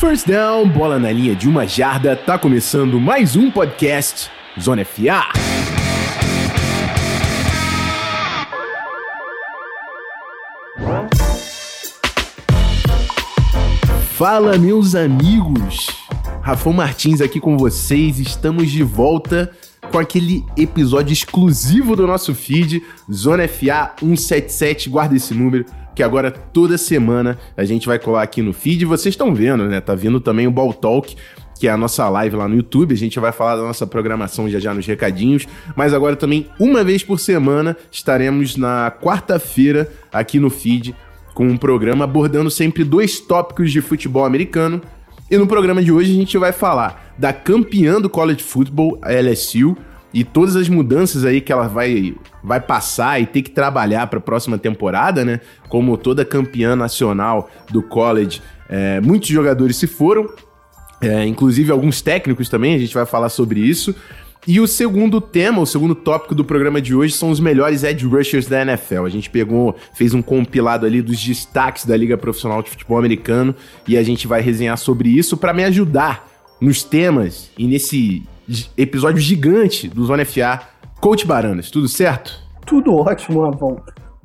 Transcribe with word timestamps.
First 0.00 0.26
down, 0.26 0.66
bola 0.66 0.98
na 0.98 1.12
linha 1.12 1.36
de 1.36 1.46
uma 1.46 1.66
jarda, 1.66 2.16
tá 2.16 2.38
começando 2.38 2.98
mais 2.98 3.36
um 3.36 3.50
podcast 3.50 4.30
Zona 4.58 4.82
FA. 4.82 5.28
Fala, 14.14 14.56
meus 14.56 14.94
amigos! 14.94 15.88
Rafão 16.40 16.72
Martins 16.72 17.20
aqui 17.20 17.38
com 17.38 17.58
vocês, 17.58 18.18
estamos 18.18 18.70
de 18.70 18.82
volta 18.82 19.52
com 19.92 19.98
aquele 19.98 20.46
episódio 20.56 21.12
exclusivo 21.12 21.94
do 21.94 22.06
nosso 22.06 22.34
feed, 22.34 22.82
Zona 23.12 23.46
FA 23.46 23.92
177, 23.98 24.88
guarda 24.88 25.14
esse 25.14 25.34
número, 25.34 25.66
que 26.00 26.04
agora 26.04 26.30
toda 26.30 26.78
semana 26.78 27.38
a 27.54 27.62
gente 27.62 27.86
vai 27.86 27.98
colar 27.98 28.22
aqui 28.22 28.40
no 28.40 28.54
feed. 28.54 28.86
Vocês 28.86 29.12
estão 29.12 29.34
vendo, 29.34 29.66
né? 29.66 29.82
Tá 29.82 29.94
vindo 29.94 30.18
também 30.18 30.46
o 30.46 30.50
Ball 30.50 30.72
Talk, 30.72 31.14
que 31.58 31.68
é 31.68 31.70
a 31.70 31.76
nossa 31.76 32.08
live 32.08 32.36
lá 32.36 32.48
no 32.48 32.56
YouTube. 32.56 32.94
A 32.94 32.96
gente 32.96 33.20
vai 33.20 33.32
falar 33.32 33.56
da 33.56 33.62
nossa 33.62 33.86
programação 33.86 34.48
já 34.48 34.58
já 34.58 34.72
nos 34.72 34.86
recadinhos. 34.86 35.46
Mas 35.76 35.92
agora 35.92 36.16
também, 36.16 36.46
uma 36.58 36.82
vez 36.82 37.04
por 37.04 37.20
semana, 37.20 37.76
estaremos 37.92 38.56
na 38.56 38.90
quarta-feira 38.90 39.92
aqui 40.10 40.40
no 40.40 40.48
feed 40.48 40.96
com 41.34 41.46
um 41.46 41.58
programa 41.58 42.04
abordando 42.04 42.50
sempre 42.50 42.82
dois 42.82 43.20
tópicos 43.20 43.70
de 43.70 43.82
futebol 43.82 44.24
americano. 44.24 44.80
E 45.30 45.36
no 45.36 45.46
programa 45.46 45.82
de 45.82 45.92
hoje 45.92 46.12
a 46.12 46.16
gente 46.16 46.38
vai 46.38 46.50
falar 46.50 47.14
da 47.18 47.30
campeã 47.30 48.00
do 48.00 48.08
college 48.08 48.42
football, 48.42 48.98
a 49.02 49.12
LSU, 49.12 49.76
e 50.12 50.24
todas 50.24 50.56
as 50.56 50.68
mudanças 50.68 51.24
aí 51.24 51.40
que 51.40 51.52
ela 51.52 51.68
vai, 51.68 52.14
vai 52.42 52.60
passar 52.60 53.20
e 53.20 53.26
ter 53.26 53.42
que 53.42 53.50
trabalhar 53.50 54.06
para 54.08 54.18
a 54.18 54.22
próxima 54.22 54.58
temporada, 54.58 55.24
né? 55.24 55.40
Como 55.68 55.96
toda 55.96 56.24
campeã 56.24 56.74
nacional 56.74 57.50
do 57.70 57.82
college, 57.82 58.42
é, 58.68 59.00
muitos 59.00 59.28
jogadores 59.28 59.76
se 59.76 59.86
foram, 59.86 60.28
é, 61.00 61.24
inclusive 61.26 61.70
alguns 61.70 62.02
técnicos 62.02 62.48
também, 62.48 62.74
a 62.74 62.78
gente 62.78 62.94
vai 62.94 63.06
falar 63.06 63.28
sobre 63.28 63.60
isso. 63.60 63.94
E 64.46 64.58
o 64.58 64.66
segundo 64.66 65.20
tema, 65.20 65.60
o 65.60 65.66
segundo 65.66 65.94
tópico 65.94 66.34
do 66.34 66.44
programa 66.44 66.80
de 66.80 66.94
hoje 66.94 67.14
são 67.14 67.30
os 67.30 67.38
melhores 67.38 67.84
edge 67.84 68.06
rushers 68.06 68.46
da 68.46 68.62
NFL. 68.62 69.04
A 69.04 69.10
gente 69.10 69.28
pegou, 69.28 69.76
fez 69.92 70.14
um 70.14 70.22
compilado 70.22 70.86
ali 70.86 71.02
dos 71.02 71.22
destaques 71.22 71.84
da 71.84 71.94
Liga 71.94 72.16
Profissional 72.16 72.62
de 72.62 72.70
Futebol 72.70 72.98
Americano 72.98 73.54
e 73.86 73.98
a 73.98 74.02
gente 74.02 74.26
vai 74.26 74.40
resenhar 74.40 74.78
sobre 74.78 75.10
isso 75.10 75.36
para 75.36 75.52
me 75.52 75.62
ajudar 75.64 76.26
nos 76.58 76.82
temas 76.82 77.50
e 77.58 77.66
nesse 77.66 78.22
episódio 78.76 79.20
gigante 79.20 79.88
do 79.88 80.04
Zona 80.04 80.24
FA. 80.24 80.60
Coach 81.00 81.26
Baranas, 81.26 81.70
tudo 81.70 81.88
certo? 81.88 82.32
Tudo 82.66 82.94
ótimo, 82.94 83.42
Ravão. 83.42 83.80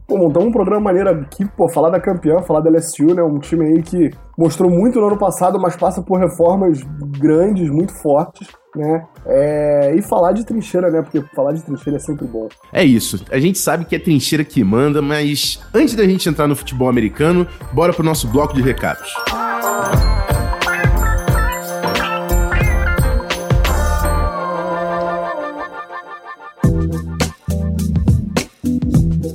Pô, 0.08 0.18
montamos 0.18 0.50
um 0.50 0.52
programa 0.52 0.82
maneiro 0.82 1.10
aqui, 1.10 1.44
pô, 1.46 1.68
falar 1.68 1.90
da 1.90 2.00
campeã, 2.00 2.40
falar 2.42 2.60
da 2.60 2.70
LSU, 2.70 3.16
né? 3.16 3.24
Um 3.24 3.40
time 3.40 3.66
aí 3.66 3.82
que 3.82 4.12
mostrou 4.38 4.70
muito 4.70 5.00
no 5.00 5.08
ano 5.08 5.18
passado, 5.18 5.60
mas 5.60 5.76
passa 5.76 6.00
por 6.02 6.20
reformas 6.20 6.80
grandes, 7.18 7.70
muito 7.72 7.92
fortes, 7.92 8.48
né? 8.76 9.04
É... 9.26 9.96
E 9.96 10.04
falar 10.04 10.34
de 10.34 10.46
trincheira, 10.46 10.92
né? 10.92 11.02
Porque 11.02 11.24
falar 11.36 11.54
de 11.54 11.64
trincheira 11.64 11.98
é 11.98 12.00
sempre 12.00 12.28
bom. 12.28 12.48
É 12.72 12.84
isso. 12.84 13.26
A 13.32 13.40
gente 13.40 13.58
sabe 13.58 13.86
que 13.86 13.96
é 13.96 14.00
trincheira 14.00 14.44
que 14.44 14.64
manda, 14.64 15.02
mas 15.02 15.60
antes 15.74 15.96
da 15.96 16.04
gente 16.04 16.30
entrar 16.30 16.48
no 16.48 16.56
futebol 16.56 16.88
americano, 16.88 17.48
bora 17.74 17.92
pro 17.92 18.04
nosso 18.04 18.28
bloco 18.28 18.54
de 18.54 18.62
recados. 18.62 19.12
Música 19.28 19.55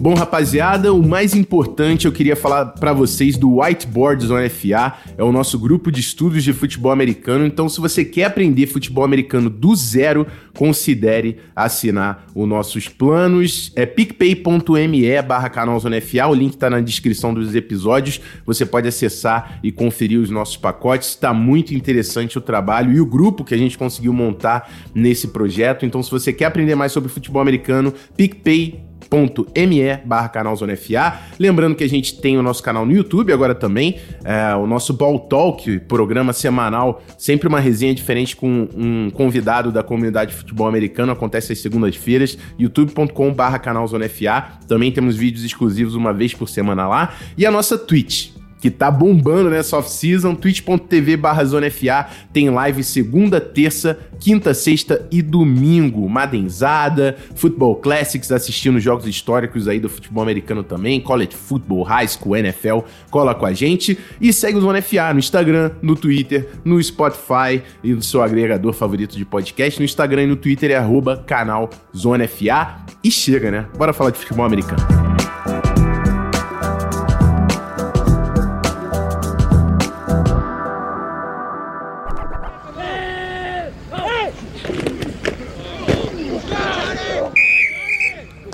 Bom, 0.00 0.14
rapaziada, 0.14 0.94
o 0.94 1.06
mais 1.06 1.34
importante 1.34 2.06
eu 2.06 2.12
queria 2.12 2.34
falar 2.34 2.64
para 2.64 2.90
vocês 2.90 3.36
do 3.36 3.58
Whiteboard 3.58 4.24
Zone 4.24 4.48
FA, 4.48 4.94
é 5.18 5.22
o 5.22 5.30
nosso 5.30 5.58
grupo 5.58 5.92
de 5.92 6.00
estudos 6.00 6.42
de 6.42 6.54
futebol 6.54 6.90
americano. 6.90 7.44
Então, 7.44 7.68
se 7.68 7.78
você 7.78 8.02
quer 8.02 8.24
aprender 8.24 8.66
futebol 8.66 9.04
americano 9.04 9.50
do 9.50 9.76
zero, 9.76 10.26
considere 10.56 11.36
assinar 11.54 12.24
os 12.34 12.48
nossos 12.48 12.88
planos. 12.88 13.72
É 13.76 13.84
picpay.me 13.84 15.20
barra 15.20 15.50
canal 15.50 15.78
Zone 15.78 16.00
FA, 16.00 16.28
o 16.28 16.34
link 16.34 16.56
tá 16.56 16.70
na 16.70 16.80
descrição 16.80 17.34
dos 17.34 17.54
episódios. 17.54 18.22
Você 18.46 18.64
pode 18.64 18.88
acessar 18.88 19.60
e 19.62 19.70
conferir 19.70 20.18
os 20.18 20.30
nossos 20.30 20.56
pacotes. 20.56 21.10
Está 21.10 21.34
muito 21.34 21.74
interessante 21.74 22.38
o 22.38 22.40
trabalho 22.40 22.90
e 22.90 23.02
o 23.02 23.06
grupo 23.06 23.44
que 23.44 23.52
a 23.52 23.58
gente 23.58 23.76
conseguiu 23.76 24.14
montar 24.14 24.72
nesse 24.94 25.28
projeto. 25.28 25.84
Então, 25.84 26.02
se 26.02 26.10
você 26.10 26.32
quer 26.32 26.46
aprender 26.46 26.74
mais 26.74 26.90
sobre 26.90 27.10
futebol 27.10 27.42
americano, 27.42 27.92
PicPay 28.16 28.88
me 29.10 29.96
barra 30.04 30.28
canal 30.28 30.54
Zona 30.56 30.76
FA. 30.76 31.18
Lembrando 31.38 31.74
que 31.74 31.84
a 31.84 31.88
gente 31.88 32.20
tem 32.20 32.38
o 32.38 32.42
nosso 32.42 32.62
canal 32.62 32.86
no 32.86 32.92
YouTube 32.92 33.32
agora 33.32 33.54
também, 33.54 33.98
é, 34.24 34.54
o 34.54 34.66
nosso 34.66 34.94
Ball 34.94 35.18
Talk, 35.18 35.80
programa 35.80 36.32
semanal, 36.32 37.02
sempre 37.18 37.48
uma 37.48 37.60
resenha 37.60 37.94
diferente 37.94 38.36
com 38.36 38.68
um 38.76 39.10
convidado 39.10 39.72
da 39.72 39.82
comunidade 39.82 40.30
de 40.30 40.36
futebol 40.36 40.66
americano, 40.66 41.12
acontece 41.12 41.52
às 41.52 41.58
segundas-feiras, 41.58 42.38
youtube.com 42.58 43.32
barra 43.32 43.58
canal 43.58 43.86
Zona 43.86 44.08
FA. 44.08 44.58
Também 44.66 44.92
temos 44.92 45.16
vídeos 45.16 45.44
exclusivos 45.44 45.94
uma 45.94 46.12
vez 46.12 46.34
por 46.34 46.48
semana 46.48 46.86
lá. 46.86 47.14
E 47.36 47.44
a 47.44 47.50
nossa 47.50 47.76
Twitch, 47.76 48.30
que 48.60 48.70
tá 48.70 48.90
bombando 48.90 49.50
nessa 49.50 49.78
off-season, 49.78 50.34
twitch.tv 50.34 51.16
barra 51.16 51.44
ZoneFA, 51.44 52.06
tem 52.32 52.50
live 52.50 52.84
segunda, 52.84 53.40
terça, 53.40 53.98
quinta, 54.20 54.52
sexta 54.52 55.06
e 55.10 55.22
domingo, 55.22 56.08
Madenzada, 56.08 57.16
Football 57.34 57.76
Classics, 57.76 58.30
assistindo 58.30 58.78
jogos 58.78 59.06
históricos 59.06 59.66
aí 59.66 59.80
do 59.80 59.88
futebol 59.88 60.22
americano 60.22 60.62
também, 60.62 61.00
College 61.00 61.34
Football, 61.34 61.82
High 61.82 62.08
School, 62.08 62.36
NFL, 62.36 62.80
cola 63.10 63.34
com 63.34 63.46
a 63.46 63.52
gente 63.52 63.98
e 64.20 64.32
segue 64.32 64.58
o 64.58 64.60
Zona 64.60 64.82
FA 64.82 65.12
no 65.12 65.18
Instagram, 65.18 65.70
no 65.80 65.96
Twitter, 65.96 66.50
no 66.64 66.82
Spotify 66.82 67.62
e 67.82 67.94
no 67.94 68.02
seu 68.02 68.22
agregador 68.22 68.72
favorito 68.74 69.16
de 69.16 69.24
podcast, 69.24 69.80
no 69.80 69.84
Instagram 69.84 70.24
e 70.24 70.26
no 70.26 70.36
Twitter 70.36 70.70
é 70.70 70.76
arroba 70.76 71.16
canal 71.16 71.70
Zona 71.96 72.28
FA 72.28 72.84
e 73.02 73.10
chega, 73.10 73.50
né? 73.50 73.66
Bora 73.76 73.92
falar 73.92 74.10
de 74.10 74.18
futebol 74.18 74.44
americano. 74.44 74.82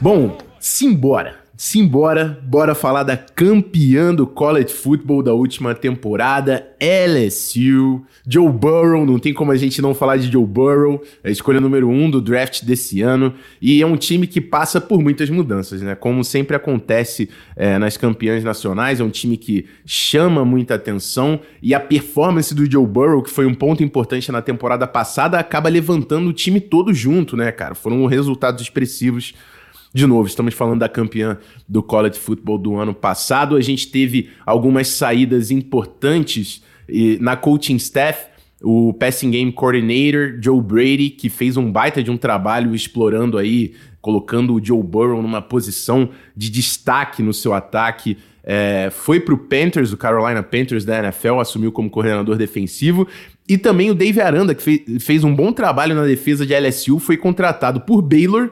Bom, 0.09 0.39
simbora. 0.61 1.35
Simbora, 1.57 2.41
bora 2.45 2.77
falar 2.77 3.03
da 3.03 3.17
campeã 3.17 4.15
do 4.15 4.25
college 4.25 4.73
football 4.73 5.21
da 5.21 5.33
última 5.33 5.75
temporada, 5.75 6.65
LSU. 6.81 8.05
Joe 8.25 8.49
Burrow, 8.49 9.05
não 9.05 9.19
tem 9.19 9.35
como 9.35 9.51
a 9.51 9.57
gente 9.57 9.83
não 9.83 9.95
falar 9.95 10.19
de 10.19 10.31
Joe 10.31 10.47
Burrow, 10.47 11.03
a 11.25 11.29
escolha 11.29 11.61
número 11.61 11.89
um 11.89 12.09
do 12.09 12.21
draft 12.21 12.63
desse 12.63 13.03
ano. 13.03 13.35
E 13.61 13.83
é 13.83 13.87
um 13.87 13.97
time 13.97 14.29
que 14.29 14.41
passa 14.41 14.81
por 14.81 15.03
muitas 15.03 15.29
mudanças, 15.29 15.83
né? 15.83 15.97
Como 15.97 16.23
sempre 16.23 16.55
acontece 16.55 17.29
é, 17.57 17.77
nas 17.77 17.97
campeãs 17.97 18.45
nacionais, 18.45 19.01
é 19.01 19.03
um 19.03 19.11
time 19.11 19.37
que 19.37 19.67
chama 19.85 20.45
muita 20.45 20.77
atenção. 20.77 21.41
E 21.61 21.75
a 21.75 21.81
performance 21.81 22.55
do 22.55 22.71
Joe 22.71 22.87
Burrow, 22.87 23.25
que 23.25 23.31
foi 23.31 23.45
um 23.45 23.55
ponto 23.55 23.83
importante 23.83 24.31
na 24.31 24.41
temporada 24.41 24.87
passada, 24.87 25.37
acaba 25.37 25.69
levantando 25.69 26.29
o 26.29 26.33
time 26.33 26.61
todo 26.61 26.95
junto, 26.95 27.37
né, 27.37 27.51
cara? 27.51 27.75
Foram 27.75 28.07
resultados 28.07 28.63
expressivos 28.63 29.35
de 29.97 30.07
novo, 30.07 30.29
estamos 30.29 30.53
falando 30.53 30.81
da 30.81 30.91
campeã 30.91 31.39
do 31.67 31.83
college 31.83 32.19
football 32.19 32.59
do 32.59 32.77
ano 32.77 32.93
passado. 32.93 33.57
A 33.57 33.63
gente 33.63 33.89
teve 33.89 34.29
algumas 34.45 34.89
saídas 34.89 35.51
importantes 35.51 36.63
na 37.19 37.35
coaching 37.35 37.77
staff. 37.77 38.27
O 38.63 38.93
passing 38.93 39.31
game 39.31 39.51
coordinator 39.51 40.39
Joe 40.39 40.61
Brady, 40.61 41.09
que 41.09 41.31
fez 41.31 41.57
um 41.57 41.73
baita 41.73 42.03
de 42.03 42.11
um 42.11 42.19
trabalho 42.19 42.75
explorando 42.75 43.39
aí, 43.39 43.73
colocando 44.03 44.55
o 44.55 44.63
Joe 44.63 44.83
Burrow 44.83 45.23
numa 45.23 45.41
posição 45.41 46.11
de 46.37 46.51
destaque 46.51 47.23
no 47.23 47.33
seu 47.33 47.55
ataque. 47.55 48.19
É, 48.45 48.91
foi 48.93 49.19
para 49.19 49.33
o 49.33 49.39
Panthers, 49.39 49.95
o 49.95 49.97
Carolina 49.97 50.43
Panthers 50.43 50.85
da 50.85 50.99
NFL, 50.99 51.41
assumiu 51.41 51.73
como 51.73 51.89
coordenador 51.89 52.37
defensivo. 52.37 53.09
E 53.49 53.57
também 53.57 53.91
o 53.91 53.95
Dave 53.95 54.21
Aranda, 54.21 54.55
que 54.55 54.63
fez, 54.63 54.83
fez 55.03 55.25
um 55.25 55.35
bom 55.35 55.53
trabalho 55.53 55.95
na 55.95 56.05
defesa 56.05 56.45
de 56.45 56.55
LSU, 56.55 56.99
foi 56.99 57.17
contratado 57.17 57.81
por 57.81 58.03
Baylor 58.03 58.51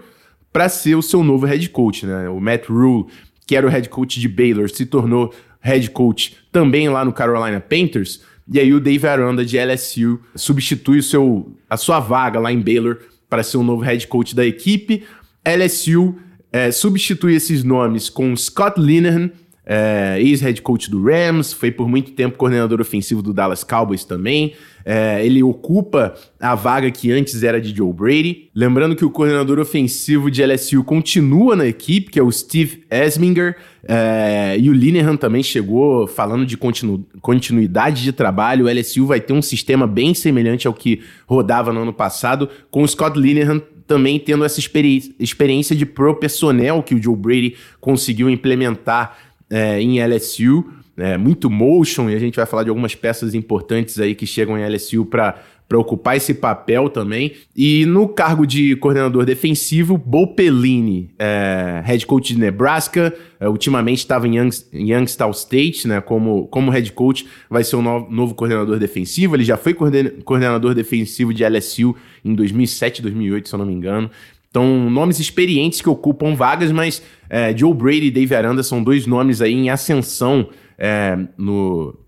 para 0.55 0.69
ser 0.69 0.95
o 0.95 1.03
seu 1.03 1.25
novo 1.25 1.47
head 1.47 1.69
coach, 1.71 2.07
né? 2.07 2.29
O 2.29 2.39
Matt 2.39 2.69
Rule, 2.69 3.07
que 3.45 3.57
era 3.57 3.67
o 3.67 3.69
head 3.69 3.89
coach 3.89 4.21
de 4.21 4.29
Baylor, 4.29 4.71
se 4.71 4.87
tornou 4.87 5.35
head 5.61 5.91
coach 5.91 6.37
também 6.53 6.89
lá 6.89 7.05
no 7.05 7.13
Carolina 7.13 7.59
Panthers. 7.59 8.23
E 8.49 8.61
aí 8.61 8.73
o 8.73 8.79
Dave 8.79 9.05
Aranda 9.05 9.45
de 9.45 9.59
LSU 9.59 10.21
substitui 10.37 11.03
seu, 11.03 11.53
a 11.69 11.77
sua 11.77 11.99
vaga 11.99 12.39
lá 12.39 12.53
em 12.53 12.61
Baylor 12.61 12.99
para 13.29 13.43
ser 13.43 13.57
o 13.57 13.65
novo 13.65 13.83
head 13.83 14.07
coach 14.07 14.33
da 14.33 14.47
equipe. 14.47 15.03
LSU 15.45 16.15
é, 16.53 16.71
substitui 16.71 17.35
esses 17.35 17.65
nomes 17.65 18.09
com 18.09 18.37
Scott 18.37 18.81
Linehan, 18.81 19.33
é, 19.67 20.19
ex-head 20.21 20.63
coach 20.63 20.89
do 20.89 21.03
Rams, 21.03 21.53
foi 21.53 21.73
por 21.73 21.89
muito 21.89 22.13
tempo 22.13 22.39
coordenador 22.39 22.81
ofensivo 22.81 23.21
do 23.21 23.35
Dallas 23.35 23.65
Cowboys 23.65 24.05
também. 24.05 24.55
É, 24.85 25.25
ele 25.25 25.43
ocupa 25.43 26.15
a 26.39 26.55
vaga 26.55 26.91
que 26.91 27.11
antes 27.11 27.43
era 27.43 27.61
de 27.61 27.75
Joe 27.75 27.93
Brady. 27.93 28.51
Lembrando 28.55 28.95
que 28.95 29.05
o 29.05 29.11
coordenador 29.11 29.59
ofensivo 29.59 30.31
de 30.31 30.45
LSU 30.45 30.85
continua 30.85 31.57
na 31.57 31.67
equipe, 31.67 32.11
que 32.11 32.19
é 32.19 32.23
o 32.23 32.31
Steve 32.31 32.85
Esminger. 32.91 33.57
É, 33.87 34.57
e 34.59 34.69
o 34.69 34.73
Linehan 34.73 35.17
também 35.17 35.43
chegou 35.43 36.07
falando 36.07 36.45
de 36.45 36.57
continu 36.57 37.07
continuidade 37.21 38.03
de 38.03 38.13
trabalho. 38.13 38.67
O 38.67 38.71
LSU 38.71 39.07
vai 39.07 39.21
ter 39.21 39.33
um 39.33 39.43
sistema 39.43 39.87
bem 39.87 40.13
semelhante 40.13 40.67
ao 40.67 40.75
que 40.75 41.01
rodava 41.27 41.73
no 41.73 41.81
ano 41.81 41.93
passado, 41.93 42.49
com 42.71 42.83
o 42.83 42.89
Scott 42.89 43.19
Linehan 43.19 43.63
também 43.87 44.19
tendo 44.19 44.45
essa 44.45 44.59
experi 44.59 45.15
experiência 45.19 45.77
de 45.77 45.85
pro 45.85 46.15
personnel 46.15 46.83
que 46.83 46.95
o 46.95 47.03
Joe 47.03 47.17
Brady 47.17 47.57
conseguiu 47.81 48.31
implementar 48.31 49.19
é, 49.51 49.81
em 49.81 50.03
LSU. 50.05 50.65
É, 50.97 51.19
muito 51.19 51.51
motion, 51.51 52.09
e 52.09 52.15
a 52.15 52.19
gente 52.19 52.37
vai 52.37 52.47
falar 52.47 52.63
de 52.63 52.69
algumas 52.69 52.95
peças 52.95 53.35
importantes 53.35 53.99
aí 53.99 54.15
que 54.15 54.27
chegam 54.27 54.57
em 54.57 54.65
LSU 54.65 55.05
para 55.05 55.37
ocupar 55.73 56.17
esse 56.17 56.33
papel 56.33 56.89
também. 56.89 57.33
E 57.57 57.85
no 57.85 58.07
cargo 58.07 58.47
de 58.47 58.77
coordenador 58.77 59.25
defensivo, 59.25 59.99
Bo 59.99 60.35
Pelini, 60.35 61.11
é, 61.19 61.83
head 61.85 62.07
coach 62.07 62.33
de 62.33 62.39
Nebraska, 62.39 63.13
é, 63.41 63.49
ultimamente 63.49 63.99
estava 63.99 64.29
em, 64.29 64.37
Young, 64.37 64.51
Youngstown 64.73 65.33
State, 65.33 65.89
né, 65.89 66.01
como, 66.01 66.47
como 66.47 66.71
head 66.71 66.93
coach, 66.93 67.27
vai 67.51 67.65
ser 67.65 67.75
o 67.75 67.83
novo, 67.83 68.09
novo 68.09 68.35
coordenador 68.37 68.79
defensivo. 68.79 69.35
Ele 69.35 69.45
já 69.45 69.57
foi 69.57 69.75
coordenador 69.75 70.75
defensivo 70.75 71.35
de 71.35 71.45
LSU 71.45 71.97
em 72.25 72.35
2007, 72.35 73.03
2008, 73.03 73.49
se 73.49 73.55
eu 73.55 73.59
não 73.59 73.67
me 73.67 73.75
engano. 73.75 74.09
Então, 74.49 74.89
nomes 74.89 75.19
experientes 75.19 75.81
que 75.81 75.89
ocupam 75.89 76.37
vagas, 76.37 76.71
mas 76.71 77.03
é, 77.29 77.53
Joe 77.57 77.75
Brady 77.75 78.07
e 78.07 78.11
Dave 78.13 78.37
Aranda 78.37 78.63
são 78.63 78.81
dois 78.85 79.05
nomes 79.05 79.43
aí 79.43 79.53
em 79.53 79.69
ascensão 79.69 80.49
é, 80.79 81.19
no, 81.37 81.99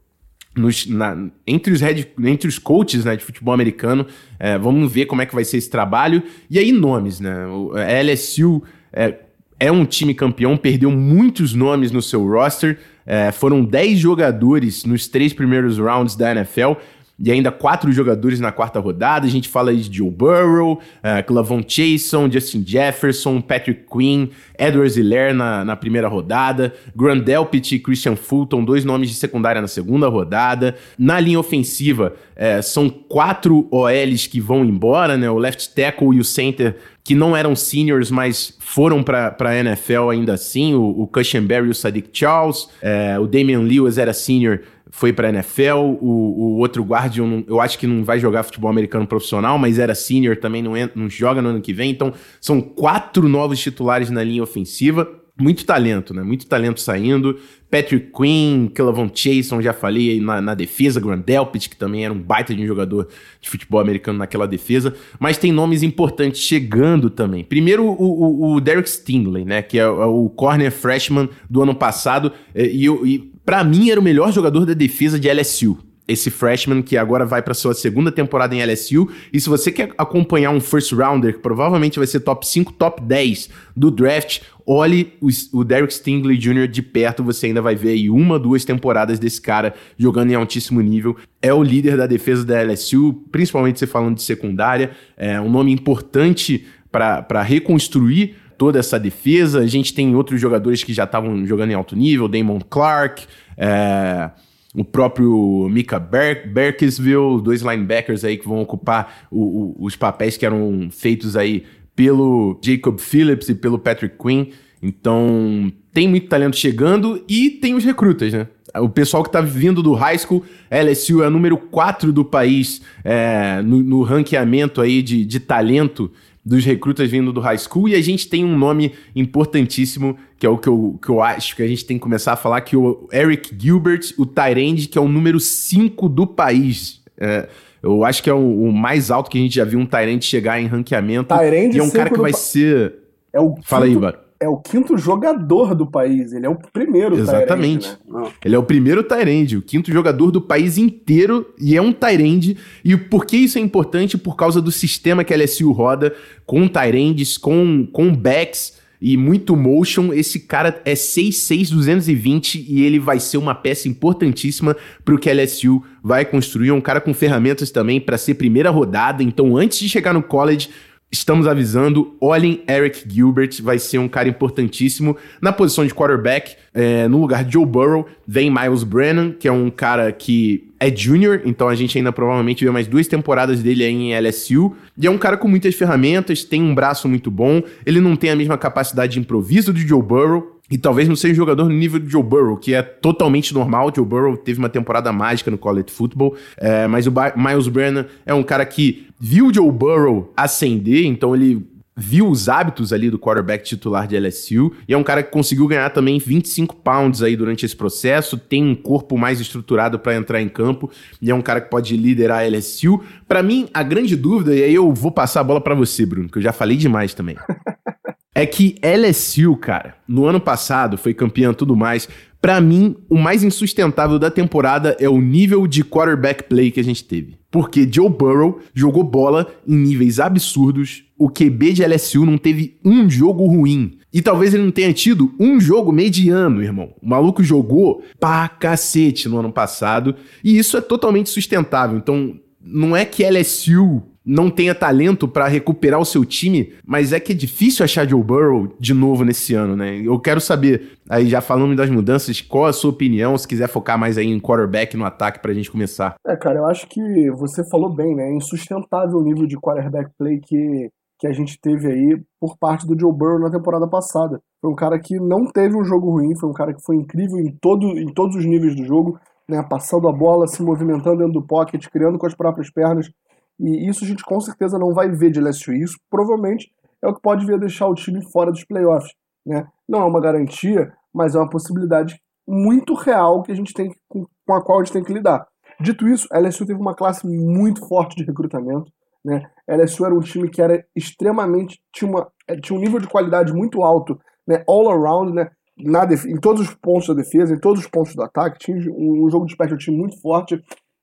nos, 0.56 0.86
na, 0.86 1.28
entre, 1.46 1.72
os 1.72 1.80
head, 1.80 2.08
entre 2.24 2.48
os 2.48 2.58
coaches 2.58 3.04
né, 3.04 3.16
de 3.16 3.24
futebol 3.24 3.54
americano. 3.54 4.06
É, 4.38 4.58
vamos 4.58 4.90
ver 4.92 5.06
como 5.06 5.22
é 5.22 5.26
que 5.26 5.34
vai 5.34 5.44
ser 5.44 5.58
esse 5.58 5.70
trabalho. 5.70 6.22
E 6.50 6.58
aí, 6.58 6.72
nomes, 6.72 7.20
né? 7.20 7.46
O 7.46 7.72
a 7.76 8.02
LSU 8.02 8.62
é, 8.92 9.14
é 9.58 9.70
um 9.70 9.84
time 9.84 10.14
campeão, 10.14 10.56
perdeu 10.56 10.90
muitos 10.90 11.54
nomes 11.54 11.90
no 11.90 12.02
seu 12.02 12.26
roster. 12.26 12.78
É, 13.04 13.30
foram 13.30 13.64
10 13.64 13.98
jogadores 13.98 14.84
nos 14.84 15.06
três 15.06 15.32
primeiros 15.32 15.78
rounds 15.78 16.16
da 16.16 16.32
NFL 16.32 16.72
e 17.18 17.32
ainda 17.32 17.50
quatro 17.50 17.90
jogadores 17.92 18.38
na 18.40 18.52
quarta 18.52 18.78
rodada. 18.78 19.26
A 19.26 19.30
gente 19.30 19.48
fala 19.48 19.74
de 19.74 19.94
Joe 19.94 20.10
Burrow, 20.10 20.74
uh, 20.74 21.26
Clavon 21.26 21.62
Chason, 21.66 22.30
Justin 22.30 22.62
Jefferson, 22.66 23.40
Patrick 23.40 23.84
Quinn, 23.90 24.28
Edward 24.58 24.90
Ziller 24.90 25.34
na, 25.34 25.64
na 25.64 25.76
primeira 25.76 26.08
rodada, 26.08 26.74
Grant 26.94 27.24
Delpit 27.24 27.74
e 27.74 27.78
Christian 27.78 28.16
Fulton, 28.16 28.64
dois 28.64 28.84
nomes 28.84 29.08
de 29.08 29.14
secundária 29.14 29.62
na 29.62 29.68
segunda 29.68 30.08
rodada. 30.08 30.76
Na 30.98 31.18
linha 31.18 31.40
ofensiva, 31.40 32.14
uh, 32.36 32.62
são 32.62 32.90
quatro 32.90 33.66
OLs 33.70 34.26
que 34.26 34.40
vão 34.40 34.64
embora, 34.64 35.16
né? 35.16 35.30
O 35.30 35.38
left 35.38 35.74
tackle 35.74 36.14
e 36.14 36.20
o 36.20 36.24
center 36.24 36.76
que 37.02 37.14
não 37.14 37.36
eram 37.36 37.54
seniors, 37.54 38.10
mas 38.10 38.52
foram 38.58 39.00
para 39.00 39.36
a 39.38 39.56
NFL 39.56 40.10
ainda 40.10 40.34
assim, 40.34 40.74
o, 40.74 41.02
o 41.02 41.06
Cushenberry 41.06 41.68
e 41.68 41.70
o 41.70 41.74
Sadiq 41.74 42.08
Charles, 42.12 42.64
uh, 42.82 43.22
o 43.22 43.28
Damian 43.28 43.60
Lewis 43.60 43.96
era 43.96 44.12
senior, 44.12 44.62
foi 44.90 45.12
para 45.12 45.28
NFL, 45.28 45.78
o, 46.00 46.06
o 46.06 46.58
outro 46.58 46.82
guardian, 46.84 47.42
eu 47.46 47.60
acho 47.60 47.78
que 47.78 47.86
não 47.86 48.04
vai 48.04 48.20
jogar 48.20 48.44
futebol 48.44 48.70
americano 48.70 49.06
profissional, 49.06 49.58
mas 49.58 49.78
era 49.78 49.94
senior 49.94 50.36
também, 50.36 50.62
não, 50.62 50.76
entra, 50.76 51.00
não 51.00 51.10
joga 51.10 51.42
no 51.42 51.48
ano 51.48 51.60
que 51.60 51.72
vem. 51.72 51.90
Então, 51.90 52.12
são 52.40 52.60
quatro 52.60 53.28
novos 53.28 53.58
titulares 53.58 54.10
na 54.10 54.22
linha 54.22 54.42
ofensiva. 54.42 55.08
Muito 55.38 55.66
talento, 55.66 56.14
né? 56.14 56.22
Muito 56.22 56.46
talento 56.46 56.80
saindo. 56.80 57.38
Patrick 57.70 58.10
Quinn, 58.10 58.68
Kelavon 58.68 59.10
Chason, 59.12 59.60
já 59.60 59.74
falei 59.74 60.18
na, 60.18 60.40
na 60.40 60.54
defesa. 60.54 60.98
Grant 60.98 61.26
Delpit, 61.26 61.68
que 61.68 61.76
também 61.76 62.06
era 62.06 62.14
um 62.14 62.18
baita 62.18 62.54
de 62.54 62.62
um 62.62 62.66
jogador 62.66 63.06
de 63.38 63.50
futebol 63.50 63.78
americano 63.78 64.18
naquela 64.18 64.48
defesa. 64.48 64.94
Mas 65.20 65.36
tem 65.36 65.52
nomes 65.52 65.82
importantes 65.82 66.40
chegando 66.40 67.10
também. 67.10 67.44
Primeiro, 67.44 67.84
o, 67.84 67.92
o, 67.92 68.54
o 68.54 68.60
Derek 68.62 68.88
Stingley, 68.88 69.44
né? 69.44 69.60
Que 69.60 69.78
é 69.78 69.86
o, 69.86 70.02
é 70.02 70.06
o 70.06 70.30
corner 70.30 70.72
freshman 70.72 71.28
do 71.50 71.62
ano 71.62 71.74
passado. 71.74 72.32
E, 72.54 72.86
e 72.86 73.35
para 73.46 73.62
mim, 73.62 73.90
era 73.90 74.00
o 74.00 74.02
melhor 74.02 74.32
jogador 74.32 74.66
da 74.66 74.75
defesa 74.75 75.20
de 75.20 75.32
LSU. 75.32 75.78
Esse 76.08 76.31
freshman 76.31 76.82
que 76.82 76.96
agora 76.96 77.25
vai 77.25 77.40
para 77.43 77.54
sua 77.54 77.75
segunda 77.75 78.10
temporada 78.10 78.54
em 78.54 78.64
LSU. 78.64 79.08
E 79.32 79.40
se 79.40 79.48
você 79.48 79.70
quer 79.70 79.93
acompanhar 79.96 80.50
um 80.50 80.60
first 80.60 80.93
rounder, 80.93 81.34
que 81.34 81.38
provavelmente 81.40 81.98
vai 81.98 82.06
ser 82.08 82.20
top 82.20 82.46
5, 82.46 82.72
top 82.72 83.02
10 83.02 83.48
do 83.76 83.90
draft, 83.90 84.40
olhe 84.64 85.14
o, 85.52 85.64
Derek 85.64 85.94
Stingley 85.94 86.37
Jr. 86.37 86.66
de 86.66 86.82
perto. 86.82 87.22
Você 87.22 87.46
ainda 87.46 87.62
vai 87.62 87.76
ver 87.76 87.90
aí 87.90 88.10
uma, 88.10 88.38
duas 88.38 88.64
temporadas 88.64 89.19
desse 89.19 89.40
cara 89.40 89.75
jogando 89.96 90.31
em 90.32 90.34
altíssimo 90.34 90.81
nível. 90.81 91.16
É 91.40 91.54
o 91.54 91.62
líder 91.62 91.96
da 91.96 92.06
defesa 92.06 92.44
da 92.44 92.60
LSU, 92.62 93.12
principalmente 93.31 93.78
você 93.78 93.87
falando 93.87 94.16
de 94.16 94.22
secundária. 94.22 94.90
É 95.16 95.40
um 95.40 95.50
nome 95.50 95.72
importante 95.72 96.66
para 96.90 97.42
reconstruir 97.42 98.37
toda 98.56 98.78
essa 98.78 98.98
defesa. 98.98 99.60
A 99.60 99.66
gente 99.66 99.94
tem 99.94 100.14
outros 100.14 100.40
jogadores 100.40 100.82
que 100.82 100.92
já 100.92 101.04
estavam 101.04 101.46
jogando 101.46 101.70
em 101.70 101.74
alto 101.74 101.96
nível, 101.96 102.28
Damon 102.28 102.60
Clark, 102.60 103.26
é, 103.56 104.30
o 104.74 104.84
próprio 104.84 105.68
Mika 105.70 105.98
Ber 105.98 106.52
Berkesville, 106.52 107.40
dois 107.42 107.62
linebackers 107.62 108.24
aí 108.24 108.36
que 108.36 108.46
vão 108.46 108.60
ocupar 108.60 109.26
o, 109.30 109.40
o, 109.40 109.76
os 109.80 109.96
papéis 109.96 110.36
que 110.36 110.44
eram 110.44 110.88
feitos 110.90 111.36
aí 111.36 111.64
pelo 111.94 112.60
Jacob 112.62 112.98
Phillips 112.98 113.48
e 113.48 113.54
pelo 113.54 113.78
Patrick 113.78 114.16
Quinn. 114.18 114.48
Então, 114.82 115.72
tem 115.92 116.06
muito 116.06 116.28
talento 116.28 116.56
chegando 116.56 117.24
e 117.26 117.50
tem 117.50 117.74
os 117.74 117.82
recrutas, 117.82 118.32
né? 118.32 118.46
O 118.74 118.90
pessoal 118.90 119.22
que 119.22 119.30
está 119.30 119.40
vindo 119.40 119.82
do 119.82 119.94
high 119.94 120.18
school, 120.18 120.44
LSU 120.70 121.22
é 121.22 121.30
número 121.30 121.56
4 121.56 122.12
do 122.12 122.22
país 122.22 122.82
é, 123.02 123.62
no, 123.62 123.82
no 123.82 124.02
ranqueamento 124.02 124.82
aí 124.82 125.00
de, 125.00 125.24
de 125.24 125.40
talento 125.40 126.12
dos 126.46 126.64
recrutas 126.64 127.10
vindo 127.10 127.32
do 127.32 127.40
high 127.40 127.58
school, 127.58 127.88
e 127.88 127.96
a 127.96 128.00
gente 128.00 128.28
tem 128.28 128.44
um 128.44 128.56
nome 128.56 128.93
importantíssimo, 129.16 130.16
que 130.38 130.46
é 130.46 130.48
o 130.48 130.56
que 130.56 130.69
eu, 130.69 130.96
que 131.02 131.08
eu 131.08 131.20
acho 131.20 131.56
que 131.56 131.62
a 131.62 131.66
gente 131.66 131.84
tem 131.84 131.96
que 131.96 132.02
começar 132.02 132.34
a 132.34 132.37
falar, 132.37 132.60
que 132.60 132.76
o 132.76 133.08
Eric 133.12 133.52
Gilbert, 133.58 134.14
o 134.16 134.25
Tyrande, 134.25 134.87
que 134.87 134.96
é 134.96 135.00
o 135.00 135.08
número 135.08 135.40
5 135.40 136.08
do 136.08 136.25
país. 136.25 137.02
É, 137.19 137.48
eu 137.82 138.04
acho 138.04 138.22
que 138.22 138.31
é 138.31 138.34
o, 138.34 138.62
o, 138.69 138.72
mais 138.72 139.10
alto 139.10 139.28
que 139.28 139.38
a 139.38 139.40
gente 139.40 139.56
já 139.56 139.64
viu 139.64 139.81
um 139.81 139.87
Tyrande 139.87 140.25
chegar 140.25 140.60
em 140.60 140.66
ranqueamento. 140.66 141.37
Tyrande 141.37 141.76
e 141.76 141.81
é 141.81 141.82
um 141.82 141.90
cara 141.90 142.10
que 142.10 142.20
vai 142.20 142.32
ser... 142.32 142.94
É 143.32 143.40
o 143.40 143.56
Fala 143.62 143.87
aí, 143.87 143.96
Baro 143.96 144.25
é 144.38 144.48
o 144.48 144.56
quinto 144.56 144.96
jogador 144.98 145.74
do 145.74 145.86
país. 145.86 146.32
Ele 146.32 146.46
é 146.46 146.48
o 146.48 146.56
primeiro 146.56 147.18
Exatamente. 147.18 147.88
Tyrande, 147.88 148.24
né? 148.24 148.32
Ele 148.44 148.54
é 148.54 148.58
o 148.58 148.62
primeiro 148.62 149.02
Tyrande, 149.02 149.56
o 149.56 149.62
quinto 149.62 149.92
jogador 149.92 150.30
do 150.30 150.40
país 150.40 150.78
inteiro 150.78 151.46
e 151.58 151.76
é 151.76 151.82
um 151.82 151.92
Tyrande. 151.92 152.56
E 152.84 152.96
por 152.96 153.24
que 153.24 153.36
isso 153.36 153.58
é 153.58 153.60
importante? 153.60 154.18
Por 154.18 154.36
causa 154.36 154.60
do 154.60 154.70
sistema 154.70 155.24
que 155.24 155.32
a 155.32 155.36
LSU 155.36 155.72
roda 155.72 156.14
com 156.44 156.68
Tyrandes, 156.68 157.36
com, 157.36 157.86
com 157.92 158.14
backs 158.14 158.74
e 159.00 159.16
muito 159.16 159.56
motion. 159.56 160.12
Esse 160.12 160.40
cara 160.40 160.80
é 160.84 160.94
6'6", 160.94 161.70
220 161.70 162.66
e 162.68 162.84
ele 162.84 162.98
vai 162.98 163.20
ser 163.20 163.38
uma 163.38 163.54
peça 163.54 163.88
importantíssima 163.88 164.76
para 165.04 165.14
o 165.14 165.18
que 165.18 165.30
a 165.30 165.34
LSU 165.34 165.82
vai 166.02 166.25
construir. 166.25 166.68
É 166.68 166.72
um 166.72 166.80
cara 166.80 167.00
com 167.00 167.14
ferramentas 167.14 167.70
também 167.70 168.00
para 168.00 168.18
ser 168.18 168.34
primeira 168.34 168.70
rodada. 168.70 169.22
Então, 169.22 169.56
antes 169.56 169.78
de 169.78 169.88
chegar 169.88 170.12
no 170.12 170.22
college 170.22 170.68
Estamos 171.16 171.46
avisando, 171.46 172.14
olhem 172.20 172.62
Eric 172.68 173.04
Gilbert, 173.08 173.62
vai 173.62 173.78
ser 173.78 173.96
um 173.96 174.06
cara 174.06 174.28
importantíssimo 174.28 175.16
na 175.40 175.50
posição 175.50 175.87
de 175.87 175.94
quarterback. 175.94 176.56
É, 176.75 177.08
no 177.08 177.18
lugar 177.18 177.42
de 177.42 177.54
Joe 177.54 177.64
Burrow, 177.64 178.06
vem 178.28 178.50
Miles 178.50 178.85
Brennan, 178.85 179.32
que 179.32 179.49
é 179.49 179.52
um 179.52 179.70
cara 179.70 180.12
que 180.12 180.68
é 180.78 180.94
junior, 180.94 181.40
então 181.46 181.68
a 181.68 181.75
gente 181.75 181.96
ainda 181.96 182.12
provavelmente 182.12 182.62
vê 182.62 182.70
mais 182.70 182.87
duas 182.87 183.08
temporadas 183.08 183.62
dele 183.62 183.82
aí 183.82 183.94
em 183.94 184.20
LSU. 184.20 184.76
E 184.99 185.06
é 185.06 185.11
um 185.11 185.16
cara 185.16 185.38
com 185.38 185.49
muitas 185.49 185.75
ferramentas, 185.75 186.44
tem 186.44 186.62
um 186.62 186.75
braço 186.75 187.08
muito 187.08 187.30
bom, 187.30 187.62
ele 187.87 187.99
não 187.99 188.14
tem 188.14 188.28
a 188.28 188.37
mesma 188.37 188.58
capacidade 188.58 189.14
de 189.14 189.18
improviso 189.18 189.73
do 189.73 189.78
Joe 189.78 190.02
Burrow, 190.02 190.55
e 190.70 190.76
talvez 190.78 191.08
não 191.08 191.16
seja 191.16 191.35
um 191.35 191.37
jogador 191.37 191.64
no 191.64 191.75
nível 191.75 192.00
de 192.00 192.11
Joe 192.11 192.23
Burrow, 192.23 192.56
que 192.56 192.75
é 192.75 192.82
totalmente 192.82 193.54
normal. 193.54 193.92
Joe 193.94 194.04
Burrow 194.04 194.37
teve 194.37 194.58
uma 194.58 194.68
temporada 194.68 195.12
mágica 195.12 195.50
no 195.50 195.58
college 195.58 195.90
football, 195.90 196.37
é, 196.56 196.87
mas 196.87 197.06
o 197.06 197.12
Miles 197.37 197.68
Brennan 197.68 198.06
é 198.25 198.35
um 198.35 198.42
cara 198.42 198.64
que 198.64 199.06
viu 199.18 199.49
o 199.49 199.54
Joe 199.54 199.70
Burrow 199.70 200.32
ascender, 200.37 201.06
então 201.06 201.35
ele 201.35 201.66
viu 201.96 202.28
os 202.28 202.46
hábitos 202.46 202.92
ali 202.92 203.08
do 203.08 203.18
quarterback 203.18 203.64
titular 203.64 204.06
de 204.06 204.18
LSU 204.18 204.70
e 204.87 204.92
é 204.92 204.96
um 204.99 205.02
cara 205.02 205.23
que 205.23 205.30
conseguiu 205.30 205.66
ganhar 205.66 205.88
também 205.88 206.18
25 206.18 206.76
pounds 206.76 207.23
aí 207.23 207.35
durante 207.35 207.64
esse 207.64 207.75
processo, 207.75 208.37
tem 208.37 208.62
um 208.62 208.75
corpo 208.75 209.16
mais 209.16 209.40
estruturado 209.40 209.99
para 209.99 210.14
entrar 210.14 210.42
em 210.42 210.49
campo 210.49 210.90
e 211.23 211.30
é 211.30 211.35
um 211.35 211.40
cara 211.40 211.61
que 211.61 211.70
pode 211.70 211.96
liderar 211.96 212.40
a 212.40 212.49
LSU. 212.49 213.02
Para 213.26 213.42
mim, 213.42 213.68
a 213.73 213.82
grande 213.82 214.14
dúvida, 214.14 214.54
e 214.54 214.62
aí 214.62 214.75
eu 214.75 214.92
vou 214.92 215.11
passar 215.11 215.40
a 215.40 215.44
bola 215.44 215.61
para 215.61 215.75
você, 215.75 216.04
Bruno, 216.04 216.28
que 216.28 216.37
eu 216.37 216.42
já 216.42 216.52
falei 216.52 216.76
demais 216.76 217.14
também. 217.14 217.37
é 218.37 218.45
que 218.45 218.76
LSU, 218.83 219.57
cara, 219.57 219.97
no 220.07 220.26
ano 220.26 220.38
passado 220.38 220.99
foi 220.99 221.14
campeão 221.14 221.52
e 221.52 221.55
tudo 221.55 221.75
mais. 221.75 222.07
Para 222.38 222.61
mim, 222.61 222.95
o 223.09 223.16
mais 223.16 223.43
insustentável 223.43 224.19
da 224.19 224.31
temporada 224.31 224.95
é 225.00 225.09
o 225.09 225.23
nível 225.23 225.66
de 225.66 225.83
quarterback 225.83 226.45
play 226.45 226.71
que 226.71 226.78
a 226.78 226.85
gente 226.85 227.02
teve. 227.02 227.38
Porque 227.50 227.88
Joe 227.90 228.11
Burrow 228.11 228.61
jogou 228.75 229.02
bola 229.02 229.47
em 229.66 229.75
níveis 229.75 230.21
absurdos. 230.21 231.02
O 231.16 231.31
QB 231.31 231.73
de 231.73 231.83
LSU 231.87 232.26
não 232.26 232.37
teve 232.37 232.78
um 232.85 233.09
jogo 233.09 233.47
ruim. 233.47 233.99
E 234.12 234.21
talvez 234.21 234.52
ele 234.52 234.64
não 234.64 234.71
tenha 234.71 234.93
tido 234.93 235.35
um 235.40 235.59
jogo 235.59 235.90
mediano, 235.90 236.62
irmão. 236.62 236.93
O 237.00 237.09
maluco 237.09 237.43
jogou 237.43 238.02
pra 238.21 238.50
cacete 238.50 239.31
no 239.31 239.38
ano 239.38 239.50
passado. 239.50 240.14
E 240.45 240.59
isso 240.59 240.76
é 240.76 240.83
totalmente 240.83 241.31
sustentável. 241.31 241.97
Então, 241.97 242.38
não 242.61 242.95
é 242.95 243.07
que 243.07 243.25
LSU 243.25 244.02
não 244.26 244.50
tenha 244.50 244.75
talento 244.75 245.28
para 245.28 245.47
recuperar 245.47 246.00
o 246.00 246.04
seu 246.04 246.25
time, 246.25 246.75
mas 246.85 247.12
é 247.12 247.21
que 247.21 247.30
é 247.30 247.35
difícil 247.35 247.85
achar 247.85 248.09
Joe 248.09 248.23
Burrow 248.23 248.75
de 248.80 248.92
novo 248.92 249.25
nesse 249.25 249.54
ano, 249.54 249.76
né? 249.76 250.00
Eu 250.04 250.18
quero 250.18 250.40
saber, 250.40 250.99
aí 251.09 251.28
já 251.28 251.40
falando 251.40 251.76
das 251.76 251.88
mudanças, 251.88 252.40
qual 252.40 252.66
a 252.66 252.73
sua 252.73 252.90
opinião, 252.90 253.38
se 253.38 253.47
quiser 253.47 253.68
focar 253.68 253.97
mais 253.97 254.18
aí 254.18 254.26
em 254.26 254.40
quarterback 254.40 254.97
no 254.97 255.04
ataque 255.04 255.38
pra 255.38 255.54
gente 255.54 255.71
começar. 255.71 256.16
É, 256.26 256.35
cara, 256.37 256.59
eu 256.59 256.66
acho 256.66 256.88
que 256.88 257.30
você 257.30 257.62
falou 257.71 257.95
bem, 257.95 258.16
né? 258.16 258.25
É 258.25 258.35
insustentável 258.35 259.18
o 259.18 259.23
nível 259.23 259.47
de 259.47 259.56
quarterback 259.56 260.11
play 260.18 260.40
que, 260.40 260.90
que 261.21 261.28
a 261.28 261.33
gente 261.33 261.56
teve 261.61 261.87
aí 261.87 262.21
por 262.40 262.59
parte 262.59 262.85
do 262.85 262.99
Joe 262.99 263.12
Burrow 263.12 263.38
na 263.38 263.50
temporada 263.50 263.88
passada. 263.88 264.40
Foi 264.61 264.73
um 264.73 264.75
cara 264.75 264.99
que 264.99 265.21
não 265.21 265.47
teve 265.47 265.76
um 265.76 265.85
jogo 265.85 266.11
ruim, 266.11 266.37
foi 266.37 266.50
um 266.50 266.54
cara 266.54 266.75
que 266.75 266.83
foi 266.85 266.97
incrível 266.97 267.38
em, 267.38 267.56
todo, 267.61 267.87
em 267.87 268.12
todos 268.12 268.35
os 268.35 268.45
níveis 268.45 268.75
do 268.75 268.85
jogo, 268.85 269.21
né? 269.49 269.64
Passando 269.71 270.09
a 270.09 270.12
bola, 270.12 270.49
se 270.49 270.61
movimentando 270.64 271.18
dentro 271.18 271.35
do 271.35 271.47
pocket, 271.47 271.87
criando 271.87 272.18
com 272.18 272.26
as 272.26 272.35
próprias 272.35 272.68
pernas 272.73 273.09
e 273.58 273.88
isso 273.88 274.04
a 274.04 274.06
gente 274.06 274.25
com 274.25 274.40
certeza 274.40 274.78
não 274.78 274.92
vai 274.92 275.10
ver 275.10 275.30
de 275.30 275.40
LSU. 275.40 275.72
Isso 275.72 275.98
provavelmente 276.10 276.70
é 277.02 277.08
o 277.08 277.14
que 277.14 277.22
pode 277.22 277.46
vir 277.46 277.54
a 277.54 277.58
deixar 277.58 277.88
o 277.88 277.94
time 277.94 278.22
fora 278.30 278.50
dos 278.50 278.64
playoffs. 278.64 279.12
Né? 279.44 279.66
Não 279.88 280.00
é 280.00 280.04
uma 280.04 280.20
garantia, 280.20 280.92
mas 281.14 281.34
é 281.34 281.38
uma 281.38 281.48
possibilidade 281.48 282.20
muito 282.46 282.94
real 282.94 283.42
que 283.42 283.52
a 283.52 283.54
gente 283.54 283.72
tem 283.72 283.90
com 284.08 284.54
a 284.54 284.62
qual 284.62 284.80
a 284.80 284.84
gente 284.84 284.92
tem 284.92 285.04
que 285.04 285.12
lidar. 285.12 285.46
Dito 285.80 286.06
isso, 286.08 286.26
a 286.30 286.38
LSU 286.38 286.66
teve 286.66 286.80
uma 286.80 286.94
classe 286.94 287.26
muito 287.26 287.86
forte 287.86 288.16
de 288.16 288.25
recrutamento. 288.25 288.90
Né? 289.25 289.42
A 289.68 289.76
LSU 289.76 290.04
era 290.04 290.14
um 290.14 290.20
time 290.20 290.48
que 290.48 290.62
era 290.62 290.84
extremamente 290.94 291.80
tinha, 291.92 292.10
uma, 292.10 292.30
é, 292.48 292.56
tinha 292.56 292.78
um 292.78 292.80
nível 292.80 293.00
de 293.00 293.08
qualidade 293.08 293.52
muito 293.52 293.82
alto, 293.82 294.18
né? 294.46 294.62
all 294.68 294.90
around, 294.90 295.32
né? 295.32 295.50
Na 295.78 296.04
em 296.04 296.40
todos 296.40 296.62
os 296.62 296.75
pontos 296.75 297.08
da 297.08 297.12
defesa, 297.12 297.52
em 297.52 297.60
todos 297.60 297.80
os 297.80 297.86
pontos 297.86 298.14
do 298.14 298.22
ataque, 298.22 298.58
tinha 298.58 298.78
um, 298.90 299.26
um 299.26 299.30
jogo 299.30 299.44
de 299.44 299.52
special 299.52 299.76
time 299.76 299.98
muito 299.98 300.18
forte 300.22 300.58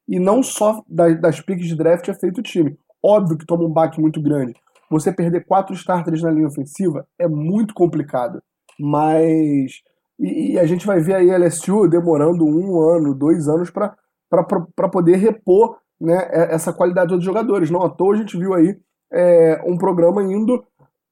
e 0.07 0.19
não 0.19 0.43
só 0.43 0.83
das, 0.87 1.19
das 1.19 1.41
picks 1.41 1.67
de 1.67 1.75
draft 1.75 2.07
é 2.09 2.13
feito 2.13 2.39
o 2.39 2.43
time. 2.43 2.77
Óbvio 3.01 3.37
que 3.37 3.45
toma 3.45 3.63
um 3.63 3.71
baque 3.71 3.99
muito 3.99 4.21
grande. 4.21 4.53
Você 4.89 5.11
perder 5.11 5.45
quatro 5.45 5.73
starters 5.73 6.21
na 6.21 6.31
linha 6.31 6.47
ofensiva 6.47 7.07
é 7.17 7.27
muito 7.27 7.73
complicado. 7.73 8.41
Mas. 8.79 9.81
E, 10.19 10.53
e 10.53 10.59
a 10.59 10.65
gente 10.65 10.85
vai 10.85 10.99
ver 10.99 11.15
aí 11.15 11.31
a 11.31 11.37
LSU 11.37 11.87
demorando 11.87 12.45
um 12.45 12.79
ano, 12.79 13.15
dois 13.15 13.47
anos 13.47 13.69
para 13.71 14.89
poder 14.91 15.15
repor 15.17 15.77
né, 15.99 16.27
essa 16.31 16.71
qualidade 16.71 17.15
dos 17.15 17.23
jogadores. 17.23 17.71
Não 17.71 17.81
à 17.81 17.89
toa 17.89 18.13
a 18.13 18.17
gente 18.17 18.37
viu 18.37 18.53
aí 18.53 18.77
é, 19.11 19.63
um 19.65 19.77
programa 19.77 20.23
indo 20.23 20.63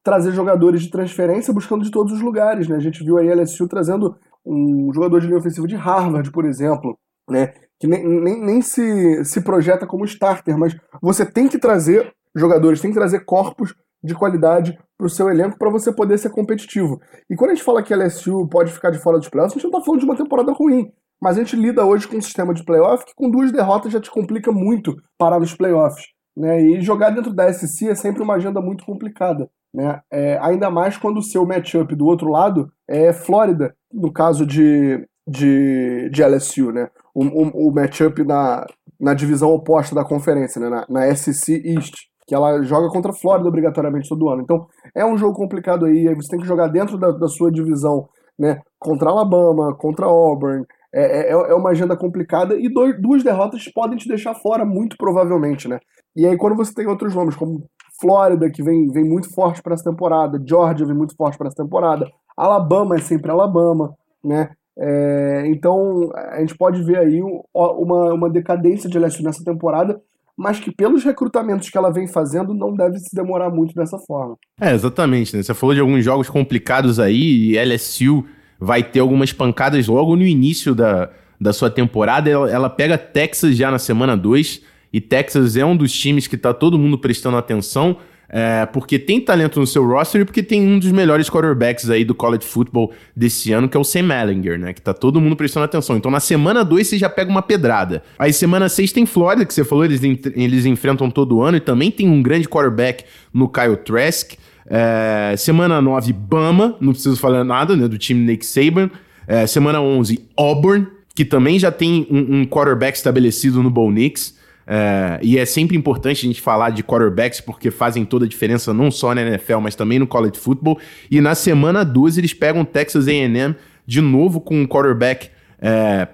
trazer 0.04 0.32
jogadores 0.32 0.82
de 0.82 0.92
transferência 0.92 1.54
buscando 1.54 1.84
de 1.84 1.92
todos 1.92 2.14
os 2.14 2.22
lugares. 2.22 2.68
Né? 2.68 2.76
A 2.76 2.80
gente 2.80 3.04
viu 3.04 3.18
aí 3.18 3.32
a 3.32 3.36
LSU 3.36 3.68
trazendo 3.68 4.16
um 4.46 4.92
jogador 4.94 5.20
de 5.20 5.28
linha 5.28 5.40
ofensiva 5.40 5.68
de 5.68 5.76
Harvard, 5.76 6.32
por 6.32 6.46
exemplo, 6.46 6.98
né? 7.32 7.54
que 7.82 7.88
nem, 7.88 8.08
nem, 8.08 8.40
nem 8.40 8.62
se, 8.62 9.26
se 9.26 9.42
projeta 9.42 9.88
como 9.88 10.06
starter, 10.06 10.56
mas 10.56 10.78
você 11.02 11.26
tem 11.26 11.48
que 11.48 11.58
trazer 11.58 12.14
jogadores, 12.36 12.80
tem 12.80 12.92
que 12.92 12.98
trazer 12.98 13.26
corpos 13.26 13.74
de 14.04 14.14
qualidade 14.14 14.78
para 14.96 15.08
o 15.08 15.10
seu 15.10 15.32
elenco 15.32 15.58
para 15.58 15.70
você 15.72 15.92
poder 15.92 16.20
ser 16.20 16.30
competitivo. 16.30 17.02
E 17.28 17.36
quando 17.36 17.50
a 17.50 17.54
gente 17.56 17.64
fala 17.64 17.82
que 17.82 17.92
a 17.92 17.98
LSU 17.98 18.48
pode 18.48 18.72
ficar 18.72 18.92
de 18.92 19.00
fora 19.00 19.18
dos 19.18 19.30
playoffs, 19.30 19.54
a 19.54 19.56
gente 19.56 19.64
não 19.64 19.80
está 19.80 19.84
falando 19.84 20.00
de 20.00 20.06
uma 20.06 20.16
temporada 20.16 20.52
ruim. 20.52 20.92
Mas 21.20 21.38
a 21.38 21.40
gente 21.40 21.56
lida 21.56 21.84
hoje 21.84 22.08
com 22.08 22.18
um 22.18 22.22
sistema 22.22 22.54
de 22.54 22.64
playoff 22.64 23.04
que 23.04 23.16
com 23.16 23.30
duas 23.32 23.52
derrotas 23.52 23.92
já 23.92 24.00
te 24.00 24.12
complica 24.12 24.52
muito 24.52 24.96
parar 25.18 25.40
nos 25.40 25.56
playoffs. 25.56 26.06
Né? 26.38 26.62
E 26.62 26.82
jogar 26.82 27.10
dentro 27.10 27.34
da 27.34 27.52
SC 27.52 27.90
é 27.90 27.96
sempre 27.96 28.22
uma 28.22 28.36
agenda 28.36 28.62
muito 28.62 28.86
complicada. 28.86 29.50
Né? 29.74 30.00
É, 30.12 30.38
ainda 30.40 30.70
mais 30.70 30.98
quando 30.98 31.18
o 31.18 31.24
seu 31.24 31.46
matchup 31.48 31.96
do 31.96 32.06
outro 32.06 32.30
lado 32.30 32.72
é 32.88 33.12
Flórida, 33.12 33.76
no 33.92 34.12
caso 34.14 34.46
de, 34.46 35.04
de, 35.28 36.10
de 36.12 36.24
LSU. 36.24 36.72
Né? 36.72 36.90
O, 37.14 37.24
o, 37.24 37.68
o 37.70 37.74
matchup 37.74 38.24
na, 38.24 38.66
na 39.00 39.14
divisão 39.14 39.52
oposta 39.52 39.96
da 39.96 40.04
conferência, 40.04 40.60
né, 40.62 40.70
na, 40.70 40.86
na 40.90 41.16
SC 41.16 41.62
East, 41.66 41.96
que 42.28 42.36
ela 42.36 42.62
joga 42.64 42.90
contra 42.90 43.12
a 43.12 43.16
Flórida 43.16 43.50
obrigatoriamente 43.50 44.10
todo 44.10 44.30
ano. 44.30 44.42
Então 44.42 44.68
é 44.96 45.06
um 45.06 45.18
jogo 45.18 45.36
complicado 45.36 45.86
aí, 45.86 46.08
aí 46.08 46.16
você 46.16 46.30
tem 46.30 46.40
que 46.40 46.48
jogar 46.48 46.68
dentro 46.68 46.98
da, 46.98 47.12
da 47.12 47.28
sua 47.28 47.52
divisão, 47.52 48.08
né, 48.38 48.62
contra 48.80 49.10
Alabama, 49.10 49.76
contra 49.76 50.06
Auburn. 50.06 50.66
É, 50.94 51.30
é, 51.30 51.32
é 51.32 51.56
uma 51.56 51.70
agenda 51.70 51.96
complicada 51.96 52.54
e 52.56 52.68
dois, 52.68 53.02
duas 53.02 53.24
derrotas 53.24 53.64
podem 53.74 53.98
te 53.98 54.10
deixar 54.10 54.36
fora, 54.36 54.66
muito 54.66 54.98
provavelmente, 54.98 55.66
né? 55.66 55.80
E 56.14 56.28
aí, 56.28 56.36
quando 56.36 56.58
você 56.58 56.74
tem 56.74 56.86
outros 56.86 57.16
nomes, 57.16 57.34
como 57.34 57.64
Flórida, 58.02 58.50
que 58.52 58.62
vem, 58.62 58.88
vem 58.88 59.06
muito 59.06 59.34
forte 59.34 59.62
para 59.62 59.74
essa 59.74 59.90
temporada, 59.90 60.42
Georgia 60.46 60.86
vem 60.86 60.96
muito 60.96 61.16
forte 61.16 61.38
para 61.38 61.48
essa 61.48 61.64
temporada, 61.64 62.06
Alabama 62.36 62.96
é 62.96 63.00
sempre 63.00 63.32
Alabama, 63.32 63.96
né? 64.24 64.50
É, 64.78 65.44
então 65.48 66.10
a 66.16 66.40
gente 66.40 66.56
pode 66.58 66.82
ver 66.84 66.98
aí 66.98 67.22
uma, 67.54 68.14
uma 68.14 68.30
decadência 68.30 68.90
de 68.90 68.98
LSU 68.98 69.24
nessa 69.24 69.44
temporada, 69.44 70.00
mas 70.38 70.60
que 70.60 70.72
pelos 70.72 71.04
recrutamentos 71.04 71.70
que 71.70 71.78
ela 71.78 71.92
vem 71.92 72.08
fazendo 72.08 72.54
não 72.54 72.74
deve 72.74 72.98
se 73.00 73.16
demorar 73.16 73.50
muito 73.50 73.76
dessa 73.76 74.00
forma. 74.00 74.36
É, 74.60 74.74
exatamente. 74.74 75.36
Né? 75.36 75.44
Você 75.44 75.54
falou 75.54 75.76
de 75.76 75.82
alguns 75.82 76.04
jogos 76.04 76.30
complicados 76.30 77.00
aí 77.00 77.52
e 77.52 77.64
LSU 77.64 78.26
vai 78.60 78.84
ter 78.84 79.00
algumas 79.00 79.34
pancadas 79.34 79.88
logo 79.88 80.16
no 80.16 80.24
início 80.24 80.74
da, 80.74 81.10
da 81.40 81.52
sua 81.52 81.70
temporada. 81.70 82.30
Ela, 82.30 82.50
ela 82.52 82.70
pega 82.70 82.98
Texas 82.98 83.56
já 83.56 83.70
na 83.70 83.80
semana 83.80 84.16
2 84.16 84.62
e 84.94 85.00
Texas 85.00 85.56
é 85.56 85.66
um 85.66 85.76
dos 85.76 85.92
times 85.92 86.28
que 86.28 86.36
está 86.36 86.54
todo 86.54 86.78
mundo 86.78 86.98
prestando 86.98 87.38
atenção. 87.38 87.98
É, 88.34 88.66
porque 88.66 88.98
tem 88.98 89.20
talento 89.20 89.60
no 89.60 89.68
seu 89.68 89.86
roster 89.86 90.22
e 90.22 90.26
porque 90.26 90.42
tem 90.42 90.66
um 90.66 90.80
dos 90.80 90.90
melhores 90.90 91.30
quarterbacks 91.30 91.90
aí 91.90 92.06
do 92.06 92.16
college 92.16 92.46
football 92.46 92.94
desse 93.14 93.52
ano, 93.52 93.68
que 93.68 93.76
é 93.76 93.80
o 93.80 93.84
Sam 93.84 94.08
Ellinger, 94.10 94.58
né? 94.58 94.72
Que 94.72 94.82
tá 94.82 94.94
todo 94.94 95.20
mundo 95.20 95.36
prestando 95.36 95.66
atenção. 95.66 95.98
Então 95.98 96.10
na 96.10 96.22
semana 96.22 96.64
2 96.64 96.88
você 96.88 96.98
já 96.98 97.10
pega 97.10 97.30
uma 97.30 97.42
pedrada. 97.42 98.02
Aí 98.18 98.32
semana 98.32 98.70
6 98.70 98.94
tem 98.94 99.06
Flórida, 99.06 99.46
que 99.46 99.54
você 99.54 99.66
falou, 99.66 99.84
eles, 99.84 100.02
eles 100.34 100.66
enfrentam 100.66 101.12
todo 101.12 101.42
ano 101.42 101.58
e 101.58 101.60
também 101.60 101.92
tem 101.92 102.08
um 102.08 102.22
grande 102.24 102.48
quarterback 102.48 103.04
no 103.34 103.50
Kyle 103.50 103.76
Trask. 103.76 104.36
É, 104.66 105.36
semana 105.38 105.82
9, 105.82 106.14
Bama, 106.14 106.78
não 106.80 106.94
preciso 106.94 107.18
falar 107.18 107.44
nada, 107.44 107.76
né? 107.76 107.86
Do 107.86 107.98
time 107.98 108.24
Nick 108.26 108.46
Saban. 108.46 108.90
É, 109.28 109.46
semana 109.46 109.82
11, 109.82 110.20
Auburn, 110.38 110.88
que 111.14 111.26
também 111.26 111.60
já 111.60 111.70
tem 111.70 112.08
um, 112.10 112.38
um 112.38 112.46
quarterback 112.46 112.96
estabelecido 112.96 113.62
no 113.62 113.70
Bo 113.70 113.92
Nix. 113.92 114.40
É, 114.66 115.20
e 115.22 115.38
é 115.38 115.46
sempre 115.46 115.76
importante 115.76 116.26
a 116.26 116.28
gente 116.28 116.42
falar 116.42 116.70
de 116.70 116.84
quarterbacks 116.84 117.42
porque 117.42 117.72
fazem 117.72 118.06
toda 118.06 118.26
a 118.26 118.28
diferença 118.28 118.74
não 118.74 118.92
só 118.92 119.14
na 119.14 119.22
NFL, 119.22 119.60
mas 119.60 119.76
também 119.76 120.00
no 120.00 120.08
college 120.08 120.38
football. 120.38 120.80
E 121.10 121.20
na 121.20 121.36
semana 121.36 121.84
12 121.84 122.20
eles 122.20 122.34
pegam 122.34 122.64
Texas 122.64 123.08
A&M 123.08 123.56
de 123.86 124.02
novo 124.02 124.40
com 124.40 124.62
um 124.62 124.68
quarterback 124.68 125.30
é, 125.60 126.08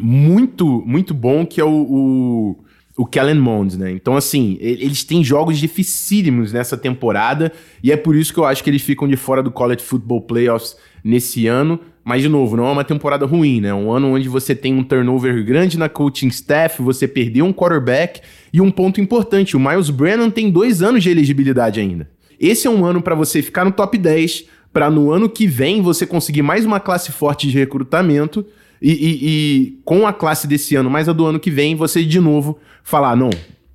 muito, 0.00 0.82
muito 0.86 1.14
bom, 1.14 1.44
que 1.44 1.60
é 1.60 1.64
o, 1.64 1.68
o, 1.68 2.64
o 2.96 3.06
Kellen 3.06 3.38
Mond, 3.38 3.78
né? 3.78 3.90
Então, 3.90 4.16
assim, 4.16 4.56
eles 4.60 5.04
têm 5.04 5.22
jogos 5.24 5.58
dificílimos 5.58 6.52
nessa 6.52 6.76
temporada 6.76 7.52
e 7.82 7.92
é 7.92 7.96
por 7.96 8.16
isso 8.16 8.32
que 8.32 8.40
eu 8.40 8.44
acho 8.44 8.62
que 8.62 8.70
eles 8.70 8.82
ficam 8.82 9.08
de 9.08 9.16
fora 9.16 9.42
do 9.42 9.50
college 9.50 9.82
football 9.82 10.22
playoffs 10.22 10.76
nesse 11.02 11.46
ano. 11.46 11.80
Mas, 12.04 12.22
de 12.22 12.28
novo, 12.28 12.56
não 12.56 12.66
é 12.66 12.72
uma 12.72 12.84
temporada 12.84 13.24
ruim, 13.24 13.60
né? 13.60 13.72
Um 13.72 13.92
ano 13.92 14.14
onde 14.14 14.28
você 14.28 14.54
tem 14.54 14.74
um 14.74 14.82
turnover 14.82 15.44
grande 15.44 15.78
na 15.78 15.88
coaching 15.88 16.28
staff, 16.28 16.82
você 16.82 17.06
perdeu 17.06 17.44
um 17.44 17.52
quarterback 17.52 18.20
e 18.52 18.60
um 18.60 18.70
ponto 18.70 19.00
importante: 19.00 19.56
o 19.56 19.60
Miles 19.60 19.88
Brennan 19.88 20.30
tem 20.30 20.50
dois 20.50 20.82
anos 20.82 21.02
de 21.02 21.10
elegibilidade 21.10 21.78
ainda. 21.78 22.10
Esse 22.40 22.66
é 22.66 22.70
um 22.70 22.84
ano 22.84 23.00
para 23.00 23.14
você 23.14 23.40
ficar 23.40 23.64
no 23.64 23.70
top 23.70 23.96
10, 23.96 24.46
para 24.72 24.90
no 24.90 25.12
ano 25.12 25.28
que 25.28 25.46
vem 25.46 25.80
você 25.80 26.04
conseguir 26.04 26.42
mais 26.42 26.64
uma 26.64 26.80
classe 26.80 27.12
forte 27.12 27.48
de 27.48 27.56
recrutamento 27.56 28.44
e, 28.80 28.90
e, 28.90 29.18
e 29.22 29.80
com 29.84 30.04
a 30.08 30.12
classe 30.12 30.48
desse 30.48 30.74
ano, 30.74 30.90
mais 30.90 31.08
a 31.08 31.12
do 31.12 31.24
ano 31.24 31.38
que 31.38 31.52
vem, 31.52 31.76
você 31.76 32.04
de 32.04 32.18
novo 32.18 32.58
falar: 32.82 33.14
não, 33.14 33.30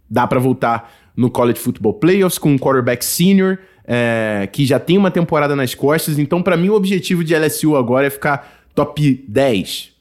dá 0.09 0.27
para 0.27 0.39
voltar 0.39 0.93
no 1.15 1.31
College 1.31 1.59
Football 1.59 1.93
Playoffs 1.93 2.37
com 2.37 2.51
um 2.51 2.57
quarterback 2.57 3.05
senior 3.05 3.57
é, 3.87 4.49
que 4.51 4.65
já 4.65 4.77
tem 4.77 4.97
uma 4.97 5.09
temporada 5.09 5.55
nas 5.55 5.73
costas. 5.73 6.19
Então, 6.19 6.43
para 6.43 6.57
mim, 6.57 6.69
o 6.69 6.75
objetivo 6.75 7.23
de 7.23 7.33
LSU 7.33 7.77
agora 7.77 8.07
é 8.07 8.09
ficar 8.09 8.65
top 8.75 9.23
10. 9.27 9.93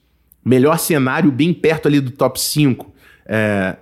Melhor 0.45 0.79
cenário, 0.79 1.31
bem 1.31 1.55
perto 1.55 1.87
ali 1.87 2.01
do 2.01 2.11
top 2.11 2.41
5. 2.41 2.93
É, 3.27 3.77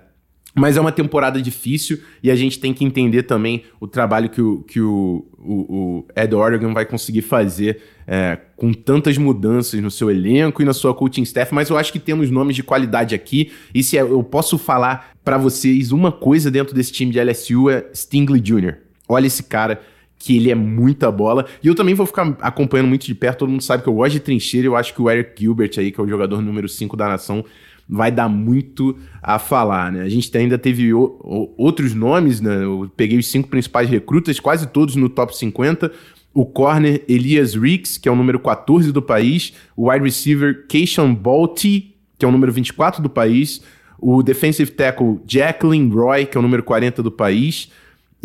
mas 0.55 0.77
é 0.77 0.81
uma 0.81 0.91
temporada 0.91 1.41
difícil 1.41 1.99
e 2.23 2.31
a 2.31 2.35
gente 2.35 2.59
tem 2.59 2.73
que 2.73 2.85
entender 2.85 3.23
também 3.23 3.63
o 3.77 3.87
trabalho 3.87 4.29
que 4.29 4.41
o, 4.41 4.63
que 4.63 4.79
o, 4.79 5.25
o, 5.37 5.53
o 5.53 6.05
Ed 6.15 6.33
Oregon 6.33 6.73
vai 6.73 6.85
conseguir 6.85 7.23
fazer 7.23 7.81
é, 8.07 8.37
com 8.55 8.71
tantas 8.71 9.17
mudanças 9.17 9.81
no 9.81 9.91
seu 9.91 10.09
elenco 10.09 10.61
e 10.61 10.65
na 10.65 10.73
sua 10.73 10.93
coaching 10.93 11.23
staff. 11.23 11.53
Mas 11.53 11.69
eu 11.69 11.77
acho 11.77 11.91
que 11.91 11.99
temos 11.99 12.31
nomes 12.31 12.55
de 12.55 12.63
qualidade 12.63 13.13
aqui. 13.13 13.51
E 13.73 13.83
se 13.83 13.97
eu 13.97 14.23
posso 14.23 14.57
falar 14.57 15.11
para 15.25 15.37
vocês 15.37 15.91
uma 15.91 16.11
coisa 16.11 16.49
dentro 16.49 16.73
desse 16.73 16.93
time 16.93 17.11
de 17.11 17.19
LSU 17.19 17.69
é 17.69 17.85
Stingley 17.93 18.39
Jr. 18.39 18.75
Olha 19.09 19.27
esse 19.27 19.43
cara 19.43 19.81
que 20.25 20.37
ele 20.37 20.49
é 20.49 20.55
muita 20.55 21.11
bola. 21.11 21.45
E 21.61 21.67
eu 21.67 21.75
também 21.75 21.93
vou 21.93 22.03
ficar 22.07 22.35
acompanhando 22.41 22.87
muito 22.87 23.05
de 23.05 23.13
perto. 23.13 23.39
Todo 23.39 23.51
mundo 23.51 23.61
sabe 23.61 23.83
que 23.83 23.89
eu 23.89 23.93
gosto 23.93 24.13
de 24.13 24.19
trincheira. 24.19 24.65
Eu 24.65 24.75
acho 24.75 24.91
que 24.91 24.99
o 24.99 25.07
Eric 25.07 25.39
Gilbert 25.39 25.69
aí, 25.77 25.91
que 25.91 26.01
é 26.01 26.03
o 26.03 26.07
jogador 26.07 26.41
número 26.41 26.67
5 26.67 26.97
da 26.97 27.07
nação, 27.07 27.45
vai 27.87 28.11
dar 28.11 28.27
muito 28.27 28.97
a 29.21 29.37
falar, 29.37 29.91
né? 29.91 30.01
A 30.01 30.09
gente 30.09 30.35
ainda 30.35 30.57
teve 30.57 30.91
o, 30.95 31.15
o, 31.21 31.53
outros 31.55 31.93
nomes, 31.93 32.41
né? 32.41 32.63
Eu 32.63 32.91
peguei 32.97 33.19
os 33.19 33.27
cinco 33.27 33.49
principais 33.49 33.87
recrutas, 33.87 34.39
quase 34.39 34.65
todos 34.65 34.95
no 34.95 35.09
top 35.09 35.37
50. 35.37 35.91
o 36.33 36.43
corner 36.43 37.03
Elias 37.07 37.53
Ricks, 37.53 37.95
que 37.99 38.09
é 38.09 38.11
o 38.11 38.15
número 38.15 38.39
14 38.39 38.91
do 38.91 39.03
país, 39.03 39.53
o 39.77 39.91
wide 39.91 40.03
receiver 40.03 40.65
Keishon 40.67 41.13
Balti, 41.13 41.95
que 42.17 42.25
é 42.25 42.27
o 42.27 42.31
número 42.31 42.51
24 42.51 42.99
do 42.99 43.11
país, 43.11 43.61
o 43.99 44.23
defensive 44.23 44.71
tackle 44.71 45.19
Jacqueline 45.27 45.93
Roy, 45.93 46.25
que 46.25 46.35
é 46.35 46.39
o 46.39 46.41
número 46.41 46.63
40 46.63 47.03
do 47.03 47.11
país, 47.11 47.69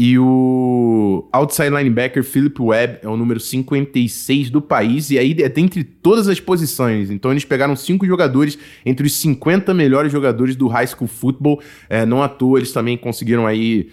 e 0.03 0.19
o 0.19 1.29
outside 1.31 1.69
linebacker 1.69 2.25
Philip 2.25 2.63
Webb 2.63 3.01
é 3.03 3.07
o 3.07 3.19
número 3.19 3.39
56 3.39 4.49
do 4.49 4.63
país, 4.63 5.11
e 5.11 5.19
aí 5.19 5.37
é 5.43 5.47
dentre 5.47 5.85
todas 5.85 6.27
as 6.27 6.41
posições. 6.41 7.11
Então 7.11 7.31
eles 7.31 7.45
pegaram 7.45 7.77
cinco 7.77 8.07
jogadores 8.07 8.59
entre 8.87 9.07
os 9.07 9.13
50 9.17 9.75
melhores 9.75 10.11
jogadores 10.11 10.57
do 10.57 10.69
high 10.69 10.87
school 10.87 11.07
football. 11.07 11.61
É, 11.87 12.07
não 12.07 12.23
à 12.23 12.31
toa, 12.31 12.61
eles 12.61 12.73
também 12.73 12.97
conseguiram 12.97 13.47
aí, 13.47 13.91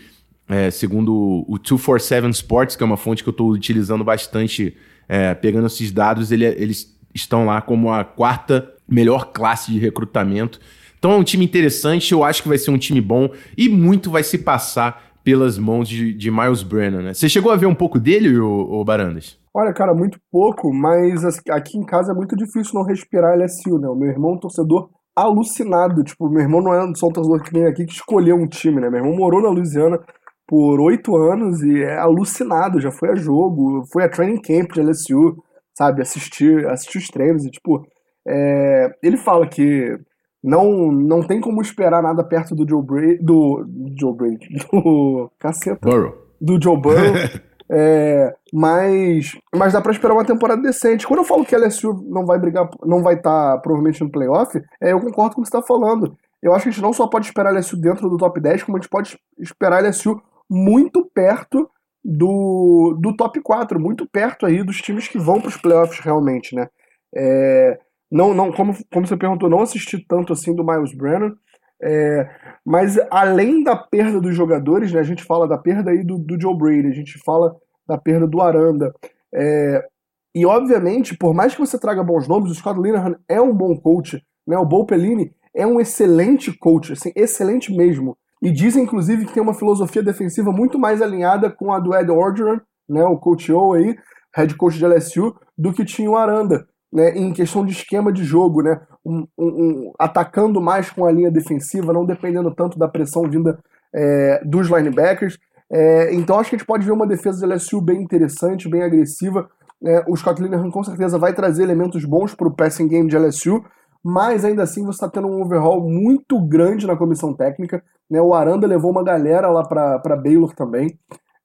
é, 0.48 0.72
segundo 0.72 1.44
o 1.46 1.60
247 1.62 2.30
Sports, 2.30 2.78
que 2.78 2.84
é 2.84 2.86
uma 2.86 2.96
fonte 2.96 3.22
que 3.22 3.28
eu 3.28 3.32
estou 3.32 3.52
utilizando 3.52 4.06
bastante, 4.06 4.78
é, 5.10 5.34
pegando 5.34 5.68
esses 5.68 5.92
dados, 5.92 6.32
ele, 6.32 6.46
eles 6.46 6.98
estão 7.14 7.46
lá 7.46 7.60
como 7.60 7.92
a 7.92 8.06
quarta 8.06 8.72
melhor 8.88 9.34
classe 9.34 9.74
de 9.74 9.78
recrutamento. 9.78 10.58
Então 11.00 11.12
é 11.12 11.16
um 11.18 11.24
time 11.24 11.46
interessante, 11.46 12.12
eu 12.12 12.24
acho 12.24 12.42
que 12.42 12.48
vai 12.48 12.58
ser 12.58 12.72
um 12.72 12.78
time 12.78 13.00
bom 13.00 13.30
e 13.56 13.70
muito 13.70 14.10
vai 14.10 14.24
se 14.24 14.38
passar 14.38 15.07
pelas 15.28 15.58
mãos 15.58 15.90
de, 15.90 16.14
de 16.14 16.32
Miles 16.32 16.64
Brennan, 16.64 17.02
né? 17.02 17.14
Você 17.14 17.28
chegou 17.28 17.52
a 17.52 17.58
ver 17.58 17.66
um 17.66 17.76
pouco 17.76 18.00
dele, 18.00 18.40
o, 18.40 18.48
o 18.48 18.86
Barandas? 18.86 19.38
Olha, 19.54 19.74
cara, 19.74 19.94
muito 19.94 20.18
pouco, 20.32 20.74
mas 20.74 21.22
aqui 21.50 21.78
em 21.78 21.86
casa 21.86 22.14
é 22.14 22.16
muito 22.16 22.34
difícil 22.34 22.72
não 22.74 22.86
respirar 22.86 23.38
LSU, 23.38 23.78
né? 23.78 23.90
O 23.90 23.96
meu 23.96 24.08
irmão 24.08 24.32
é 24.32 24.34
um 24.36 24.40
torcedor 24.40 24.90
alucinado. 25.14 26.02
Tipo, 26.02 26.30
meu 26.30 26.44
irmão 26.44 26.62
não 26.62 26.74
é 26.74 26.96
só 26.96 27.08
um 27.08 27.12
torcedor 27.12 27.44
que 27.44 27.52
vem 27.52 27.66
aqui 27.66 27.86
que 27.86 27.92
escolheu 27.92 28.38
um 28.38 28.48
time, 28.48 28.80
né? 28.80 28.90
Meu 28.90 29.00
irmão 29.00 29.18
morou 29.18 29.42
na 29.42 29.50
Louisiana 29.50 30.00
por 30.48 30.80
oito 30.80 31.18
anos 31.18 31.62
e 31.62 31.84
é 31.84 31.98
alucinado, 31.98 32.80
já 32.80 32.90
foi 32.90 33.10
a 33.10 33.16
jogo, 33.16 33.84
foi 33.92 34.06
a 34.06 34.10
training 34.10 34.42
camp 34.42 34.72
de 34.72 34.82
LSU, 34.82 35.44
sabe? 35.78 36.02
Assistir, 36.02 36.66
assistir 36.70 37.00
os 37.00 37.08
treinos 37.10 37.46
e, 37.46 37.52
tipo, 37.52 37.86
é... 38.26 38.92
ele 39.04 39.18
fala 39.18 39.46
que 39.46 40.00
não, 40.48 40.92
não 40.92 41.22
tem 41.22 41.42
como 41.42 41.62
esperar 41.62 42.02
nada 42.02 42.24
perto 42.24 42.56
do 42.56 42.68
Joe 42.68 42.82
Brady. 42.82 43.18
Do. 43.22 43.68
Joe 44.00 44.16
Brady. 44.16 44.48
Do. 44.72 45.30
Caceta. 45.38 45.80
Burrow. 45.82 46.16
Do 46.40 46.62
Joe 46.62 46.78
Burrow. 46.78 47.16
é, 47.70 48.34
mas, 48.54 49.38
mas 49.54 49.74
dá 49.74 49.82
pra 49.82 49.92
esperar 49.92 50.14
uma 50.14 50.24
temporada 50.24 50.62
decente. 50.62 51.06
Quando 51.06 51.20
eu 51.20 51.26
falo 51.26 51.46
que 51.46 51.54
a 51.54 51.60
LSU 51.60 51.94
não 52.08 52.26
vai 52.26 52.40
brigar, 52.40 52.70
não 52.86 53.04
vai 53.04 53.16
estar 53.16 53.56
tá, 53.56 53.58
provavelmente 53.58 54.02
no 54.02 54.10
playoff, 54.10 54.58
é, 54.82 54.94
eu 54.94 55.02
concordo 55.02 55.36
com 55.36 55.42
o 55.42 55.44
que 55.44 55.50
você 55.50 55.58
tá 55.58 55.62
falando. 55.62 56.16
Eu 56.42 56.54
acho 56.54 56.64
que 56.64 56.70
a 56.70 56.72
gente 56.72 56.82
não 56.82 56.94
só 56.94 57.08
pode 57.08 57.26
esperar 57.26 57.50
a 57.50 57.60
LSU 57.60 57.76
dentro 57.76 58.10
do 58.10 58.18
top 58.18 58.40
10, 58.40 58.64
como 58.64 58.78
a 58.78 58.80
gente 58.80 58.90
pode 58.90 59.20
esperar 59.38 59.84
a 59.84 59.88
LSU 59.88 60.22
muito 60.50 61.04
perto 61.14 61.70
do, 62.02 62.98
do 63.02 63.14
top 63.18 63.42
4, 63.42 63.78
muito 63.78 64.08
perto 64.08 64.46
aí 64.46 64.64
dos 64.64 64.78
times 64.78 65.10
que 65.10 65.18
vão 65.18 65.42
para 65.42 65.50
os 65.50 65.58
playoffs 65.58 66.00
realmente, 66.00 66.56
né? 66.56 66.70
É, 67.14 67.80
não, 68.12 68.34
não, 68.34 68.52
como, 68.52 68.74
como 68.92 69.06
você 69.06 69.18
perguntou, 69.18 69.50
não 69.50 69.62
assisti 69.62 70.00
tanto 70.00 70.34
assim 70.34 70.56
do 70.56 70.64
Miles 70.64 70.96
Brennan. 70.96 71.36
É, 71.82 72.28
mas 72.66 72.98
além 73.12 73.64
da 73.64 73.76
perda 73.76 74.20
dos 74.20 74.36
jogadores, 74.36 74.92
né, 74.92 75.00
a 75.00 75.04
gente 75.04 75.24
fala 75.24 75.48
da 75.48 75.58
perda 75.58 75.92
aí 75.92 76.04
do, 76.04 76.18
do 76.18 76.40
Joe 76.40 76.58
Brady, 76.58 76.88
a 76.88 76.94
gente 76.94 77.20
fala 77.24 77.56
da 77.88 77.98
perda 77.98 78.26
do 78.26 78.42
Aranda. 78.42 78.94
É, 79.34 79.86
e 80.34 80.46
obviamente, 80.46 81.16
por 81.16 81.34
mais 81.34 81.54
que 81.54 81.60
você 81.60 81.80
traga 81.80 82.04
bons 82.04 82.28
nomes, 82.28 82.52
o 82.52 82.56
Scott 82.56 82.80
Linehan 82.80 83.16
é 83.28 83.42
um 83.42 83.54
bom 83.54 83.76
coach, 83.78 84.22
né? 84.46 84.58
O 84.58 84.66
Bo 84.66 84.86
Pelini 84.86 85.32
é 85.54 85.66
um 85.66 85.80
excelente 85.80 86.56
coach, 86.56 86.94
assim, 86.94 87.12
excelente 87.16 87.76
mesmo. 87.76 88.18
E 88.42 88.52
dizem, 88.52 88.84
inclusive, 88.84 89.26
que 89.26 89.34
tem 89.34 89.42
uma 89.42 89.54
filosofia 89.54 90.04
defensiva 90.04 90.52
muito 90.52 90.78
mais 90.78 91.02
alinhada 91.02 91.50
com 91.50 91.74
a 91.74 91.80
do 91.80 91.96
Ed 91.96 92.12
Orgeron, 92.12 92.60
né, 92.88 93.04
o 93.04 93.18
coach 93.18 93.52
O 93.52 93.74
aí, 93.74 93.96
head 94.36 94.56
coach 94.56 94.78
de 94.78 94.86
LSU, 94.86 95.36
do 95.58 95.74
que 95.74 95.84
tinha 95.84 96.10
o 96.10 96.16
Aranda 96.16 96.68
né, 96.92 97.12
em 97.12 97.34
questão 97.34 97.66
de 97.66 97.74
esquema 97.74 98.12
de 98.12 98.24
jogo, 98.24 98.62
né, 98.62 98.80
um, 99.06 99.28
um, 99.38 99.94
atacando 100.00 100.62
mais 100.62 100.90
com 100.90 101.06
a 101.06 101.12
linha 101.12 101.32
defensiva, 101.32 101.94
não 101.94 102.06
dependendo 102.06 102.54
tanto 102.54 102.80
da 102.80 102.88
pressão 102.88 103.24
vinda 103.24 103.60
é, 103.94 104.42
dos 104.46 104.70
linebackers. 104.70 105.38
É, 105.70 106.14
então 106.14 106.40
acho 106.40 106.50
que 106.50 106.56
a 106.56 106.60
gente 106.60 106.68
pode 106.68 106.86
ver 106.86 106.94
uma 106.94 107.08
defesa 107.08 107.46
de 107.46 107.54
LSU 107.54 107.82
bem 107.82 108.02
interessante, 108.02 108.70
bem 108.70 108.84
agressiva. 108.84 109.50
É, 109.84 110.04
o 110.08 110.16
Scott 110.16 110.42
Linehan 110.42 110.72
com 110.72 110.84
certeza 110.84 111.20
vai 111.20 111.34
trazer 111.34 111.64
elementos 111.64 112.04
bons 112.06 112.34
para 112.34 112.48
o 112.48 112.56
passing 112.56 112.88
game 112.88 113.10
de 113.10 113.18
LSU, 113.18 113.64
mas 114.04 114.46
ainda 114.46 114.64
assim 114.64 114.84
você 114.84 114.96
está 114.96 115.10
tendo 115.10 115.28
um 115.28 115.42
overhaul 115.42 115.88
muito 115.88 116.40
grande 116.42 116.88
na 116.88 116.96
comissão 116.96 117.34
técnica. 117.34 117.84
Né? 118.10 118.22
O 118.22 118.34
Aranda 118.34 118.66
levou 118.66 118.92
uma 118.92 119.04
galera 119.04 119.50
lá 119.50 119.64
para 119.64 120.16
Baylor 120.16 120.54
também, 120.56 120.98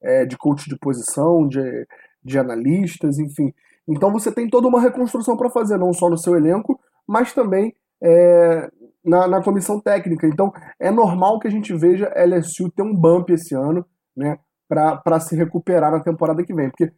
é, 0.02 0.24
de 0.24 0.36
coach 0.36 0.68
de 0.68 0.78
posição, 0.78 1.46
de, 1.46 1.86
de 2.24 2.38
analistas, 2.38 3.18
enfim. 3.18 3.52
Então 3.88 4.12
você 4.12 4.30
tem 4.30 4.48
toda 4.48 4.68
uma 4.68 4.80
reconstrução 4.80 5.36
para 5.36 5.50
fazer, 5.50 5.76
não 5.78 5.92
só 5.92 6.08
no 6.08 6.16
seu 6.16 6.36
elenco, 6.36 6.78
mas 7.06 7.32
também 7.32 7.74
é, 8.02 8.68
na, 9.04 9.26
na, 9.26 9.42
comissão 9.42 9.80
técnica. 9.80 10.26
Então 10.26 10.52
é 10.78 10.90
normal 10.90 11.38
que 11.38 11.48
a 11.48 11.50
gente 11.50 11.74
veja 11.74 12.12
LSU 12.16 12.70
ter 12.70 12.82
um 12.82 12.94
bump 12.94 13.30
esse 13.30 13.54
ano, 13.54 13.84
né, 14.16 14.38
para 14.68 15.20
se 15.20 15.36
recuperar 15.36 15.90
na 15.90 16.00
temporada 16.00 16.44
que 16.44 16.54
vem. 16.54 16.70
Porque 16.70 16.92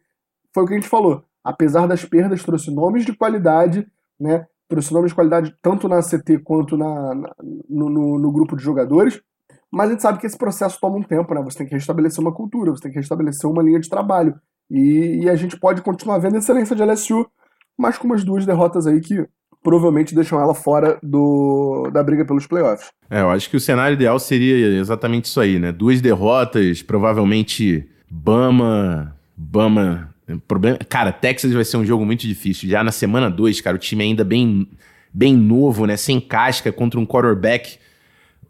foi 0.53 0.63
o 0.63 0.67
que 0.67 0.73
a 0.73 0.77
gente 0.77 0.89
falou, 0.89 1.23
apesar 1.43 1.87
das 1.87 2.05
perdas, 2.05 2.43
trouxe 2.43 2.73
nomes 2.73 3.05
de 3.05 3.15
qualidade, 3.15 3.85
né, 4.19 4.45
trouxe 4.67 4.93
nomes 4.93 5.11
de 5.11 5.15
qualidade 5.15 5.55
tanto 5.61 5.87
na 5.87 6.01
CT 6.01 6.39
quanto 6.43 6.77
na, 6.77 7.15
na 7.15 7.35
no, 7.69 7.89
no, 7.89 8.19
no 8.19 8.31
grupo 8.31 8.55
de 8.55 8.63
jogadores. 8.63 9.21
Mas 9.71 9.89
a 9.89 9.91
gente 9.91 10.01
sabe 10.01 10.19
que 10.19 10.25
esse 10.25 10.37
processo 10.37 10.79
toma 10.79 10.97
um 10.97 11.03
tempo, 11.03 11.33
né? 11.33 11.41
Você 11.43 11.57
tem 11.57 11.67
que 11.67 11.73
restabelecer 11.73 12.21
uma 12.21 12.33
cultura, 12.33 12.71
você 12.71 12.83
tem 12.83 12.91
que 12.91 12.97
restabelecer 12.97 13.49
uma 13.49 13.61
linha 13.61 13.79
de 13.79 13.89
trabalho. 13.89 14.39
E, 14.69 15.23
e, 15.23 15.29
a 15.29 15.35
gente 15.35 15.57
pode 15.57 15.81
continuar 15.81 16.17
vendo 16.17 16.35
a 16.35 16.39
excelência 16.39 16.75
de 16.75 16.83
LSU, 16.83 17.25
mas 17.77 17.97
com 17.97 18.07
umas 18.07 18.23
duas 18.23 18.45
derrotas 18.45 18.87
aí 18.87 18.99
que 18.99 19.25
provavelmente 19.63 20.13
deixam 20.13 20.39
ela 20.39 20.53
fora 20.53 20.99
do, 21.01 21.89
da 21.91 22.03
briga 22.03 22.23
pelos 22.23 22.45
playoffs. 22.45 22.91
É, 23.09 23.21
eu 23.21 23.29
acho 23.29 23.49
que 23.49 23.57
o 23.57 23.59
cenário 23.59 23.95
ideal 23.95 24.19
seria 24.19 24.77
exatamente 24.79 25.25
isso 25.25 25.39
aí, 25.39 25.57
né? 25.59 25.71
Duas 25.71 26.01
derrotas, 26.01 26.83
provavelmente 26.83 27.87
Bama, 28.09 29.15
Bama. 29.35 30.13
Problema... 30.47 30.77
Cara, 30.89 31.11
Texas 31.11 31.51
vai 31.51 31.63
ser 31.63 31.77
um 31.77 31.85
jogo 31.85 32.05
muito 32.05 32.27
difícil. 32.27 32.69
Já 32.69 32.83
na 32.83 32.91
semana 32.91 33.29
2, 33.29 33.61
cara, 33.61 33.75
o 33.75 33.79
time 33.79 34.03
ainda 34.03 34.23
bem, 34.23 34.67
bem 35.13 35.35
novo, 35.35 35.85
né? 35.85 35.97
Sem 35.97 36.19
casca 36.19 36.71
contra 36.71 36.99
um 36.99 37.05
quarterback 37.05 37.77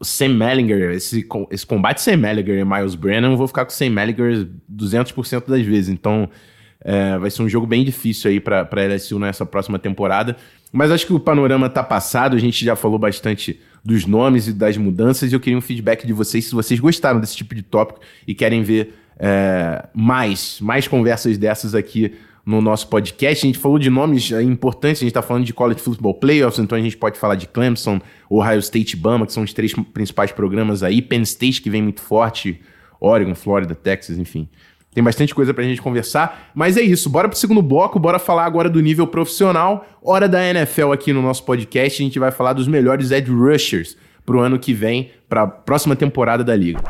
Sam 0.02 0.30
Mellinger, 0.30 0.92
esse, 0.92 1.28
esse 1.52 1.66
combate 1.66 2.02
Sam 2.02 2.18
Mellinger 2.18 2.60
e 2.60 2.66
Miles 2.66 2.96
Brennan, 2.96 3.32
eu 3.32 3.38
vou 3.38 3.48
ficar 3.48 3.66
com 3.66 3.72
Sam 3.72 3.90
Mellinger 3.90 4.48
200% 4.72 5.48
das 5.48 5.66
vezes. 5.66 5.90
Então, 5.90 6.30
é, 6.82 7.18
vai 7.18 7.32
ser 7.32 7.42
um 7.42 7.50
jogo 7.50 7.66
bem 7.66 7.84
difícil 7.84 8.30
aí 8.30 8.40
para 8.40 8.68
LSU 8.72 9.18
nessa 9.18 9.46
próxima 9.46 9.80
temporada. 9.80 10.38
Mas 10.72 10.92
acho 10.92 11.08
que 11.08 11.14
o 11.14 11.20
panorama 11.20 11.70
tá 11.70 11.84
passado, 11.84 12.36
a 12.36 12.40
gente 12.40 12.64
já 12.64 12.76
falou 12.76 13.00
bastante 13.00 13.60
dos 13.84 14.06
nomes 14.06 14.48
e 14.48 14.54
das 14.54 14.78
mudanças, 14.78 15.32
e 15.32 15.36
eu 15.36 15.40
queria 15.40 15.58
um 15.58 15.62
feedback 15.62 16.06
de 16.06 16.14
vocês 16.14 16.46
se 16.46 16.54
vocês 16.54 16.80
gostaram 16.80 17.20
desse 17.20 17.36
tipo 17.36 17.56
de 17.56 17.62
tópico 17.62 18.02
e 18.28 18.36
querem 18.36 18.62
ver 18.62 18.94
é, 19.18 19.88
mais, 19.94 20.60
mais 20.62 20.88
conversas 20.88 21.38
dessas 21.38 21.74
aqui 21.74 22.14
no 22.46 22.62
nosso 22.62 22.88
podcast. 22.88 23.46
A 23.46 23.48
gente 23.48 23.58
falou 23.58 23.80
de 23.80 23.90
nomes 23.90 24.32
importantes, 24.32 25.02
a 25.02 25.06
gente 25.06 25.10
está 25.10 25.22
falando 25.22 25.46
de 25.46 25.54
College 25.54 25.82
Football 25.82 26.14
Playoffs, 26.16 26.60
então 26.60 26.78
a 26.78 26.82
gente 26.82 26.96
pode 26.96 27.18
falar 27.18 27.36
de 27.36 27.48
Clemson, 27.48 28.00
Ohio 28.30 28.60
State 28.60 28.96
Bama, 28.96 29.26
que 29.26 29.34
são 29.34 29.44
os 29.44 29.54
três 29.54 29.74
principais 29.74 30.32
programas 30.32 30.84
aí, 30.84 31.02
Penn 31.02 31.24
State, 31.24 31.62
que 31.62 31.70
vem 31.70 31.82
muito 31.82 32.02
forte, 32.02 32.62
Oregon, 33.00 33.34
Florida, 33.34 33.74
Texas, 33.74 34.18
enfim. 34.18 34.48
Tem 34.94 35.04
bastante 35.04 35.36
coisa 35.36 35.54
pra 35.54 35.64
gente 35.66 35.82
conversar, 35.82 36.52
mas 36.56 36.78
é 36.78 36.82
isso. 36.82 37.10
Bora 37.10 37.28
pro 37.28 37.38
segundo 37.38 37.62
bloco, 37.62 38.00
bora 38.00 38.18
falar 38.18 38.46
agora 38.46 38.70
do 38.70 38.80
nível 38.80 39.06
profissional. 39.06 39.86
Hora 40.02 40.30
da 40.30 40.42
NFL 40.42 40.94
aqui 40.94 41.12
no 41.12 41.22
nosso 41.22 41.44
podcast. 41.44 42.02
A 42.02 42.06
gente 42.06 42.18
vai 42.18 42.32
falar 42.32 42.54
dos 42.54 42.66
melhores 42.66 43.12
edge 43.12 43.30
rushers 43.30 43.98
pro 44.26 44.40
ano 44.40 44.58
que 44.58 44.74
vem, 44.74 45.12
pra 45.28 45.46
próxima 45.46 45.98
temporada 45.98 46.46
da 46.46 46.56
liga. 46.56 46.82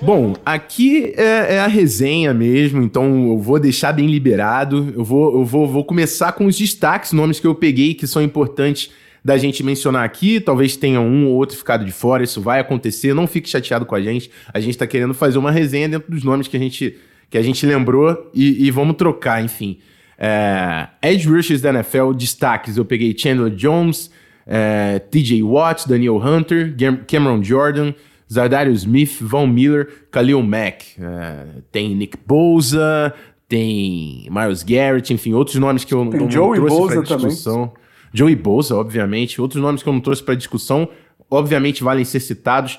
Bom, 0.00 0.34
aqui 0.46 1.12
é, 1.16 1.56
é, 1.56 1.60
a 1.60 1.66
resenha 1.66 2.32
mesmo, 2.32 2.82
então 2.82 3.28
eu 3.28 3.38
vou 3.38 3.58
deixar 3.58 3.92
bem 3.92 4.06
liberado. 4.06 4.92
Eu 4.96 5.04
vou, 5.04 5.40
eu 5.40 5.44
vou, 5.44 5.66
vou 5.66 5.84
começar 5.84 6.32
com 6.32 6.46
os 6.46 6.56
destaques, 6.56 7.12
nomes 7.12 7.40
que 7.40 7.46
eu 7.46 7.54
peguei 7.54 7.94
que 7.94 8.06
são 8.06 8.22
importantes 8.22 8.90
da 9.24 9.36
gente 9.36 9.62
mencionar 9.62 10.04
aqui. 10.04 10.40
Talvez 10.40 10.76
tenha 10.76 11.00
um 11.00 11.26
ou 11.26 11.34
outro 11.34 11.56
ficado 11.56 11.84
de 11.84 11.92
fora, 11.92 12.22
isso 12.22 12.40
vai 12.40 12.60
acontecer. 12.60 13.12
Não 13.12 13.26
fique 13.26 13.48
chateado 13.48 13.84
com 13.84 13.94
a 13.94 14.00
gente. 14.00 14.30
A 14.54 14.60
gente 14.60 14.70
está 14.70 14.86
querendo 14.86 15.14
fazer 15.14 15.38
uma 15.38 15.50
resenha 15.50 15.88
dentro 15.88 16.10
dos 16.10 16.22
nomes 16.22 16.46
que 16.46 16.56
a 16.56 16.60
gente, 16.60 16.96
que 17.28 17.36
a 17.36 17.42
gente 17.42 17.66
lembrou 17.66 18.30
e, 18.32 18.66
e 18.66 18.70
vamos 18.70 18.96
trocar, 18.96 19.44
enfim. 19.44 19.78
É, 20.16 20.88
Edge 21.02 21.28
Rushers 21.28 21.60
da 21.60 21.70
NFL, 21.70 22.12
destaques. 22.12 22.76
Eu 22.76 22.84
peguei 22.84 23.14
Chandler 23.18 23.50
Jones, 23.50 24.10
é, 24.46 24.98
TJ 24.98 25.42
Watt, 25.42 25.88
Daniel 25.88 26.16
Hunter, 26.16 26.74
Cameron 27.06 27.42
Jordan. 27.42 27.92
Zardario 28.32 28.72
Smith, 28.72 29.18
Von 29.20 29.46
Miller, 29.46 30.06
Khalil 30.10 30.42
Mack. 30.42 30.84
Uh, 30.98 31.62
tem 31.72 31.94
Nick 31.94 32.16
Bosa, 32.26 33.14
tem 33.48 34.28
Miles 34.30 34.62
Garrett, 34.62 35.12
enfim, 35.12 35.32
outros 35.32 35.56
nomes 35.56 35.84
que 35.84 35.94
eu 35.94 36.06
tem 36.06 36.20
não, 36.20 36.30
Joey 36.30 36.60
trouxe 36.60 36.94
para 36.94 37.16
discussão. 37.16 37.68
Também. 37.68 37.82
Joey 38.12 38.36
Bosa, 38.36 38.76
obviamente. 38.76 39.40
Outros 39.40 39.60
nomes 39.62 39.82
que 39.82 39.88
eu 39.88 39.92
não 39.92 40.00
trouxe 40.00 40.22
para 40.22 40.34
discussão, 40.34 40.88
obviamente 41.30 41.82
valem 41.82 42.04
ser 42.04 42.20
citados. 42.20 42.78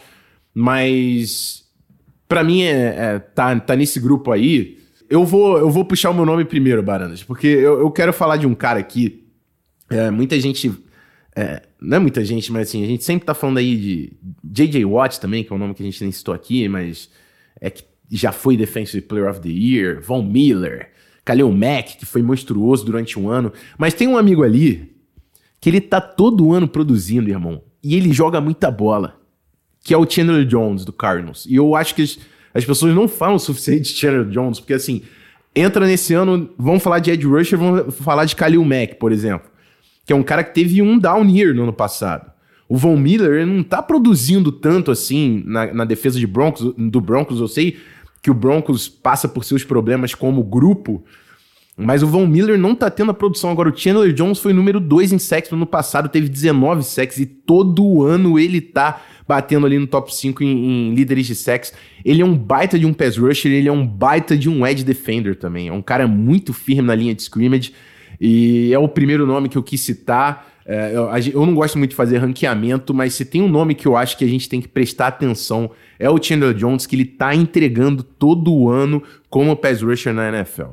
mas 0.53 1.59
para 2.27 2.43
mim 2.43 2.61
é, 2.61 3.15
é, 3.15 3.19
tá, 3.19 3.59
tá 3.59 3.75
nesse 3.75 3.99
grupo 3.99 4.31
aí. 4.31 4.77
Eu 5.09 5.25
vou, 5.25 5.57
eu 5.57 5.71
vou 5.71 5.83
puxar 5.83 6.11
o 6.11 6.13
meu 6.13 6.25
nome 6.25 6.45
primeiro, 6.45 6.83
Baranas, 6.83 7.23
porque 7.23 7.47
eu, 7.47 7.79
eu 7.79 7.89
quero 7.89 8.13
falar 8.13 8.37
de 8.37 8.45
um 8.45 8.53
cara 8.53 8.79
aqui. 8.79 9.25
É, 9.89 10.11
muita 10.11 10.39
gente. 10.39 10.71
É, 11.39 11.61
não 11.79 11.95
é 11.95 11.99
muita 12.01 12.25
gente, 12.25 12.51
mas 12.51 12.67
assim, 12.67 12.83
a 12.83 12.85
gente 12.85 13.01
sempre 13.05 13.25
tá 13.25 13.33
falando 13.33 13.59
aí 13.59 13.77
de 13.77 14.13
J.J. 14.43 14.83
Watt 14.83 15.21
também, 15.21 15.41
que 15.41 15.53
é 15.53 15.55
um 15.55 15.59
nome 15.59 15.73
que 15.73 15.81
a 15.81 15.85
gente 15.85 16.01
nem 16.03 16.11
citou 16.11 16.33
aqui, 16.33 16.67
mas 16.67 17.09
é 17.61 17.69
que 17.69 17.85
já 18.11 18.33
foi 18.33 18.57
Defensive 18.57 19.01
Player 19.03 19.29
of 19.29 19.39
the 19.39 19.47
Year, 19.47 20.01
Von 20.01 20.21
Miller, 20.21 20.91
Kalil 21.23 21.49
Mack, 21.49 21.97
que 21.97 22.05
foi 22.05 22.21
monstruoso 22.21 22.83
durante 22.85 23.17
um 23.17 23.29
ano. 23.29 23.53
Mas 23.77 23.93
tem 23.93 24.05
um 24.05 24.17
amigo 24.17 24.43
ali 24.43 24.91
que 25.61 25.69
ele 25.69 25.79
tá 25.79 26.01
todo 26.01 26.51
ano 26.51 26.67
produzindo, 26.67 27.29
irmão. 27.29 27.63
E 27.81 27.95
ele 27.95 28.11
joga 28.11 28.41
muita 28.41 28.69
bola. 28.69 29.17
Que 29.81 29.93
é 29.93 29.97
o 29.97 30.09
Chandler 30.09 30.45
Jones, 30.45 30.83
do 30.83 30.91
Cardinals. 30.91 31.45
E 31.45 31.55
eu 31.55 31.73
acho 31.73 31.95
que 31.95 32.01
as, 32.01 32.19
as 32.53 32.65
pessoas 32.65 32.93
não 32.93 33.07
falam 33.07 33.35
o 33.35 33.39
suficiente 33.39 33.93
de 33.93 33.97
Chandler 33.97 34.25
Jones, 34.25 34.59
porque 34.59 34.73
assim, 34.73 35.03
entra 35.55 35.87
nesse 35.87 36.13
ano, 36.13 36.53
vão 36.57 36.81
falar 36.81 36.99
de 36.99 37.11
Ed 37.11 37.25
Rusher, 37.25 37.57
vão 37.57 37.89
falar 37.91 38.25
de 38.25 38.35
Kalil 38.35 38.65
Mack, 38.65 38.95
por 38.95 39.13
exemplo. 39.13 39.49
Que 40.09 40.13
é 40.13 40.15
um 40.15 40.23
cara 40.23 40.43
que 40.43 40.55
teve 40.55 40.81
um 40.81 40.97
down 40.97 41.29
year 41.29 41.53
no 41.53 41.61
ano 41.61 41.71
passado. 41.71 42.31
O 42.67 42.75
Von 42.75 42.97
Miller 42.97 43.45
não 43.45 43.61
tá 43.61 43.79
produzindo 43.79 44.51
tanto 44.51 44.89
assim 44.89 45.43
na, 45.45 45.71
na 45.71 45.85
defesa 45.85 46.19
de 46.19 46.25
Broncos, 46.25 46.73
do 46.75 46.99
Broncos. 46.99 47.39
Eu 47.39 47.47
sei 47.47 47.77
que 48.19 48.31
o 48.31 48.33
Broncos 48.33 48.89
passa 48.89 49.27
por 49.27 49.45
seus 49.45 49.63
problemas 49.63 50.15
como 50.15 50.43
grupo, 50.43 51.03
mas 51.77 52.01
o 52.01 52.07
Von 52.07 52.25
Miller 52.25 52.57
não 52.57 52.73
tá 52.73 52.89
tendo 52.89 53.11
a 53.11 53.13
produção. 53.13 53.51
Agora, 53.51 53.69
o 53.69 53.77
Chandler 53.77 54.11
Jones 54.11 54.39
foi 54.39 54.51
número 54.51 54.79
2 54.79 55.13
em 55.13 55.19
sacks 55.19 55.51
no 55.51 55.57
ano 55.57 55.67
passado, 55.67 56.09
teve 56.09 56.27
19 56.27 56.81
sacks 56.81 57.19
e 57.19 57.27
todo 57.27 58.01
ano 58.01 58.39
ele 58.39 58.61
tá 58.61 59.03
batendo 59.27 59.67
ali 59.67 59.77
no 59.77 59.85
top 59.85 60.11
5 60.11 60.43
em, 60.43 60.47
em, 60.47 60.95
líderes 60.95 61.27
de 61.27 61.35
sacks. 61.35 61.71
Ele 62.03 62.23
é 62.23 62.25
um 62.25 62.35
baita 62.35 62.79
de 62.79 62.85
um 62.87 62.93
pass 62.93 63.15
rusher, 63.15 63.51
ele 63.51 63.69
é 63.69 63.71
um 63.71 63.85
baita 63.85 64.35
de 64.35 64.49
um 64.49 64.65
edge 64.65 64.83
defender 64.83 65.35
também. 65.35 65.67
É 65.67 65.71
um 65.71 65.83
cara 65.83 66.07
muito 66.07 66.51
firme 66.51 66.87
na 66.87 66.95
linha 66.95 67.13
de 67.13 67.21
scrimmage 67.21 67.73
e 68.19 68.73
é 68.73 68.79
o 68.79 68.87
primeiro 68.87 69.25
nome 69.25 69.49
que 69.49 69.57
eu 69.57 69.63
quis 69.63 69.81
citar. 69.81 70.47
É, 70.65 70.91
eu, 70.93 71.09
eu, 71.33 71.45
não 71.45 71.55
gosto 71.55 71.77
muito 71.77 71.91
de 71.91 71.95
fazer 71.95 72.17
ranqueamento, 72.17 72.93
mas 72.93 73.15
se 73.15 73.25
tem 73.25 73.41
um 73.41 73.47
nome 73.47 73.73
que 73.73 73.87
eu 73.87 73.97
acho 73.97 74.17
que 74.17 74.23
a 74.23 74.27
gente 74.27 74.47
tem 74.47 74.61
que 74.61 74.67
prestar 74.67 75.07
atenção 75.07 75.71
é 75.97 76.09
o 76.09 76.21
Chandler 76.21 76.53
Jones, 76.53 76.85
que 76.85 76.95
ele 76.95 77.05
tá 77.05 77.33
entregando 77.33 78.03
todo 78.03 78.69
ano 78.69 79.01
como 79.29 79.55
pass 79.55 79.81
rusher 79.81 80.13
na 80.13 80.29
NFL. 80.29 80.69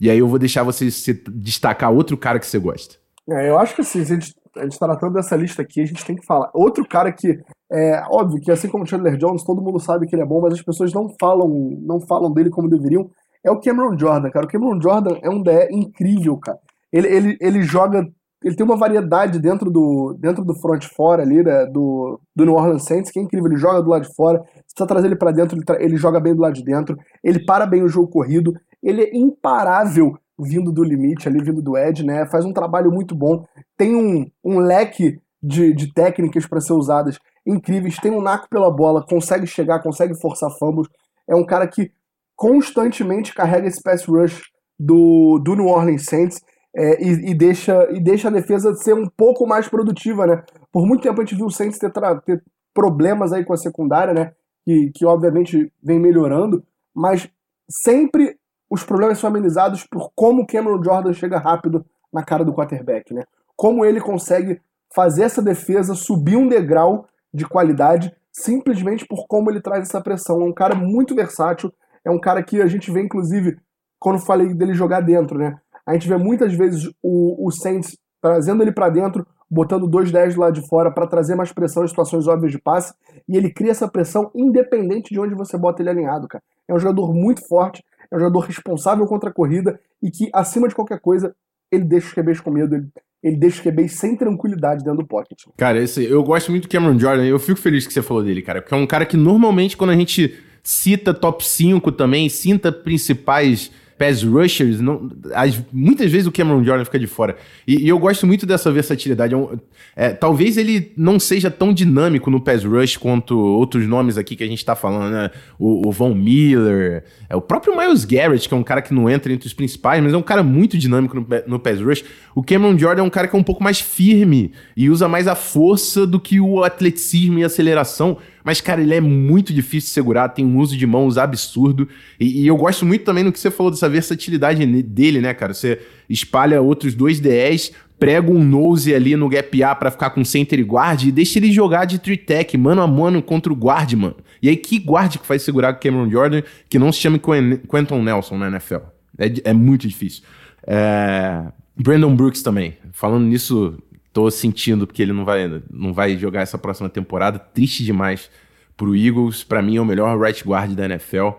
E 0.00 0.10
aí 0.10 0.18
eu 0.18 0.28
vou 0.28 0.38
deixar 0.38 0.62
você 0.62 0.88
destacar 1.30 1.92
outro 1.92 2.16
cara 2.16 2.38
que 2.38 2.46
você 2.46 2.58
gosta. 2.58 2.96
É, 3.28 3.48
eu 3.48 3.58
acho 3.58 3.74
que 3.74 3.80
assim, 3.80 4.00
a 4.00 4.04
gente, 4.04 4.34
a 4.56 4.62
gente 4.62 4.78
tá 4.78 4.86
tratando 4.86 5.14
dessa 5.14 5.34
lista 5.34 5.62
aqui, 5.62 5.80
a 5.80 5.86
gente 5.86 6.04
tem 6.04 6.14
que 6.14 6.26
falar. 6.26 6.50
Outro 6.54 6.86
cara 6.86 7.10
que, 7.10 7.38
é 7.72 8.02
óbvio 8.10 8.40
que 8.40 8.52
assim 8.52 8.68
como 8.68 8.84
o 8.84 8.86
Chandler 8.86 9.16
Jones, 9.16 9.42
todo 9.42 9.62
mundo 9.62 9.80
sabe 9.80 10.06
que 10.06 10.14
ele 10.14 10.22
é 10.22 10.26
bom, 10.26 10.40
mas 10.40 10.54
as 10.54 10.62
pessoas 10.62 10.92
não 10.92 11.08
falam, 11.18 11.48
não 11.82 12.00
falam 12.00 12.32
dele 12.32 12.50
como 12.50 12.68
deveriam, 12.68 13.10
é 13.44 13.50
o 13.50 13.60
Cameron 13.60 13.98
Jordan, 13.98 14.30
cara. 14.30 14.46
O 14.46 14.48
Cameron 14.48 14.80
Jordan 14.80 15.18
é 15.22 15.28
um 15.28 15.42
DE 15.42 15.68
incrível, 15.70 16.36
cara. 16.38 16.58
Ele, 16.94 17.08
ele, 17.08 17.36
ele 17.40 17.62
joga 17.62 18.06
ele 18.44 18.54
tem 18.54 18.64
uma 18.64 18.76
variedade 18.76 19.38
dentro 19.38 19.70
do, 19.70 20.14
dentro 20.20 20.44
do 20.44 20.54
front 20.54 20.84
fora 20.94 21.22
ali, 21.22 21.42
né, 21.42 21.64
do, 21.64 22.20
do 22.36 22.44
New 22.44 22.52
Orleans 22.52 22.84
Saints, 22.84 23.10
que 23.10 23.18
é 23.18 23.22
incrível. 23.22 23.50
Ele 23.50 23.56
joga 23.56 23.82
do 23.82 23.88
lado 23.88 24.06
de 24.06 24.14
fora, 24.14 24.44
se 24.66 24.74
você 24.76 24.86
trazer 24.86 25.06
ele 25.06 25.16
para 25.16 25.32
dentro, 25.32 25.56
ele, 25.56 25.64
ele 25.82 25.96
joga 25.96 26.20
bem 26.20 26.34
do 26.34 26.42
lado 26.42 26.52
de 26.52 26.62
dentro, 26.62 26.94
ele 27.22 27.42
para 27.42 27.64
bem 27.64 27.82
o 27.82 27.88
jogo 27.88 28.08
corrido, 28.08 28.52
ele 28.82 29.02
é 29.02 29.16
imparável 29.16 30.18
vindo 30.38 30.70
do 30.70 30.84
limite 30.84 31.26
ali, 31.26 31.42
vindo 31.42 31.62
do 31.62 31.76
edge, 31.76 32.04
né? 32.04 32.26
Faz 32.26 32.44
um 32.44 32.52
trabalho 32.52 32.92
muito 32.92 33.14
bom, 33.14 33.46
tem 33.78 33.96
um, 33.96 34.26
um 34.44 34.58
leque 34.58 35.18
de, 35.42 35.72
de 35.72 35.92
técnicas 35.94 36.46
para 36.46 36.60
ser 36.60 36.74
usadas 36.74 37.18
incríveis, 37.46 37.96
tem 37.96 38.10
um 38.10 38.20
naco 38.20 38.48
pela 38.50 38.70
bola, 38.70 39.04
consegue 39.06 39.46
chegar, 39.46 39.82
consegue 39.82 40.20
forçar 40.20 40.50
fumbles. 40.58 40.88
É 41.26 41.34
um 41.34 41.46
cara 41.46 41.66
que 41.66 41.90
constantemente 42.36 43.34
carrega 43.34 43.68
esse 43.68 43.82
pass 43.82 44.04
rush 44.04 44.42
do, 44.78 45.38
do 45.38 45.54
New 45.54 45.66
Orleans 45.66 46.04
Saints 46.04 46.42
é, 46.74 47.02
e, 47.02 47.30
e, 47.30 47.34
deixa, 47.34 47.88
e 47.92 48.00
deixa 48.00 48.28
a 48.28 48.32
defesa 48.32 48.74
ser 48.74 48.94
um 48.94 49.06
pouco 49.06 49.46
mais 49.46 49.68
produtiva, 49.68 50.26
né? 50.26 50.42
Por 50.72 50.86
muito 50.86 51.02
tempo 51.02 51.20
a 51.20 51.24
gente 51.24 51.36
viu 51.36 51.46
o 51.46 51.50
Saints 51.50 51.78
ter, 51.78 51.92
ter 52.24 52.42
problemas 52.74 53.32
aí 53.32 53.44
com 53.44 53.52
a 53.52 53.56
secundária, 53.56 54.12
né? 54.12 54.32
Que, 54.64 54.90
que 54.94 55.06
obviamente 55.06 55.72
vem 55.82 56.00
melhorando, 56.00 56.64
mas 56.94 57.28
sempre 57.68 58.36
os 58.68 58.82
problemas 58.82 59.18
são 59.18 59.28
amenizados 59.28 59.84
por 59.84 60.10
como 60.16 60.46
Cameron 60.46 60.82
Jordan 60.82 61.12
chega 61.12 61.38
rápido 61.38 61.84
na 62.12 62.24
cara 62.24 62.44
do 62.44 62.52
quarterback, 62.52 63.14
né? 63.14 63.22
Como 63.56 63.84
ele 63.84 64.00
consegue 64.00 64.60
fazer 64.92 65.24
essa 65.24 65.42
defesa 65.42 65.94
subir 65.94 66.36
um 66.36 66.48
degrau 66.48 67.06
de 67.32 67.46
qualidade 67.46 68.12
simplesmente 68.32 69.06
por 69.06 69.26
como 69.28 69.50
ele 69.50 69.60
traz 69.60 69.88
essa 69.88 70.00
pressão. 70.00 70.40
É 70.40 70.44
um 70.44 70.52
cara 70.52 70.74
muito 70.74 71.14
versátil, 71.14 71.72
é 72.04 72.10
um 72.10 72.20
cara 72.20 72.42
que 72.42 72.60
a 72.60 72.66
gente 72.66 72.90
vê, 72.90 73.00
inclusive, 73.00 73.56
quando 73.98 74.18
falei 74.18 74.52
dele 74.54 74.74
jogar 74.74 75.00
dentro, 75.00 75.38
né? 75.38 75.56
A 75.86 75.92
gente 75.92 76.08
vê 76.08 76.16
muitas 76.16 76.54
vezes 76.54 76.90
o, 77.02 77.46
o 77.46 77.50
Saints 77.50 77.96
trazendo 78.20 78.62
ele 78.62 78.72
para 78.72 78.88
dentro, 78.88 79.26
botando 79.50 79.86
dois 79.86 80.10
10 80.10 80.34
do 80.34 80.40
lado 80.40 80.60
de 80.60 80.66
fora 80.66 80.90
para 80.90 81.06
trazer 81.06 81.34
mais 81.34 81.52
pressão 81.52 81.84
em 81.84 81.88
situações 81.88 82.26
óbvias 82.26 82.52
de 82.52 82.58
passe, 82.58 82.94
e 83.28 83.36
ele 83.36 83.52
cria 83.52 83.70
essa 83.70 83.86
pressão 83.86 84.30
independente 84.34 85.12
de 85.12 85.20
onde 85.20 85.34
você 85.34 85.58
bota 85.58 85.82
ele 85.82 85.90
alinhado, 85.90 86.26
cara. 86.26 86.42
É 86.66 86.74
um 86.74 86.78
jogador 86.78 87.12
muito 87.12 87.46
forte, 87.46 87.84
é 88.10 88.16
um 88.16 88.18
jogador 88.18 88.40
responsável 88.40 89.06
contra 89.06 89.28
a 89.28 89.32
corrida 89.32 89.78
e 90.02 90.10
que, 90.10 90.30
acima 90.32 90.68
de 90.68 90.74
qualquer 90.74 91.00
coisa, 91.00 91.34
ele 91.70 91.84
deixa 91.84 92.06
os 92.06 92.14
QBs 92.14 92.40
com 92.40 92.50
medo, 92.50 92.74
ele, 92.74 92.88
ele 93.22 93.36
deixa 93.36 93.56
os 93.56 93.62
QBs 93.62 93.92
sem 93.92 94.16
tranquilidade 94.16 94.82
dentro 94.82 95.00
do 95.00 95.06
pocket. 95.06 95.38
Cara, 95.56 95.78
esse, 95.78 96.04
eu 96.04 96.22
gosto 96.22 96.50
muito 96.50 96.66
do 96.66 96.70
Cameron 96.70 96.98
Jordan, 96.98 97.24
eu 97.24 97.38
fico 97.38 97.60
feliz 97.60 97.86
que 97.86 97.92
você 97.92 98.02
falou 98.02 98.22
dele, 98.22 98.40
cara, 98.40 98.62
porque 98.62 98.74
é 98.74 98.78
um 98.78 98.86
cara 98.86 99.04
que 99.04 99.16
normalmente 99.16 99.76
quando 99.76 99.90
a 99.90 99.96
gente 99.96 100.34
cita 100.62 101.12
top 101.12 101.46
5 101.46 101.92
também, 101.92 102.28
cita 102.30 102.72
principais 102.72 103.70
pass 104.04 104.22
rushers, 104.22 104.80
não, 104.80 105.10
as, 105.34 105.62
muitas 105.72 106.10
vezes 106.10 106.26
o 106.26 106.32
Cameron 106.32 106.62
Jordan 106.62 106.84
fica 106.84 106.98
de 106.98 107.06
fora. 107.06 107.36
E, 107.66 107.84
e 107.84 107.88
eu 107.88 107.98
gosto 107.98 108.26
muito 108.26 108.44
dessa 108.44 108.70
versatilidade. 108.70 109.32
É 109.32 109.36
um, 109.36 109.58
é, 109.96 110.10
talvez 110.10 110.56
ele 110.58 110.92
não 110.96 111.18
seja 111.18 111.50
tão 111.50 111.72
dinâmico 111.72 112.30
no 112.30 112.40
pass 112.40 112.64
rush 112.64 112.96
quanto 112.96 113.38
outros 113.38 113.86
nomes 113.86 114.18
aqui 114.18 114.36
que 114.36 114.44
a 114.44 114.46
gente 114.46 114.58
está 114.58 114.76
falando, 114.76 115.12
né? 115.12 115.30
O, 115.58 115.88
o 115.88 115.92
Von 115.92 116.14
Miller, 116.14 117.04
é, 117.28 117.34
o 117.34 117.40
próprio 117.40 117.76
Miles 117.76 118.04
Garrett, 118.04 118.46
que 118.46 118.54
é 118.54 118.56
um 118.56 118.62
cara 118.62 118.82
que 118.82 118.92
não 118.92 119.08
entra 119.08 119.32
entre 119.32 119.46
os 119.46 119.54
principais, 119.54 120.02
mas 120.02 120.12
é 120.12 120.16
um 120.16 120.22
cara 120.22 120.42
muito 120.42 120.76
dinâmico 120.76 121.16
no, 121.16 121.26
no 121.46 121.58
pass 121.58 121.80
rush. 121.80 122.04
O 122.34 122.42
Cameron 122.42 122.76
Jordan 122.76 123.02
é 123.02 123.06
um 123.06 123.10
cara 123.10 123.26
que 123.26 123.34
é 123.34 123.38
um 123.38 123.44
pouco 123.44 123.62
mais 123.62 123.80
firme 123.80 124.52
e 124.76 124.90
usa 124.90 125.08
mais 125.08 125.26
a 125.26 125.34
força 125.34 126.06
do 126.06 126.20
que 126.20 126.40
o 126.40 126.62
atleticismo 126.62 127.38
e 127.38 127.44
aceleração. 127.44 128.18
Mas, 128.44 128.60
cara, 128.60 128.82
ele 128.82 128.94
é 128.94 129.00
muito 129.00 129.54
difícil 129.54 129.88
de 129.88 129.94
segurar, 129.94 130.28
tem 130.28 130.44
um 130.44 130.58
uso 130.58 130.76
de 130.76 130.86
mãos 130.86 131.16
absurdo. 131.16 131.88
E, 132.20 132.42
e 132.42 132.46
eu 132.46 132.56
gosto 132.56 132.84
muito 132.84 133.02
também 133.02 133.24
do 133.24 133.32
que 133.32 133.40
você 133.40 133.50
falou 133.50 133.72
dessa 133.72 133.88
versatilidade 133.88 134.64
dele, 134.82 135.22
né, 135.22 135.32
cara? 135.32 135.54
Você 135.54 135.80
espalha 136.10 136.60
outros 136.60 136.94
dois 136.94 137.18
DS, 137.18 137.72
prega 137.98 138.30
um 138.30 138.44
nose 138.44 138.94
ali 138.94 139.16
no 139.16 139.30
gap 139.30 139.62
A 139.62 139.74
pra 139.74 139.90
ficar 139.90 140.10
com 140.10 140.22
center 140.22 140.58
e 140.58 140.62
guard 140.62 141.04
e 141.04 141.10
deixa 141.10 141.38
ele 141.38 141.50
jogar 141.50 141.86
de 141.86 141.98
three 141.98 142.18
tech, 142.18 142.56
mano 142.58 142.82
a 142.82 142.86
mano 142.86 143.22
contra 143.22 143.50
o 143.50 143.56
guard, 143.56 143.94
mano. 143.94 144.16
E 144.42 144.48
aí, 144.50 144.56
que 144.56 144.78
guard 144.78 145.16
que 145.16 145.26
faz 145.26 145.40
segurar 145.40 145.72
o 145.72 145.78
Cameron 145.78 146.10
Jordan 146.10 146.42
que 146.68 146.78
não 146.78 146.92
se 146.92 147.00
chama 147.00 147.18
Quentin 147.18 148.02
Nelson 148.02 148.36
na 148.36 148.48
NFL? 148.48 148.84
É, 149.16 149.50
é 149.50 149.52
muito 149.54 149.88
difícil. 149.88 150.22
É... 150.66 151.44
Brandon 151.76 152.14
Brooks 152.14 152.42
também. 152.42 152.76
Falando 152.92 153.24
nisso, 153.24 153.78
tô 154.14 154.30
sentindo 154.30 154.86
porque 154.86 155.02
ele 155.02 155.12
não 155.12 155.24
vai, 155.24 155.60
não 155.70 155.92
vai 155.92 156.16
jogar 156.16 156.42
essa 156.42 156.56
próxima 156.56 156.88
temporada. 156.88 157.38
Triste 157.38 157.84
demais 157.84 158.30
pro 158.76 158.96
Eagles. 158.96 159.42
Para 159.42 159.60
mim 159.60 159.76
é 159.76 159.80
o 159.80 159.84
melhor 159.84 160.18
right 160.18 160.42
guard 160.46 160.70
da 160.72 160.84
NFL. 160.86 161.30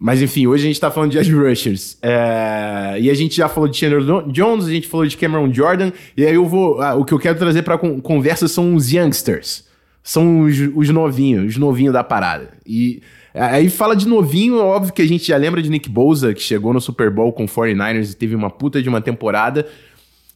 Mas 0.00 0.22
enfim, 0.22 0.46
hoje 0.46 0.64
a 0.64 0.66
gente 0.66 0.80
tá 0.80 0.90
falando 0.90 1.10
de 1.10 1.18
edge 1.18 1.30
rushers. 1.30 1.98
É... 2.00 2.96
E 2.98 3.10
a 3.10 3.14
gente 3.14 3.36
já 3.36 3.48
falou 3.50 3.68
de 3.68 3.76
Chandler 3.76 4.02
Jones, 4.28 4.64
a 4.66 4.70
gente 4.70 4.88
falou 4.88 5.06
de 5.06 5.14
Cameron 5.16 5.52
Jordan. 5.52 5.92
E 6.16 6.24
aí 6.24 6.34
eu 6.34 6.46
vou. 6.46 6.80
Ah, 6.80 6.94
o 6.94 7.04
que 7.04 7.12
eu 7.12 7.18
quero 7.18 7.38
trazer 7.38 7.62
pra 7.62 7.76
con 7.76 8.00
conversa 8.00 8.48
são 8.48 8.74
os 8.74 8.90
youngsters. 8.90 9.68
São 10.02 10.40
os, 10.40 10.58
os 10.74 10.88
novinhos, 10.88 11.50
os 11.50 11.56
novinhos 11.58 11.92
da 11.92 12.02
parada. 12.02 12.54
E 12.66 13.02
aí 13.34 13.68
fala 13.68 13.94
de 13.94 14.08
novinho, 14.08 14.58
é 14.58 14.62
óbvio 14.62 14.92
que 14.92 15.02
a 15.02 15.06
gente 15.06 15.28
já 15.28 15.36
lembra 15.36 15.62
de 15.62 15.70
Nick 15.70 15.88
Bosa, 15.88 16.34
que 16.34 16.42
chegou 16.42 16.72
no 16.72 16.80
Super 16.80 17.10
Bowl 17.10 17.32
com 17.32 17.46
49ers 17.46 18.12
e 18.12 18.16
teve 18.16 18.34
uma 18.34 18.50
puta 18.50 18.82
de 18.82 18.88
uma 18.88 19.00
temporada. 19.00 19.66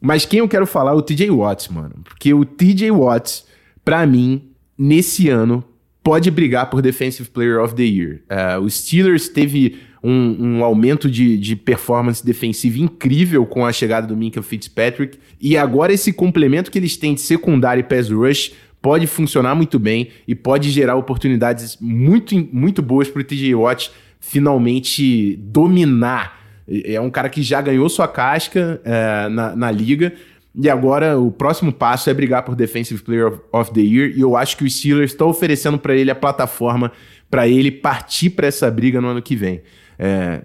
Mas 0.06 0.24
quem 0.24 0.38
eu 0.38 0.46
quero 0.46 0.68
falar 0.68 0.92
é 0.92 0.94
o 0.94 1.02
TJ 1.02 1.28
Watts, 1.32 1.66
mano. 1.66 1.96
Porque 2.04 2.32
o 2.32 2.44
TJ 2.44 2.92
Watts, 2.92 3.44
pra 3.84 4.06
mim, 4.06 4.50
nesse 4.78 5.28
ano, 5.28 5.64
pode 6.00 6.30
brigar 6.30 6.70
por 6.70 6.80
Defensive 6.80 7.28
Player 7.28 7.60
of 7.60 7.74
the 7.74 7.82
Year. 7.82 8.22
Uh, 8.30 8.60
o 8.60 8.70
Steelers 8.70 9.28
teve 9.28 9.78
um, 10.00 10.36
um 10.38 10.64
aumento 10.64 11.10
de, 11.10 11.36
de, 11.36 11.56
performance 11.56 12.24
defensiva 12.24 12.78
incrível 12.78 13.44
com 13.46 13.66
a 13.66 13.72
chegada 13.72 14.06
do 14.06 14.16
Minka 14.16 14.40
Fitzpatrick. 14.42 15.18
E 15.40 15.56
agora 15.56 15.92
esse 15.92 16.12
complemento 16.12 16.70
que 16.70 16.78
eles 16.78 16.96
têm 16.96 17.12
de 17.12 17.22
secundário 17.22 17.80
e 17.80 17.82
pass 17.82 18.08
rush 18.08 18.52
pode 18.80 19.08
funcionar 19.08 19.56
muito 19.56 19.76
bem 19.76 20.10
e 20.28 20.36
pode 20.36 20.70
gerar 20.70 20.94
oportunidades 20.94 21.78
muito, 21.80 22.36
muito 22.52 22.80
boas 22.80 23.08
para 23.08 23.22
o 23.22 23.24
TJ 23.24 23.56
Watt 23.56 23.90
finalmente 24.20 25.34
dominar 25.42 26.45
é 26.68 27.00
um 27.00 27.10
cara 27.10 27.28
que 27.28 27.42
já 27.42 27.60
ganhou 27.60 27.88
sua 27.88 28.08
casca 28.08 28.80
é, 28.84 29.28
na, 29.28 29.54
na 29.54 29.70
liga 29.70 30.12
E 30.54 30.68
agora 30.68 31.18
o 31.18 31.30
próximo 31.30 31.72
passo 31.72 32.10
é 32.10 32.14
brigar 32.14 32.42
por 32.42 32.54
Defensive 32.54 33.02
Player 33.02 33.40
of 33.52 33.72
the 33.72 33.80
Year. 33.80 34.12
E 34.16 34.20
eu 34.20 34.36
acho 34.36 34.56
que 34.56 34.64
o 34.64 34.70
Steelers 34.70 35.12
está 35.12 35.24
oferecendo 35.24 35.78
para 35.78 35.94
ele 35.94 36.10
a 36.10 36.14
plataforma 36.14 36.90
para 37.30 37.48
ele 37.48 37.70
partir 37.70 38.30
para 38.30 38.46
essa 38.46 38.70
briga 38.70 39.00
no 39.00 39.08
ano 39.08 39.22
que 39.22 39.36
vem. 39.36 39.62
É, 39.98 40.42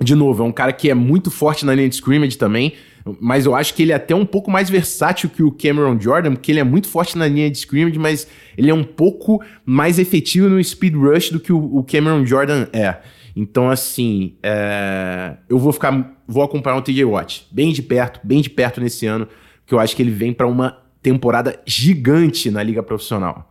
de 0.00 0.14
novo, 0.14 0.42
é 0.42 0.46
um 0.46 0.52
cara 0.52 0.72
que 0.72 0.90
é 0.90 0.94
muito 0.94 1.30
forte 1.30 1.66
na 1.66 1.74
linha 1.74 1.88
de 1.88 1.96
scrimmage 1.96 2.38
também, 2.38 2.74
mas 3.20 3.46
eu 3.46 3.54
acho 3.54 3.74
que 3.74 3.82
ele 3.82 3.92
é 3.92 3.94
até 3.94 4.14
um 4.14 4.26
pouco 4.26 4.50
mais 4.50 4.70
versátil 4.70 5.28
que 5.28 5.42
o 5.42 5.50
Cameron 5.50 5.98
Jordan, 5.98 6.34
porque 6.34 6.52
ele 6.52 6.60
é 6.60 6.64
muito 6.64 6.88
forte 6.88 7.16
na 7.18 7.26
linha 7.26 7.50
de 7.50 7.58
scrimmage, 7.58 7.98
mas 7.98 8.26
ele 8.56 8.70
é 8.70 8.74
um 8.74 8.84
pouco 8.84 9.42
mais 9.64 9.98
efetivo 9.98 10.48
no 10.48 10.62
speed 10.62 10.94
rush 10.94 11.30
do 11.30 11.40
que 11.40 11.52
o, 11.52 11.82
Cameron 11.82 12.24
Jordan 12.24 12.66
é. 12.72 12.96
Então, 13.40 13.70
assim, 13.70 14.36
é... 14.42 15.36
eu 15.48 15.60
vou 15.60 15.72
ficar, 15.72 16.18
vou 16.26 16.42
acompanhar 16.42 16.76
o 16.76 16.82
TJ 16.82 17.04
Watt 17.04 17.46
bem 17.52 17.72
de 17.72 17.80
perto, 17.80 18.18
bem 18.24 18.40
de 18.40 18.50
perto 18.50 18.80
nesse 18.80 19.06
ano, 19.06 19.28
que 19.64 19.72
eu 19.72 19.78
acho 19.78 19.94
que 19.94 20.02
ele 20.02 20.10
vem 20.10 20.32
para 20.32 20.48
uma 20.48 20.76
temporada 21.00 21.62
gigante 21.64 22.50
na 22.50 22.64
liga 22.64 22.82
profissional. 22.82 23.48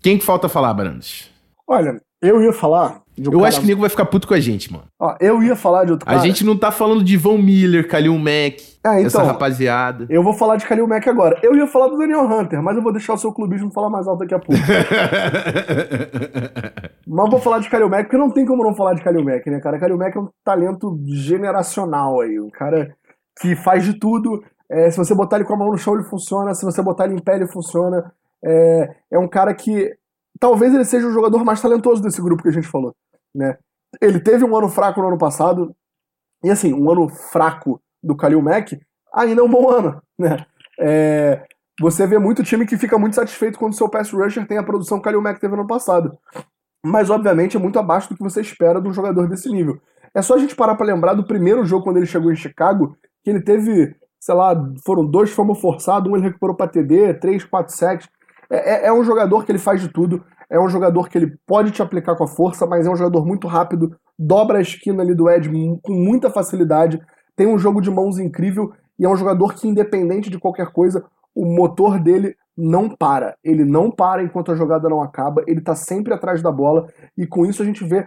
Quem 0.00 0.16
que 0.16 0.24
falta 0.24 0.48
falar, 0.48 0.72
Brandes? 0.72 1.28
Olha, 1.66 2.00
eu 2.22 2.40
ia 2.42 2.52
falar. 2.52 3.02
Um 3.18 3.24
eu 3.24 3.32
cara... 3.32 3.48
acho 3.48 3.58
que 3.60 3.64
o 3.64 3.68
nego 3.68 3.80
vai 3.80 3.90
ficar 3.90 4.06
puto 4.06 4.26
com 4.26 4.34
a 4.34 4.40
gente, 4.40 4.72
mano. 4.72 4.84
Ó, 4.98 5.14
eu 5.20 5.42
ia 5.42 5.54
falar 5.54 5.84
de 5.84 5.92
outro 5.92 6.06
cara. 6.06 6.18
A 6.18 6.22
gente 6.22 6.44
não 6.44 6.56
tá 6.56 6.72
falando 6.72 7.04
de 7.04 7.16
Von 7.16 7.38
Miller, 7.38 7.88
Kalil 7.88 8.18
Mack, 8.18 8.74
é, 8.84 9.00
então, 9.00 9.06
essa 9.06 9.22
rapaziada. 9.22 10.06
Eu 10.10 10.22
vou 10.22 10.34
falar 10.34 10.56
de 10.56 10.66
Kalil 10.66 10.88
Mack 10.88 11.08
agora. 11.08 11.38
Eu 11.42 11.54
ia 11.54 11.66
falar 11.66 11.88
do 11.88 11.96
Daniel 11.96 12.24
Hunter, 12.24 12.62
mas 12.62 12.76
eu 12.76 12.82
vou 12.82 12.92
deixar 12.92 13.14
o 13.14 13.18
seu 13.18 13.32
clubismo 13.32 13.70
falar 13.70 13.88
mais 13.88 14.08
alto 14.08 14.20
daqui 14.20 14.34
a 14.34 14.38
pouco. 14.38 14.60
mas 17.06 17.30
vou 17.30 17.40
falar 17.40 17.60
de 17.60 17.70
Kalil 17.70 17.88
Mack, 17.88 18.04
porque 18.04 18.18
não 18.18 18.30
tem 18.30 18.44
como 18.44 18.64
não 18.64 18.74
falar 18.74 18.94
de 18.94 19.02
Kalil 19.02 19.24
Mack, 19.24 19.48
né, 19.48 19.60
cara? 19.60 19.78
Kalil 19.78 19.96
Mack 19.96 20.16
é 20.16 20.20
um 20.20 20.28
talento 20.44 20.98
generacional 21.06 22.20
aí. 22.20 22.40
Um 22.40 22.50
cara 22.50 22.94
que 23.40 23.54
faz 23.54 23.84
de 23.84 23.94
tudo. 23.94 24.42
É, 24.68 24.90
se 24.90 24.96
você 24.96 25.14
botar 25.14 25.36
ele 25.36 25.44
com 25.44 25.54
a 25.54 25.56
mão 25.56 25.70
no 25.70 25.78
chão, 25.78 25.94
ele 25.94 26.04
funciona. 26.04 26.52
Se 26.52 26.64
você 26.64 26.82
botar 26.82 27.04
ele 27.04 27.14
em 27.14 27.22
pé, 27.22 27.36
ele 27.36 27.46
funciona. 27.46 28.12
É, 28.44 28.90
é 29.12 29.18
um 29.18 29.28
cara 29.28 29.54
que 29.54 29.94
talvez 30.38 30.74
ele 30.74 30.84
seja 30.84 31.06
o 31.06 31.12
jogador 31.12 31.44
mais 31.44 31.60
talentoso 31.60 32.02
desse 32.02 32.20
grupo 32.20 32.42
que 32.42 32.48
a 32.48 32.52
gente 32.52 32.68
falou, 32.68 32.94
né? 33.34 33.56
Ele 34.00 34.20
teve 34.20 34.44
um 34.44 34.56
ano 34.56 34.68
fraco 34.68 35.00
no 35.00 35.08
ano 35.08 35.18
passado, 35.18 35.74
e 36.42 36.50
assim, 36.50 36.72
um 36.72 36.90
ano 36.90 37.08
fraco 37.08 37.80
do 38.02 38.16
Kalil 38.16 38.42
Mack 38.42 38.78
ainda 39.12 39.40
é 39.40 39.44
um 39.44 39.50
bom 39.50 39.70
ano, 39.70 40.02
né? 40.18 40.44
É, 40.78 41.44
você 41.80 42.06
vê 42.06 42.18
muito 42.18 42.42
time 42.42 42.66
que 42.66 42.76
fica 42.76 42.98
muito 42.98 43.16
satisfeito 43.16 43.58
quando 43.58 43.74
seu 43.74 43.88
pass 43.88 44.10
rusher 44.10 44.46
tem 44.46 44.58
a 44.58 44.62
produção 44.62 44.98
que 44.98 45.02
o 45.02 45.04
Kalil 45.04 45.22
Mack 45.22 45.40
teve 45.40 45.54
no 45.54 45.60
ano 45.60 45.68
passado. 45.68 46.16
Mas, 46.84 47.08
obviamente, 47.08 47.56
é 47.56 47.60
muito 47.60 47.78
abaixo 47.78 48.10
do 48.10 48.16
que 48.16 48.22
você 48.22 48.40
espera 48.40 48.80
de 48.80 48.88
um 48.88 48.92
jogador 48.92 49.28
desse 49.28 49.50
nível. 49.50 49.80
É 50.14 50.20
só 50.20 50.34
a 50.34 50.38
gente 50.38 50.54
parar 50.54 50.74
para 50.74 50.86
lembrar 50.86 51.14
do 51.14 51.26
primeiro 51.26 51.64
jogo 51.64 51.84
quando 51.84 51.96
ele 51.96 52.06
chegou 52.06 52.30
em 52.30 52.36
Chicago, 52.36 52.96
que 53.24 53.30
ele 53.30 53.40
teve, 53.40 53.96
sei 54.20 54.34
lá, 54.34 54.54
foram 54.84 55.04
dois 55.04 55.30
fomos 55.30 55.60
forçados, 55.60 56.10
um 56.10 56.14
ele 56.14 56.26
recuperou 56.26 56.54
para 56.54 56.70
TD, 56.70 57.14
três, 57.14 57.42
quatro 57.42 57.74
sacks. 57.74 58.08
É, 58.50 58.56
é, 58.56 58.86
é, 58.86 58.92
um 58.92 59.04
jogador 59.04 59.44
que 59.44 59.52
ele 59.52 59.58
faz 59.58 59.80
de 59.80 59.88
tudo. 59.88 60.24
É 60.50 60.58
um 60.60 60.68
jogador 60.68 61.08
que 61.08 61.18
ele 61.18 61.36
pode 61.46 61.70
te 61.70 61.82
aplicar 61.82 62.16
com 62.16 62.24
a 62.24 62.28
força, 62.28 62.66
mas 62.66 62.86
é 62.86 62.90
um 62.90 62.96
jogador 62.96 63.24
muito 63.26 63.48
rápido, 63.48 63.96
dobra 64.18 64.58
a 64.58 64.62
esquina 64.62 65.02
ali 65.02 65.14
do 65.14 65.28
Ed 65.28 65.50
com 65.82 65.92
muita 65.92 66.30
facilidade, 66.30 67.00
tem 67.34 67.46
um 67.46 67.58
jogo 67.58 67.80
de 67.80 67.90
mãos 67.90 68.18
incrível 68.18 68.72
e 68.98 69.04
é 69.04 69.08
um 69.08 69.16
jogador 69.16 69.54
que, 69.54 69.66
independente 69.66 70.30
de 70.30 70.38
qualquer 70.38 70.70
coisa, 70.70 71.04
o 71.34 71.44
motor 71.44 71.98
dele 71.98 72.36
não 72.56 72.88
para. 72.88 73.36
Ele 73.42 73.64
não 73.64 73.90
para 73.90 74.22
enquanto 74.22 74.52
a 74.52 74.54
jogada 74.54 74.88
não 74.88 75.02
acaba, 75.02 75.42
ele 75.46 75.60
tá 75.60 75.74
sempre 75.74 76.14
atrás 76.14 76.40
da 76.40 76.52
bola 76.52 76.88
e 77.16 77.26
com 77.26 77.44
isso 77.44 77.62
a 77.62 77.66
gente 77.66 77.84
vê 77.84 78.06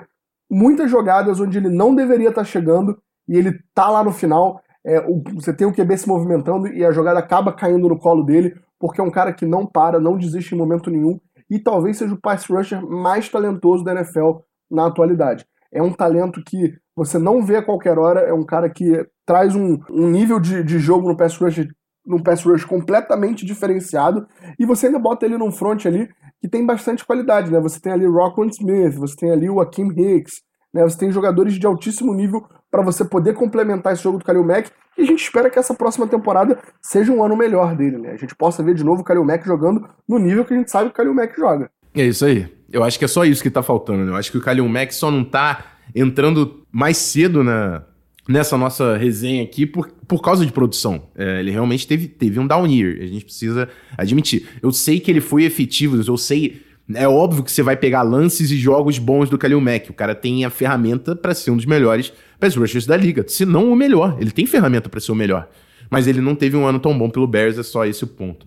muitas 0.50 0.90
jogadas 0.90 1.40
onde 1.40 1.58
ele 1.58 1.70
não 1.70 1.94
deveria 1.94 2.30
estar 2.30 2.42
tá 2.42 2.46
chegando 2.46 2.98
e 3.28 3.36
ele 3.38 3.60
tá 3.74 3.90
lá 3.90 4.04
no 4.04 4.12
final. 4.12 4.62
É, 4.86 5.00
o, 5.00 5.22
você 5.36 5.54
tem 5.54 5.68
o 5.68 5.74
QB 5.74 5.98
se 5.98 6.08
movimentando 6.08 6.68
e 6.68 6.86
a 6.86 6.92
jogada 6.92 7.20
acaba 7.20 7.52
caindo 7.52 7.90
no 7.90 8.00
colo 8.00 8.24
dele 8.24 8.56
porque 8.80 9.02
é 9.02 9.04
um 9.04 9.12
cara 9.12 9.34
que 9.34 9.46
não 9.46 9.66
para, 9.66 10.00
não 10.00 10.18
desiste 10.18 10.54
em 10.54 10.58
momento 10.58 10.90
nenhum 10.90 11.20
e 11.50 11.60
talvez 11.60 11.98
seja 11.98 12.14
o 12.14 12.22
pass 12.22 12.46
rusher 12.46 12.82
mais 12.86 13.30
talentoso 13.30 13.84
da 13.84 13.94
NFL 13.94 14.40
na 14.70 14.88
atualidade. 14.88 15.46
É 15.72 15.82
um 15.82 15.94
talento 15.94 16.42
que 16.46 16.74
você 16.96 17.18
não 17.18 17.44
vê 17.44 17.58
a 17.58 17.64
qualquer 17.64 17.98
hora, 17.98 18.22
é 18.22 18.34
um 18.34 18.46
cara 18.46 18.70
que 18.70 19.06
traz 19.26 19.56
um, 19.56 19.80
um 19.90 20.10
nível 20.10 20.40
de, 20.40 20.64
de 20.64 20.80
jogo 20.80 21.08
no 21.08 21.18
pass 21.18 21.38
rush 21.38 21.68
num 22.06 22.24
pass 22.24 22.42
rush 22.44 22.64
completamente 22.64 23.46
diferenciado, 23.46 24.26
e 24.58 24.66
você 24.66 24.88
ainda 24.88 24.98
bota 24.98 25.26
ele 25.26 25.38
num 25.38 25.52
front 25.52 25.86
ali 25.86 26.08
que 26.40 26.48
tem 26.48 26.66
bastante 26.66 27.06
qualidade, 27.06 27.52
né? 27.52 27.60
Você 27.60 27.82
tem 27.82 27.92
ali 27.92 28.06
Rockland 28.06 28.56
Smith, 28.56 28.96
você 28.96 29.16
tem 29.18 29.32
ali 29.32 29.50
o 29.50 29.60
Akeem 29.60 29.90
Hicks, 29.90 30.42
né? 30.74 30.84
Você 30.84 30.98
tem 30.98 31.12
jogadores 31.12 31.54
de 31.56 31.66
altíssimo 31.66 32.14
nível 32.14 32.46
para 32.70 32.82
você 32.82 33.06
poder 33.06 33.34
complementar 33.34 33.94
esse 33.94 34.04
jogo 34.04 34.20
do 34.20 34.26
Kalil 34.26 34.44
Mack. 34.44 34.70
E 34.98 35.02
a 35.02 35.06
gente 35.06 35.24
espera 35.24 35.50
que 35.50 35.60
essa 35.60 35.74
próxima 35.74 36.08
temporada 36.08 36.58
seja 36.82 37.12
um 37.12 37.24
ano 37.24 37.36
melhor 37.36 37.76
dele, 37.76 37.98
né? 37.98 38.12
A 38.12 38.18
gente 38.18 38.36
possa 38.36 38.64
ver 38.64 38.74
de 38.74 38.84
novo 38.84 39.02
o 39.02 39.04
Kalil 39.04 39.24
Mack 39.24 39.46
jogando 39.46 39.88
no 40.08 40.18
nível 40.18 40.44
que 40.44 40.54
a 40.54 40.58
gente 40.58 40.72
sabe 40.72 40.86
que 40.86 40.94
o 40.94 40.96
Kalil 40.96 41.14
Mack 41.14 41.36
joga. 41.38 41.70
É 41.96 42.04
isso 42.04 42.26
aí. 42.26 42.48
Eu 42.72 42.84
acho 42.84 43.00
que 43.00 43.06
é 43.06 43.08
só 43.08 43.24
isso 43.24 43.42
que 43.42 43.50
tá 43.50 43.64
faltando, 43.64 44.04
né? 44.04 44.12
Eu 44.12 44.16
acho 44.16 44.32
que 44.32 44.38
o 44.38 44.42
Kalil 44.42 44.68
Mack 44.68 44.94
só 44.94 45.10
não 45.10 45.24
tá 45.24 45.78
entrando 45.96 46.66
mais 46.72 46.98
cedo 46.98 47.44
na, 47.44 47.84
nessa 48.28 48.58
nossa 48.58 48.98
resenha 48.98 49.44
aqui 49.44 49.66
por, 49.66 49.88
por 50.08 50.22
causa 50.22 50.46
de 50.46 50.52
produção. 50.52 51.10
É, 51.16 51.40
ele 51.40 51.52
realmente 51.52 51.88
teve, 51.88 52.08
teve 52.08 52.40
um 52.40 52.48
down 52.48 52.68
year, 52.68 52.98
a 53.02 53.06
gente 53.06 53.26
precisa 53.26 53.70
admitir. 53.98 54.48
Eu 54.62 54.72
sei 54.72 55.00
que 55.00 55.10
ele 55.10 55.22
foi 55.22 55.44
efetivo, 55.44 56.02
eu 56.02 56.18
sei 56.18 56.62
é 56.94 57.08
óbvio 57.08 57.44
que 57.44 57.52
você 57.52 57.62
vai 57.62 57.76
pegar 57.76 58.02
lances 58.02 58.50
e 58.50 58.58
jogos 58.58 58.98
bons 58.98 59.30
do 59.30 59.38
Kalil 59.38 59.60
Mack. 59.60 59.90
O 59.90 59.94
cara 59.94 60.16
tem 60.16 60.46
a 60.46 60.50
ferramenta 60.50 61.16
para 61.16 61.34
ser 61.34 61.52
um 61.52 61.58
dos 61.58 61.66
melhores 61.66 62.14
pass 62.40 62.56
rushers 62.56 62.86
da 62.86 62.96
liga. 62.96 63.26
Se 63.28 63.46
não 63.46 63.72
o 63.72 63.76
melhor. 63.76 64.18
Ele 64.20 64.32
tem 64.32 64.46
ferramenta 64.46 64.88
para 64.88 65.00
ser 65.00 65.12
o 65.12 65.16
melhor. 65.16 65.50
Mas 65.90 66.08
ele 66.08 66.22
não 66.22 66.36
teve 66.36 66.56
um 66.56 66.66
ano 66.66 66.80
tão 66.80 66.98
bom 66.98 67.10
pelo 67.10 67.28
Bears, 67.28 67.58
é 67.58 67.64
só 67.64 67.86
esse 67.86 68.04
o 68.04 68.08
ponto. 68.08 68.46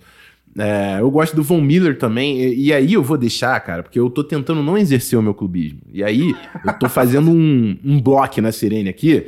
É, 0.58 0.98
eu 1.00 1.10
gosto 1.10 1.36
do 1.36 1.42
Von 1.42 1.60
Miller 1.60 1.96
também, 1.96 2.40
e, 2.40 2.66
e, 2.66 2.72
aí 2.72 2.94
eu 2.94 3.02
vou 3.02 3.16
deixar, 3.16 3.58
cara, 3.60 3.84
porque 3.84 3.98
eu 3.98 4.10
tô 4.10 4.24
tentando 4.24 4.62
não 4.62 4.76
exercer 4.76 5.18
o 5.18 5.22
meu 5.22 5.32
clubismo. 5.32 5.80
E 5.92 6.02
aí 6.02 6.34
eu 6.66 6.72
tô 6.72 6.88
fazendo 6.88 7.30
um, 7.30 7.78
um 7.84 8.00
bloco 8.00 8.40
na 8.40 8.50
Sirene 8.50 8.88
aqui, 8.88 9.26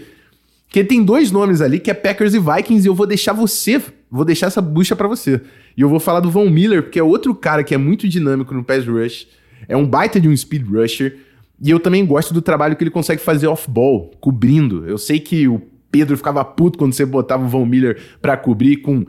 que 0.68 0.83
tem 0.83 1.05
dois 1.05 1.31
nomes 1.31 1.61
ali, 1.61 1.79
que 1.79 1.90
é 1.90 1.94
Packers 1.94 2.35
e 2.35 2.40
Vikings, 2.40 2.87
e 2.87 2.88
eu 2.88 2.94
vou 2.94 3.07
deixar 3.07 3.33
você, 3.33 3.81
vou 4.12 4.27
deixar 4.27 4.48
essa 4.48 4.61
bucha 4.61 4.94
para 4.94 5.09
você. 5.09 5.40
E 5.75 5.81
eu 5.81 5.88
vou 5.88 5.98
falar 5.98 6.20
do 6.20 6.31
Von 6.31 6.51
Miller, 6.51 6.83
porque 6.83 6.98
é 6.98 7.03
outro 7.03 7.35
cara 7.35 7.64
que 7.64 7.75
é 7.75 7.79
muito 7.79 8.07
dinâmico 8.07 8.53
no 8.53 8.62
pass 8.62 8.87
rush, 8.87 9.27
é 9.66 9.77
um 9.77 9.87
baita 9.87 10.20
de 10.20 10.29
um 10.29 10.37
speed 10.37 10.68
rusher, 10.68 11.16
e 11.61 11.70
eu 11.70 11.81
também 11.81 12.05
gosto 12.05 12.35
do 12.35 12.42
trabalho 12.42 12.77
que 12.77 12.85
ele 12.85 12.90
consegue 12.90 13.22
fazer 13.22 13.46
off-ball, 13.46 14.11
cobrindo. 14.20 14.87
Eu 14.87 14.98
sei 14.98 15.18
que 15.18 15.48
o 15.48 15.62
Pedro 15.90 16.16
ficava 16.16 16.44
puto 16.44 16.79
quando 16.79 16.92
você 16.92 17.07
botava 17.07 17.44
o 17.44 17.48
Von 17.48 17.64
Miller 17.64 17.98
para 18.20 18.37
cobrir 18.37 18.79
com 18.79 19.07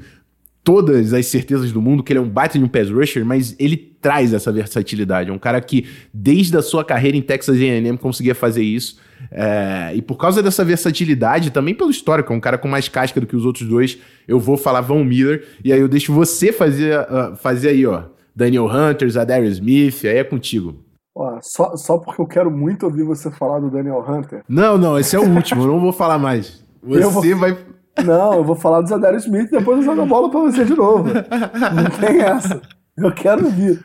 todas 0.63 1.13
as 1.13 1.25
certezas 1.25 1.71
do 1.73 1.81
mundo 1.81 2.01
que 2.01 2.13
ele 2.13 2.19
é 2.19 2.21
um 2.21 2.29
baita 2.29 2.57
de 2.57 2.63
um 2.63 2.69
pass 2.69 2.89
rusher, 2.89 3.25
mas 3.25 3.55
ele 3.59 3.75
traz 3.75 4.33
essa 4.33 4.51
versatilidade. 4.51 5.29
É 5.29 5.33
um 5.33 5.39
cara 5.39 5.59
que, 5.59 5.85
desde 6.13 6.55
a 6.55 6.61
sua 6.61 6.85
carreira 6.85 7.17
em 7.17 7.21
Texas 7.21 7.57
A&M, 7.57 7.97
conseguia 7.97 8.33
fazer 8.33 8.63
isso. 8.63 8.97
É, 9.31 9.91
e 9.95 10.01
por 10.01 10.17
causa 10.17 10.41
dessa 10.41 10.63
versatilidade, 10.63 11.51
também 11.51 11.73
pelo 11.73 11.89
histórico, 11.89 12.31
é 12.31 12.35
um 12.35 12.39
cara 12.39 12.57
com 12.57 12.67
mais 12.67 12.87
casca 12.87 13.19
do 13.19 13.27
que 13.27 13.35
os 13.35 13.45
outros 13.45 13.67
dois, 13.67 13.97
eu 14.27 14.39
vou 14.39 14.57
falar 14.57 14.81
Von 14.81 15.03
Miller, 15.03 15.47
e 15.63 15.71
aí 15.71 15.79
eu 15.79 15.87
deixo 15.87 16.13
você 16.13 16.51
fazer, 16.51 16.99
uh, 16.99 17.35
fazer 17.35 17.69
aí, 17.69 17.85
ó, 17.85 18.03
Daniel 18.35 18.65
Hunters, 18.65 19.13
Darius 19.13 19.53
Smith, 19.53 20.05
aí 20.05 20.17
é 20.17 20.23
contigo. 20.23 20.75
Ó, 21.15 21.39
só, 21.41 21.75
só 21.75 21.97
porque 21.97 22.21
eu 22.21 22.27
quero 22.27 22.49
muito 22.49 22.85
ouvir 22.85 23.03
você 23.03 23.29
falar 23.29 23.59
do 23.59 23.69
Daniel 23.69 24.03
Hunter. 24.07 24.43
Não, 24.49 24.77
não, 24.77 24.97
esse 24.97 25.15
é 25.15 25.19
o 25.19 25.29
último, 25.29 25.63
eu 25.63 25.67
não 25.67 25.79
vou 25.79 25.93
falar 25.93 26.17
mais. 26.17 26.63
Você 26.81 27.03
vou... 27.03 27.37
vai 27.37 27.57
não, 28.01 28.33
eu 28.33 28.43
vou 28.43 28.55
falar 28.55 28.81
do 28.81 28.89
Zadarius 28.89 29.25
Smith 29.25 29.47
e 29.47 29.57
depois 29.57 29.77
eu 29.77 29.83
jogo 29.83 30.01
a 30.01 30.05
bola 30.05 30.29
pra 30.29 30.39
você 30.39 30.65
de 30.65 30.75
novo. 30.75 31.09
Não 31.13 31.99
tem 31.99 32.21
essa. 32.21 32.61
Eu 32.97 33.13
quero 33.13 33.49
vir. 33.49 33.83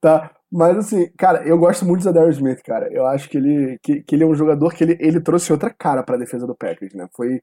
Tá? 0.00 0.30
Mas 0.50 0.76
assim, 0.76 1.08
cara, 1.16 1.42
eu 1.44 1.58
gosto 1.58 1.84
muito 1.84 2.00
do 2.00 2.04
Zadarius 2.04 2.36
Smith, 2.36 2.60
cara. 2.62 2.88
Eu 2.92 3.06
acho 3.06 3.28
que 3.28 3.38
ele, 3.38 3.78
que, 3.82 4.02
que 4.02 4.14
ele 4.14 4.22
é 4.22 4.26
um 4.26 4.34
jogador 4.34 4.72
que 4.72 4.84
ele, 4.84 4.96
ele 5.00 5.20
trouxe 5.20 5.50
outra 5.50 5.70
cara 5.70 6.02
pra 6.02 6.16
defesa 6.16 6.46
do 6.46 6.54
Packers, 6.54 6.94
né? 6.94 7.08
Foi, 7.16 7.40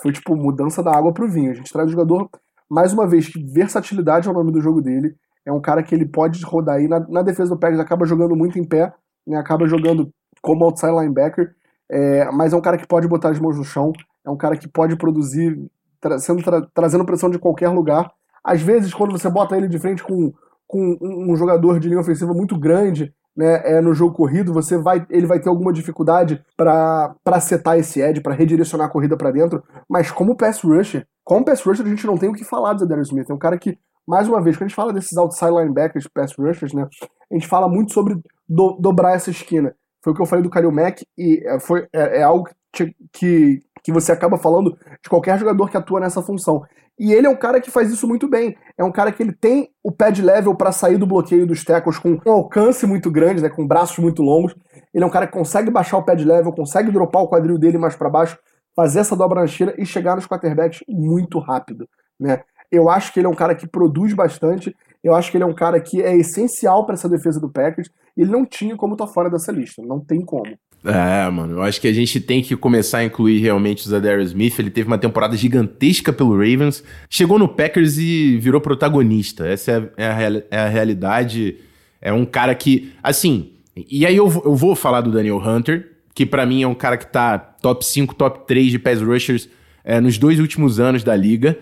foi 0.00 0.12
tipo 0.12 0.36
mudança 0.36 0.82
da 0.82 0.96
água 0.96 1.12
pro 1.12 1.28
vinho. 1.28 1.50
A 1.50 1.54
gente 1.54 1.72
traz 1.72 1.88
um 1.88 1.92
jogador, 1.92 2.28
mais 2.68 2.92
uma 2.92 3.06
vez, 3.06 3.28
que 3.28 3.42
versatilidade 3.42 4.28
é 4.28 4.30
o 4.30 4.34
nome 4.34 4.52
do 4.52 4.60
jogo 4.60 4.80
dele. 4.80 5.14
É 5.46 5.52
um 5.52 5.60
cara 5.60 5.82
que 5.82 5.94
ele 5.94 6.06
pode 6.06 6.42
rodar 6.44 6.76
aí 6.76 6.88
na, 6.88 7.00
na 7.00 7.22
defesa 7.22 7.50
do 7.50 7.58
Packers, 7.58 7.80
acaba 7.80 8.06
jogando 8.06 8.34
muito 8.34 8.58
em 8.58 8.64
pé, 8.64 8.92
né? 9.26 9.36
acaba 9.36 9.66
jogando 9.66 10.10
como 10.40 10.64
outside 10.64 10.92
linebacker, 10.92 11.54
é, 11.90 12.30
mas 12.30 12.52
é 12.52 12.56
um 12.56 12.60
cara 12.60 12.78
que 12.78 12.86
pode 12.86 13.06
botar 13.06 13.30
as 13.30 13.38
mãos 13.38 13.56
no 13.56 13.64
chão, 13.64 13.92
é 14.24 14.30
um 14.30 14.36
cara 14.36 14.56
que 14.56 14.68
pode 14.68 14.96
produzir, 14.96 15.58
tra 16.00 16.18
sendo 16.18 16.42
tra 16.42 16.66
trazendo 16.74 17.04
pressão 17.04 17.30
de 17.30 17.38
qualquer 17.38 17.68
lugar. 17.68 18.10
Às 18.42 18.62
vezes, 18.62 18.92
quando 18.92 19.12
você 19.12 19.28
bota 19.28 19.56
ele 19.56 19.68
de 19.68 19.78
frente 19.78 20.02
com, 20.02 20.32
com 20.66 20.98
um, 21.00 21.32
um 21.32 21.36
jogador 21.36 21.78
de 21.78 21.88
linha 21.88 22.00
ofensiva 22.00 22.32
muito 22.32 22.58
grande, 22.58 23.12
né, 23.36 23.62
é, 23.64 23.80
no 23.80 23.94
jogo 23.94 24.14
corrido, 24.14 24.52
você 24.52 24.78
vai, 24.78 25.04
ele 25.10 25.26
vai 25.26 25.40
ter 25.40 25.48
alguma 25.48 25.72
dificuldade 25.72 26.44
para 26.56 27.40
setar 27.40 27.78
esse 27.78 28.00
edge, 28.00 28.20
para 28.20 28.34
redirecionar 28.34 28.86
a 28.86 28.90
corrida 28.90 29.16
para 29.16 29.30
dentro. 29.30 29.62
Mas 29.88 30.10
como 30.10 30.36
pass 30.36 30.60
rusher, 30.60 31.06
como 31.24 31.44
pass 31.44 31.62
rusher 31.62 31.84
a 31.84 31.88
gente 31.88 32.06
não 32.06 32.16
tem 32.16 32.28
o 32.28 32.34
que 32.34 32.44
falar 32.44 32.74
do 32.74 32.86
Darius 32.86 33.08
Smith. 33.08 33.28
É 33.28 33.34
um 33.34 33.38
cara 33.38 33.58
que, 33.58 33.78
mais 34.06 34.28
uma 34.28 34.40
vez, 34.40 34.56
quando 34.56 34.66
a 34.66 34.68
gente 34.68 34.76
fala 34.76 34.92
desses 34.92 35.16
outside 35.16 35.50
linebackers, 35.50 36.06
pass 36.06 36.34
rushers, 36.38 36.72
né, 36.72 36.86
a 37.30 37.34
gente 37.34 37.48
fala 37.48 37.68
muito 37.68 37.92
sobre 37.92 38.16
do, 38.48 38.76
dobrar 38.80 39.14
essa 39.14 39.30
esquina. 39.30 39.74
Foi 40.02 40.12
o 40.12 40.16
que 40.16 40.22
eu 40.22 40.26
falei 40.26 40.42
do 40.42 40.50
Kalil 40.50 40.70
Mack 40.70 41.02
e 41.16 41.42
é, 41.46 41.58
foi, 41.58 41.86
é, 41.92 42.20
é 42.20 42.22
algo 42.22 42.48
que, 42.72 42.94
que 43.12 43.62
que 43.84 43.92
você 43.92 44.10
acaba 44.10 44.38
falando 44.38 44.76
de 45.02 45.10
qualquer 45.10 45.38
jogador 45.38 45.68
que 45.68 45.76
atua 45.76 46.00
nessa 46.00 46.22
função. 46.22 46.64
E 46.98 47.12
ele 47.12 47.26
é 47.26 47.30
um 47.30 47.36
cara 47.36 47.60
que 47.60 47.70
faz 47.70 47.90
isso 47.90 48.06
muito 48.06 48.28
bem. 48.28 48.56
É 48.78 48.84
um 48.84 48.92
cara 48.92 49.10
que 49.10 49.22
ele 49.22 49.32
tem 49.32 49.68
o 49.82 49.90
pad 49.90 50.22
level 50.22 50.54
para 50.54 50.70
sair 50.70 50.96
do 50.96 51.06
bloqueio 51.06 51.46
dos 51.46 51.64
tackles 51.64 51.98
com 51.98 52.20
um 52.24 52.30
alcance 52.30 52.86
muito 52.86 53.10
grande, 53.10 53.42
né, 53.42 53.48
com 53.48 53.66
braços 53.66 53.98
muito 53.98 54.22
longos. 54.22 54.54
Ele 54.92 55.02
é 55.02 55.06
um 55.06 55.10
cara 55.10 55.26
que 55.26 55.32
consegue 55.32 55.70
baixar 55.70 55.98
o 55.98 56.04
pad 56.04 56.24
level, 56.24 56.52
consegue 56.52 56.92
dropar 56.92 57.22
o 57.22 57.28
quadril 57.28 57.58
dele 57.58 57.78
mais 57.78 57.96
para 57.96 58.08
baixo, 58.08 58.38
fazer 58.76 59.00
essa 59.00 59.16
dobra 59.16 59.40
rancheira 59.40 59.74
e 59.76 59.84
chegar 59.84 60.14
nos 60.14 60.26
quarterbacks 60.26 60.84
muito 60.88 61.38
rápido, 61.38 61.88
né? 62.18 62.42
Eu 62.70 62.88
acho 62.88 63.12
que 63.12 63.20
ele 63.20 63.26
é 63.26 63.30
um 63.30 63.34
cara 63.34 63.54
que 63.54 63.68
produz 63.68 64.12
bastante. 64.12 64.74
Eu 65.02 65.14
acho 65.14 65.30
que 65.30 65.36
ele 65.36 65.44
é 65.44 65.46
um 65.46 65.54
cara 65.54 65.78
que 65.80 66.02
é 66.02 66.16
essencial 66.16 66.84
para 66.84 66.94
essa 66.94 67.08
defesa 67.08 67.38
do 67.38 67.48
Packers. 67.48 67.88
Ele 68.16 68.30
não 68.30 68.44
tinha 68.44 68.76
como 68.76 68.94
estar 68.94 69.06
tá 69.06 69.12
fora 69.12 69.30
dessa 69.30 69.52
lista. 69.52 69.82
Não 69.82 70.00
tem 70.00 70.24
como. 70.24 70.56
É, 70.84 71.30
mano, 71.30 71.54
eu 71.54 71.62
acho 71.62 71.80
que 71.80 71.88
a 71.88 71.92
gente 71.92 72.20
tem 72.20 72.42
que 72.42 72.54
começar 72.54 72.98
a 72.98 73.04
incluir 73.04 73.38
realmente 73.40 73.86
o 73.86 73.88
Zadarius 73.88 74.28
Smith. 74.28 74.58
Ele 74.58 74.70
teve 74.70 74.86
uma 74.86 74.98
temporada 74.98 75.34
gigantesca 75.34 76.12
pelo 76.12 76.32
Ravens, 76.36 76.84
chegou 77.08 77.38
no 77.38 77.48
Packers 77.48 77.96
e 77.96 78.36
virou 78.36 78.60
protagonista. 78.60 79.46
Essa 79.46 79.90
é 79.96 80.06
a, 80.06 80.20
é 80.20 80.26
a, 80.26 80.42
é 80.50 80.58
a 80.58 80.68
realidade. 80.68 81.56
É 82.02 82.12
um 82.12 82.26
cara 82.26 82.54
que, 82.54 82.92
assim, 83.02 83.52
e 83.74 84.04
aí 84.04 84.14
eu, 84.14 84.26
eu 84.44 84.54
vou 84.54 84.76
falar 84.76 85.00
do 85.00 85.10
Daniel 85.10 85.38
Hunter, 85.38 85.90
que 86.14 86.26
para 86.26 86.44
mim 86.44 86.62
é 86.62 86.68
um 86.68 86.74
cara 86.74 86.98
que 86.98 87.06
tá 87.06 87.38
top 87.38 87.84
5, 87.84 88.14
top 88.14 88.46
3 88.46 88.70
de 88.72 88.78
pass 88.78 89.00
rushers 89.00 89.48
é, 89.82 90.00
nos 90.00 90.18
dois 90.18 90.38
últimos 90.38 90.78
anos 90.78 91.02
da 91.02 91.16
liga. 91.16 91.58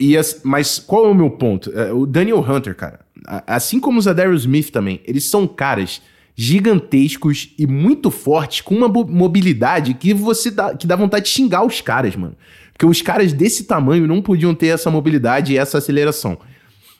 E 0.00 0.16
as, 0.16 0.40
mas 0.42 0.78
qual 0.78 1.04
é 1.06 1.08
o 1.08 1.14
meu 1.14 1.30
ponto? 1.30 1.70
É, 1.78 1.92
o 1.92 2.06
Daniel 2.06 2.40
Hunter, 2.40 2.74
cara, 2.74 3.00
assim 3.46 3.78
como 3.78 3.98
o 3.98 4.02
Zadarius 4.02 4.42
Smith 4.42 4.70
também, 4.70 5.00
eles 5.04 5.24
são 5.24 5.46
caras 5.46 6.00
gigantescos 6.40 7.52
e 7.58 7.66
muito 7.66 8.12
fortes, 8.12 8.60
com 8.60 8.72
uma 8.72 8.86
mobilidade 8.86 9.92
que 9.94 10.14
você 10.14 10.52
dá, 10.52 10.72
que 10.72 10.86
dá 10.86 10.94
vontade 10.94 11.24
de 11.24 11.32
xingar 11.32 11.66
os 11.66 11.80
caras, 11.80 12.14
mano. 12.14 12.36
Porque 12.72 12.86
os 12.86 13.02
caras 13.02 13.32
desse 13.32 13.64
tamanho 13.64 14.06
não 14.06 14.22
podiam 14.22 14.54
ter 14.54 14.68
essa 14.68 14.88
mobilidade 14.88 15.52
e 15.52 15.58
essa 15.58 15.78
aceleração. 15.78 16.38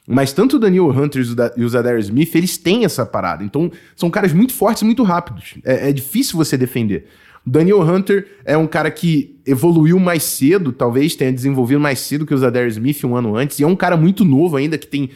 Mas 0.08 0.32
tanto 0.32 0.56
o 0.56 0.58
Daniel 0.58 0.90
Hunter 0.90 1.22
e 1.56 1.62
o 1.62 1.68
Zadarius 1.68 2.06
Smith, 2.06 2.34
eles 2.34 2.58
têm 2.58 2.84
essa 2.84 3.06
parada. 3.06 3.44
Então, 3.44 3.70
são 3.94 4.10
caras 4.10 4.32
muito 4.32 4.52
fortes 4.52 4.82
e 4.82 4.84
muito 4.84 5.04
rápidos. 5.04 5.54
É, 5.64 5.90
é 5.90 5.92
difícil 5.92 6.36
você 6.36 6.56
defender. 6.56 7.06
Daniel 7.46 7.80
Hunter 7.82 8.26
é 8.44 8.56
um 8.56 8.66
cara 8.66 8.90
que 8.90 9.38
evoluiu 9.46 10.00
mais 10.00 10.24
cedo, 10.24 10.72
talvez 10.72 11.14
tenha 11.14 11.32
desenvolvido 11.32 11.78
mais 11.78 12.00
cedo 12.00 12.26
que 12.26 12.34
o 12.34 12.38
Zadarius 12.38 12.74
Smith 12.74 13.04
um 13.04 13.14
ano 13.14 13.36
antes, 13.36 13.60
e 13.60 13.62
é 13.62 13.66
um 13.68 13.76
cara 13.76 13.96
muito 13.96 14.24
novo 14.24 14.56
ainda, 14.56 14.76
que 14.76 14.88
tem 14.88 15.10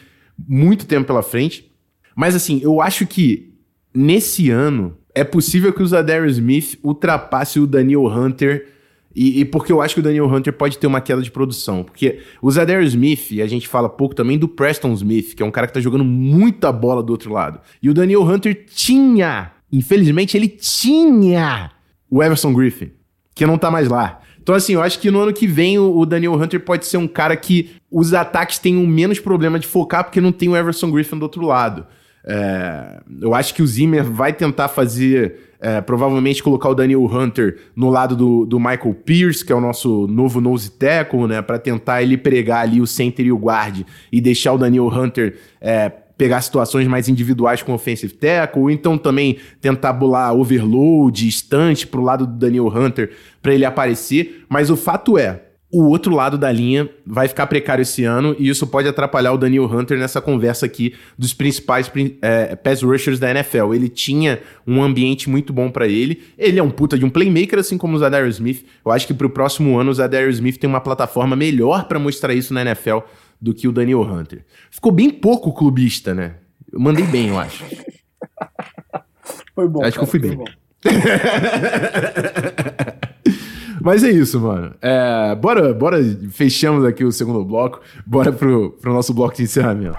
muito 0.46 0.86
tempo 0.86 1.08
pela 1.08 1.24
frente. 1.24 1.72
Mas 2.14 2.36
assim, 2.36 2.60
eu 2.62 2.80
acho 2.80 3.04
que 3.04 3.51
nesse 3.94 4.50
ano 4.50 4.96
é 5.14 5.24
possível 5.24 5.72
que 5.72 5.82
o 5.82 5.86
Zadarius 5.86 6.34
Smith 6.34 6.78
ultrapasse 6.82 7.60
o 7.60 7.66
Daniel 7.66 8.06
Hunter 8.06 8.68
e, 9.14 9.40
e, 9.40 9.44
porque 9.44 9.70
eu 9.70 9.82
acho 9.82 9.94
que 9.94 10.00
o 10.00 10.02
Daniel 10.02 10.26
Hunter 10.26 10.52
pode 10.52 10.78
ter 10.78 10.86
uma 10.86 11.00
queda 11.00 11.20
de 11.20 11.30
produção. 11.30 11.84
Porque 11.84 12.20
o 12.40 12.50
Zadarius 12.50 12.90
Smith, 12.90 13.30
e 13.30 13.42
a 13.42 13.46
gente 13.46 13.68
fala 13.68 13.88
pouco 13.88 14.14
também 14.14 14.38
do 14.38 14.48
Preston 14.48 14.92
Smith, 14.94 15.34
que 15.34 15.42
é 15.42 15.46
um 15.46 15.50
cara 15.50 15.66
que 15.66 15.74
tá 15.74 15.80
jogando 15.80 16.04
muita 16.04 16.72
bola 16.72 17.02
do 17.02 17.10
outro 17.10 17.32
lado. 17.32 17.60
E 17.82 17.90
o 17.90 17.94
Daniel 17.94 18.22
Hunter 18.22 18.64
tinha, 18.74 19.52
infelizmente, 19.70 20.36
ele 20.36 20.48
tinha 20.48 21.70
o 22.10 22.22
Everson 22.22 22.52
Griffin, 22.52 22.90
que 23.34 23.46
não 23.46 23.58
tá 23.58 23.70
mais 23.70 23.88
lá. 23.88 24.20
Então, 24.42 24.54
assim, 24.54 24.74
eu 24.74 24.82
acho 24.82 24.98
que 24.98 25.10
no 25.10 25.20
ano 25.20 25.32
que 25.32 25.46
vem 25.46 25.78
o, 25.78 26.04
Daniel 26.04 26.34
Hunter 26.34 26.60
pode 26.60 26.86
ser 26.86 26.96
um 26.96 27.06
cara 27.06 27.36
que 27.36 27.70
os 27.90 28.12
ataques 28.12 28.58
tenham 28.58 28.84
menos 28.86 29.20
problema 29.20 29.58
de 29.58 29.66
focar, 29.66 30.04
porque 30.04 30.20
não 30.20 30.32
tem 30.32 30.48
o 30.48 30.56
Everson 30.56 30.90
Griffin 30.90 31.18
do 31.18 31.22
outro 31.22 31.46
lado. 31.46 31.86
É, 32.24 33.00
eu 33.20 33.34
acho 33.34 33.54
que 33.54 33.62
o 33.62 33.66
Zimmer 33.66 34.04
vai 34.04 34.32
tentar 34.32 34.68
fazer, 34.68 35.54
é, 35.60 35.80
provavelmente 35.80 36.42
colocar 36.42 36.68
o 36.68 36.74
Daniel 36.74 37.04
Hunter 37.04 37.58
no 37.74 37.90
lado 37.90 38.14
do, 38.14 38.46
do 38.46 38.58
Michael 38.58 38.94
Pierce, 39.04 39.44
que 39.44 39.52
é 39.52 39.56
o 39.56 39.60
nosso 39.60 40.06
novo 40.06 40.40
nose 40.40 40.70
tackle, 40.70 41.26
né, 41.26 41.42
para 41.42 41.58
tentar 41.58 42.02
ele 42.02 42.16
pregar 42.16 42.62
ali 42.62 42.80
o 42.80 42.86
center 42.86 43.26
e 43.26 43.32
o 43.32 43.38
guard 43.38 43.82
e 44.10 44.20
deixar 44.20 44.52
o 44.52 44.58
Daniel 44.58 44.88
Hunter 44.88 45.36
é, 45.60 45.90
pegar 46.16 46.40
situações 46.40 46.86
mais 46.86 47.08
individuais 47.08 47.62
com 47.62 47.72
offensive 47.72 48.12
tackle, 48.14 48.62
ou 48.62 48.70
então 48.70 48.96
também 48.96 49.38
tentar 49.60 49.92
bular 49.92 50.32
overload, 50.32 51.26
estante 51.26 51.86
pro 51.86 52.02
lado 52.02 52.26
do 52.26 52.34
Daniel 52.34 52.68
Hunter 52.68 53.10
para 53.42 53.52
ele 53.52 53.64
aparecer. 53.64 54.44
Mas 54.48 54.70
o 54.70 54.76
fato 54.76 55.18
é, 55.18 55.40
o 55.72 55.88
outro 55.88 56.14
lado 56.14 56.36
da 56.36 56.52
linha 56.52 56.86
vai 57.06 57.26
ficar 57.26 57.46
precário 57.46 57.80
esse 57.80 58.04
ano 58.04 58.36
e 58.38 58.46
isso 58.46 58.66
pode 58.66 58.86
atrapalhar 58.86 59.32
o 59.32 59.38
Daniel 59.38 59.64
Hunter 59.64 59.98
nessa 59.98 60.20
conversa 60.20 60.66
aqui 60.66 60.94
dos 61.16 61.32
principais 61.32 61.90
é, 62.20 62.54
pass 62.54 62.82
rushers 62.82 63.18
da 63.18 63.30
NFL. 63.30 63.72
Ele 63.72 63.88
tinha 63.88 64.38
um 64.66 64.82
ambiente 64.82 65.30
muito 65.30 65.50
bom 65.50 65.70
para 65.70 65.88
ele. 65.88 66.22
Ele 66.36 66.58
é 66.58 66.62
um 66.62 66.70
puta 66.70 66.98
de 66.98 67.06
um 67.06 67.10
playmaker, 67.10 67.58
assim 67.58 67.78
como 67.78 67.96
o 67.96 67.98
Zadarius 67.98 68.34
Smith. 68.34 68.66
Eu 68.84 68.92
acho 68.92 69.06
que 69.06 69.14
pro 69.14 69.30
próximo 69.30 69.78
ano 69.78 69.90
o 69.90 69.94
Zadarius 69.94 70.34
Smith 70.34 70.58
tem 70.58 70.68
uma 70.68 70.80
plataforma 70.80 71.34
melhor 71.34 71.84
para 71.84 71.98
mostrar 71.98 72.34
isso 72.34 72.52
na 72.52 72.60
NFL 72.60 72.98
do 73.40 73.54
que 73.54 73.66
o 73.66 73.72
Daniel 73.72 74.02
Hunter. 74.02 74.44
Ficou 74.70 74.92
bem 74.92 75.08
pouco 75.08 75.54
clubista, 75.54 76.12
né? 76.12 76.34
Eu 76.70 76.80
mandei 76.80 77.06
bem, 77.06 77.28
eu 77.28 77.38
acho. 77.38 77.64
Foi 79.54 79.66
bom. 79.66 79.82
Acho 79.82 79.92
cara, 79.92 79.92
que 79.92 80.00
eu 80.00 80.06
fui 80.06 80.20
bem. 80.20 80.38
Mas 83.84 84.04
é 84.04 84.10
isso, 84.10 84.38
mano. 84.38 84.72
É, 84.80 85.34
bora, 85.34 85.74
bora, 85.74 85.98
fechamos 86.30 86.84
aqui 86.84 87.04
o 87.04 87.10
segundo 87.10 87.44
bloco. 87.44 87.80
Bora 88.06 88.32
pro, 88.32 88.70
pro 88.80 88.92
nosso 88.92 89.12
bloco 89.12 89.34
de 89.34 89.42
encerramento. 89.42 89.96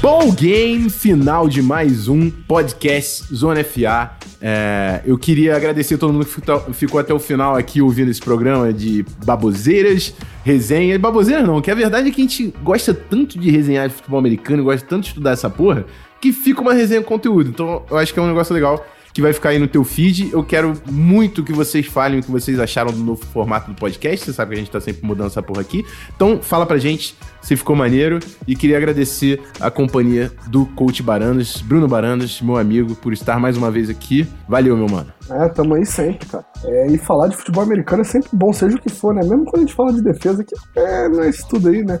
Bom 0.00 0.32
game, 0.32 0.88
final 0.88 1.48
de 1.48 1.60
mais 1.60 2.06
um 2.06 2.30
podcast 2.30 3.34
Zona 3.34 3.64
FA. 3.64 4.25
É, 4.40 5.00
eu 5.06 5.16
queria 5.16 5.56
agradecer 5.56 5.94
a 5.94 5.98
todo 5.98 6.12
mundo 6.12 6.26
que 6.26 6.74
ficou 6.74 7.00
até 7.00 7.12
o 7.12 7.18
final 7.18 7.56
aqui 7.56 7.80
ouvindo 7.80 8.10
esse 8.10 8.20
programa 8.20 8.72
de 8.72 9.04
baboseiras, 9.24 10.14
resenha. 10.44 10.98
Baboseira 10.98 11.42
não, 11.42 11.60
que 11.60 11.70
a 11.70 11.74
verdade 11.74 12.08
é 12.08 12.10
que 12.10 12.20
a 12.20 12.24
gente 12.24 12.54
gosta 12.62 12.92
tanto 12.92 13.38
de 13.38 13.50
resenhar 13.50 13.88
de 13.88 13.94
futebol 13.94 14.18
americano, 14.18 14.64
gosta 14.64 14.86
tanto 14.86 15.02
de 15.02 15.08
estudar 15.08 15.32
essa 15.32 15.48
porra, 15.48 15.84
que 16.20 16.32
fica 16.32 16.60
uma 16.60 16.74
resenha 16.74 17.00
com 17.00 17.08
conteúdo. 17.08 17.50
Então 17.50 17.82
eu 17.90 17.96
acho 17.96 18.12
que 18.12 18.18
é 18.18 18.22
um 18.22 18.28
negócio 18.28 18.54
legal 18.54 18.84
que 19.16 19.22
vai 19.22 19.32
ficar 19.32 19.48
aí 19.48 19.58
no 19.58 19.66
teu 19.66 19.82
feed. 19.82 20.30
Eu 20.30 20.44
quero 20.44 20.74
muito 20.90 21.42
que 21.42 21.50
vocês 21.50 21.86
falem 21.86 22.20
o 22.20 22.22
que 22.22 22.30
vocês 22.30 22.60
acharam 22.60 22.92
do 22.92 22.98
novo 22.98 23.24
formato 23.24 23.70
do 23.70 23.74
podcast. 23.74 24.26
Você 24.26 24.32
sabe 24.34 24.50
que 24.50 24.56
a 24.56 24.58
gente 24.58 24.70
tá 24.70 24.78
sempre 24.78 25.06
mudando 25.06 25.28
essa 25.28 25.42
porra 25.42 25.62
aqui. 25.62 25.86
Então, 26.14 26.42
fala 26.42 26.66
pra 26.66 26.76
gente 26.76 27.16
se 27.40 27.56
ficou 27.56 27.74
maneiro. 27.74 28.18
E 28.46 28.54
queria 28.54 28.76
agradecer 28.76 29.40
a 29.58 29.70
companhia 29.70 30.30
do 30.48 30.66
Coach 30.66 31.02
Barandas, 31.02 31.62
Bruno 31.62 31.88
Barandas, 31.88 32.42
meu 32.42 32.58
amigo, 32.58 32.94
por 32.94 33.14
estar 33.14 33.40
mais 33.40 33.56
uma 33.56 33.70
vez 33.70 33.88
aqui. 33.88 34.28
Valeu, 34.46 34.76
meu 34.76 34.86
mano. 34.86 35.15
É, 35.30 35.48
tamo 35.48 35.74
aí 35.74 35.84
sempre, 35.84 36.26
cara. 36.26 36.44
É, 36.64 36.86
e 36.86 36.98
falar 36.98 37.28
de 37.28 37.36
futebol 37.36 37.62
americano 37.62 38.02
é 38.02 38.04
sempre 38.04 38.30
bom, 38.32 38.52
seja 38.52 38.76
o 38.76 38.80
que 38.80 38.88
for, 38.88 39.14
né? 39.14 39.22
Mesmo 39.22 39.44
quando 39.44 39.56
a 39.56 39.66
gente 39.66 39.74
fala 39.74 39.92
de 39.92 40.02
defesa, 40.02 40.44
que 40.44 40.54
é, 40.78 41.08
não 41.08 41.22
é 41.22 41.28
isso 41.28 41.46
tudo 41.48 41.68
aí, 41.68 41.84
né? 41.84 41.98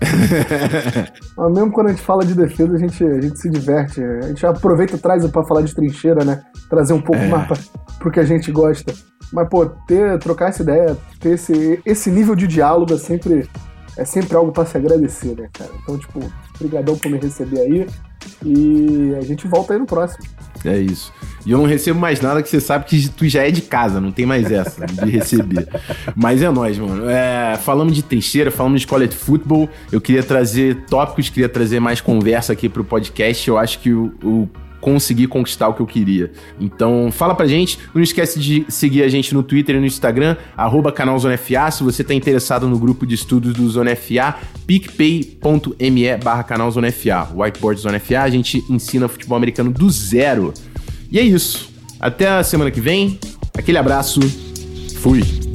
Mas 1.36 1.52
mesmo 1.52 1.72
quando 1.72 1.88
a 1.88 1.90
gente 1.90 2.02
fala 2.02 2.24
de 2.24 2.34
defesa, 2.34 2.74
a 2.74 2.78
gente, 2.78 3.04
a 3.04 3.20
gente 3.20 3.38
se 3.38 3.50
diverte. 3.50 4.02
A 4.02 4.28
gente 4.28 4.46
aproveita 4.46 4.94
e 4.94 4.98
traz 4.98 5.26
pra 5.26 5.44
falar 5.44 5.62
de 5.62 5.74
trincheira, 5.74 6.24
né? 6.24 6.42
Trazer 6.70 6.92
um 6.92 7.02
pouco 7.02 7.22
é. 7.22 7.28
mais 7.28 7.46
pra, 7.48 7.56
pro 7.98 8.10
que 8.10 8.20
a 8.20 8.24
gente 8.24 8.52
gosta. 8.52 8.92
Mas, 9.32 9.48
pô, 9.48 9.66
ter, 9.66 10.18
trocar 10.20 10.50
essa 10.50 10.62
ideia, 10.62 10.96
ter 11.18 11.30
esse, 11.30 11.80
esse 11.84 12.10
nível 12.10 12.36
de 12.36 12.46
diálogo 12.46 12.94
é 12.94 12.98
sempre, 12.98 13.48
é 13.96 14.04
sempre 14.04 14.36
algo 14.36 14.52
para 14.52 14.66
se 14.66 14.76
agradecer, 14.76 15.36
né, 15.36 15.48
cara? 15.52 15.70
Então, 15.82 15.98
tipo, 15.98 16.20
obrigadão 16.54 16.96
por 16.96 17.10
me 17.10 17.18
receber 17.18 17.60
aí. 17.60 17.86
E 18.44 19.14
a 19.16 19.20
gente 19.22 19.46
volta 19.46 19.72
aí 19.72 19.78
no 19.78 19.86
próximo. 19.86 20.24
É 20.66 20.78
isso. 20.78 21.12
E 21.44 21.52
eu 21.52 21.58
não 21.58 21.64
recebo 21.64 22.00
mais 22.00 22.20
nada 22.20 22.42
que 22.42 22.48
você 22.48 22.60
sabe 22.60 22.84
que 22.86 23.08
tu 23.08 23.28
já 23.28 23.46
é 23.46 23.50
de 23.52 23.62
casa, 23.62 24.00
não 24.00 24.10
tem 24.10 24.26
mais 24.26 24.50
essa 24.50 24.84
de 24.84 25.08
receber. 25.08 25.68
Mas 26.16 26.42
é 26.42 26.50
nóis, 26.50 26.76
mano. 26.76 27.08
É, 27.08 27.56
falamos 27.56 27.94
de 27.94 28.02
trincheira, 28.02 28.50
falamos 28.50 28.80
de 28.80 28.86
escola 28.86 29.06
de 29.06 29.14
futebol. 29.14 29.68
Eu 29.92 30.00
queria 30.00 30.24
trazer 30.24 30.84
tópicos, 30.88 31.28
queria 31.28 31.48
trazer 31.48 31.78
mais 31.78 32.00
conversa 32.00 32.52
aqui 32.52 32.68
pro 32.68 32.84
podcast. 32.84 33.46
Eu 33.46 33.58
acho 33.58 33.78
que 33.78 33.92
o, 33.92 34.12
o 34.24 34.48
conseguir 34.86 35.26
conquistar 35.26 35.66
o 35.66 35.74
que 35.74 35.80
eu 35.80 35.86
queria. 35.86 36.30
Então, 36.60 37.10
fala 37.10 37.34
pra 37.34 37.48
gente. 37.48 37.76
Não 37.92 38.00
esquece 38.00 38.38
de 38.38 38.64
seguir 38.68 39.02
a 39.02 39.08
gente 39.08 39.34
no 39.34 39.42
Twitter 39.42 39.74
e 39.74 39.80
no 39.80 39.86
Instagram, 39.86 40.36
arroba 40.56 40.92
canal 40.92 41.18
Zona 41.18 41.36
FA. 41.36 41.68
Se 41.72 41.82
você 41.82 42.04
tá 42.04 42.14
interessado 42.14 42.68
no 42.68 42.78
grupo 42.78 43.04
de 43.04 43.16
estudos 43.16 43.52
do 43.52 43.68
Zona 43.68 43.96
FA, 43.96 44.36
picpay.me 44.64 46.16
barra 46.22 46.44
canal 46.44 46.70
Zona 46.70 46.92
FA. 46.92 47.28
Whiteboard 47.34 47.80
Zona 47.80 47.98
FA, 47.98 48.20
a 48.20 48.30
gente 48.30 48.62
ensina 48.70 49.08
futebol 49.08 49.36
americano 49.36 49.72
do 49.72 49.90
zero. 49.90 50.54
E 51.10 51.18
é 51.18 51.22
isso. 51.22 51.68
Até 51.98 52.28
a 52.28 52.44
semana 52.44 52.70
que 52.70 52.80
vem. 52.80 53.18
Aquele 53.58 53.78
abraço. 53.78 54.20
Fui. 55.00 55.45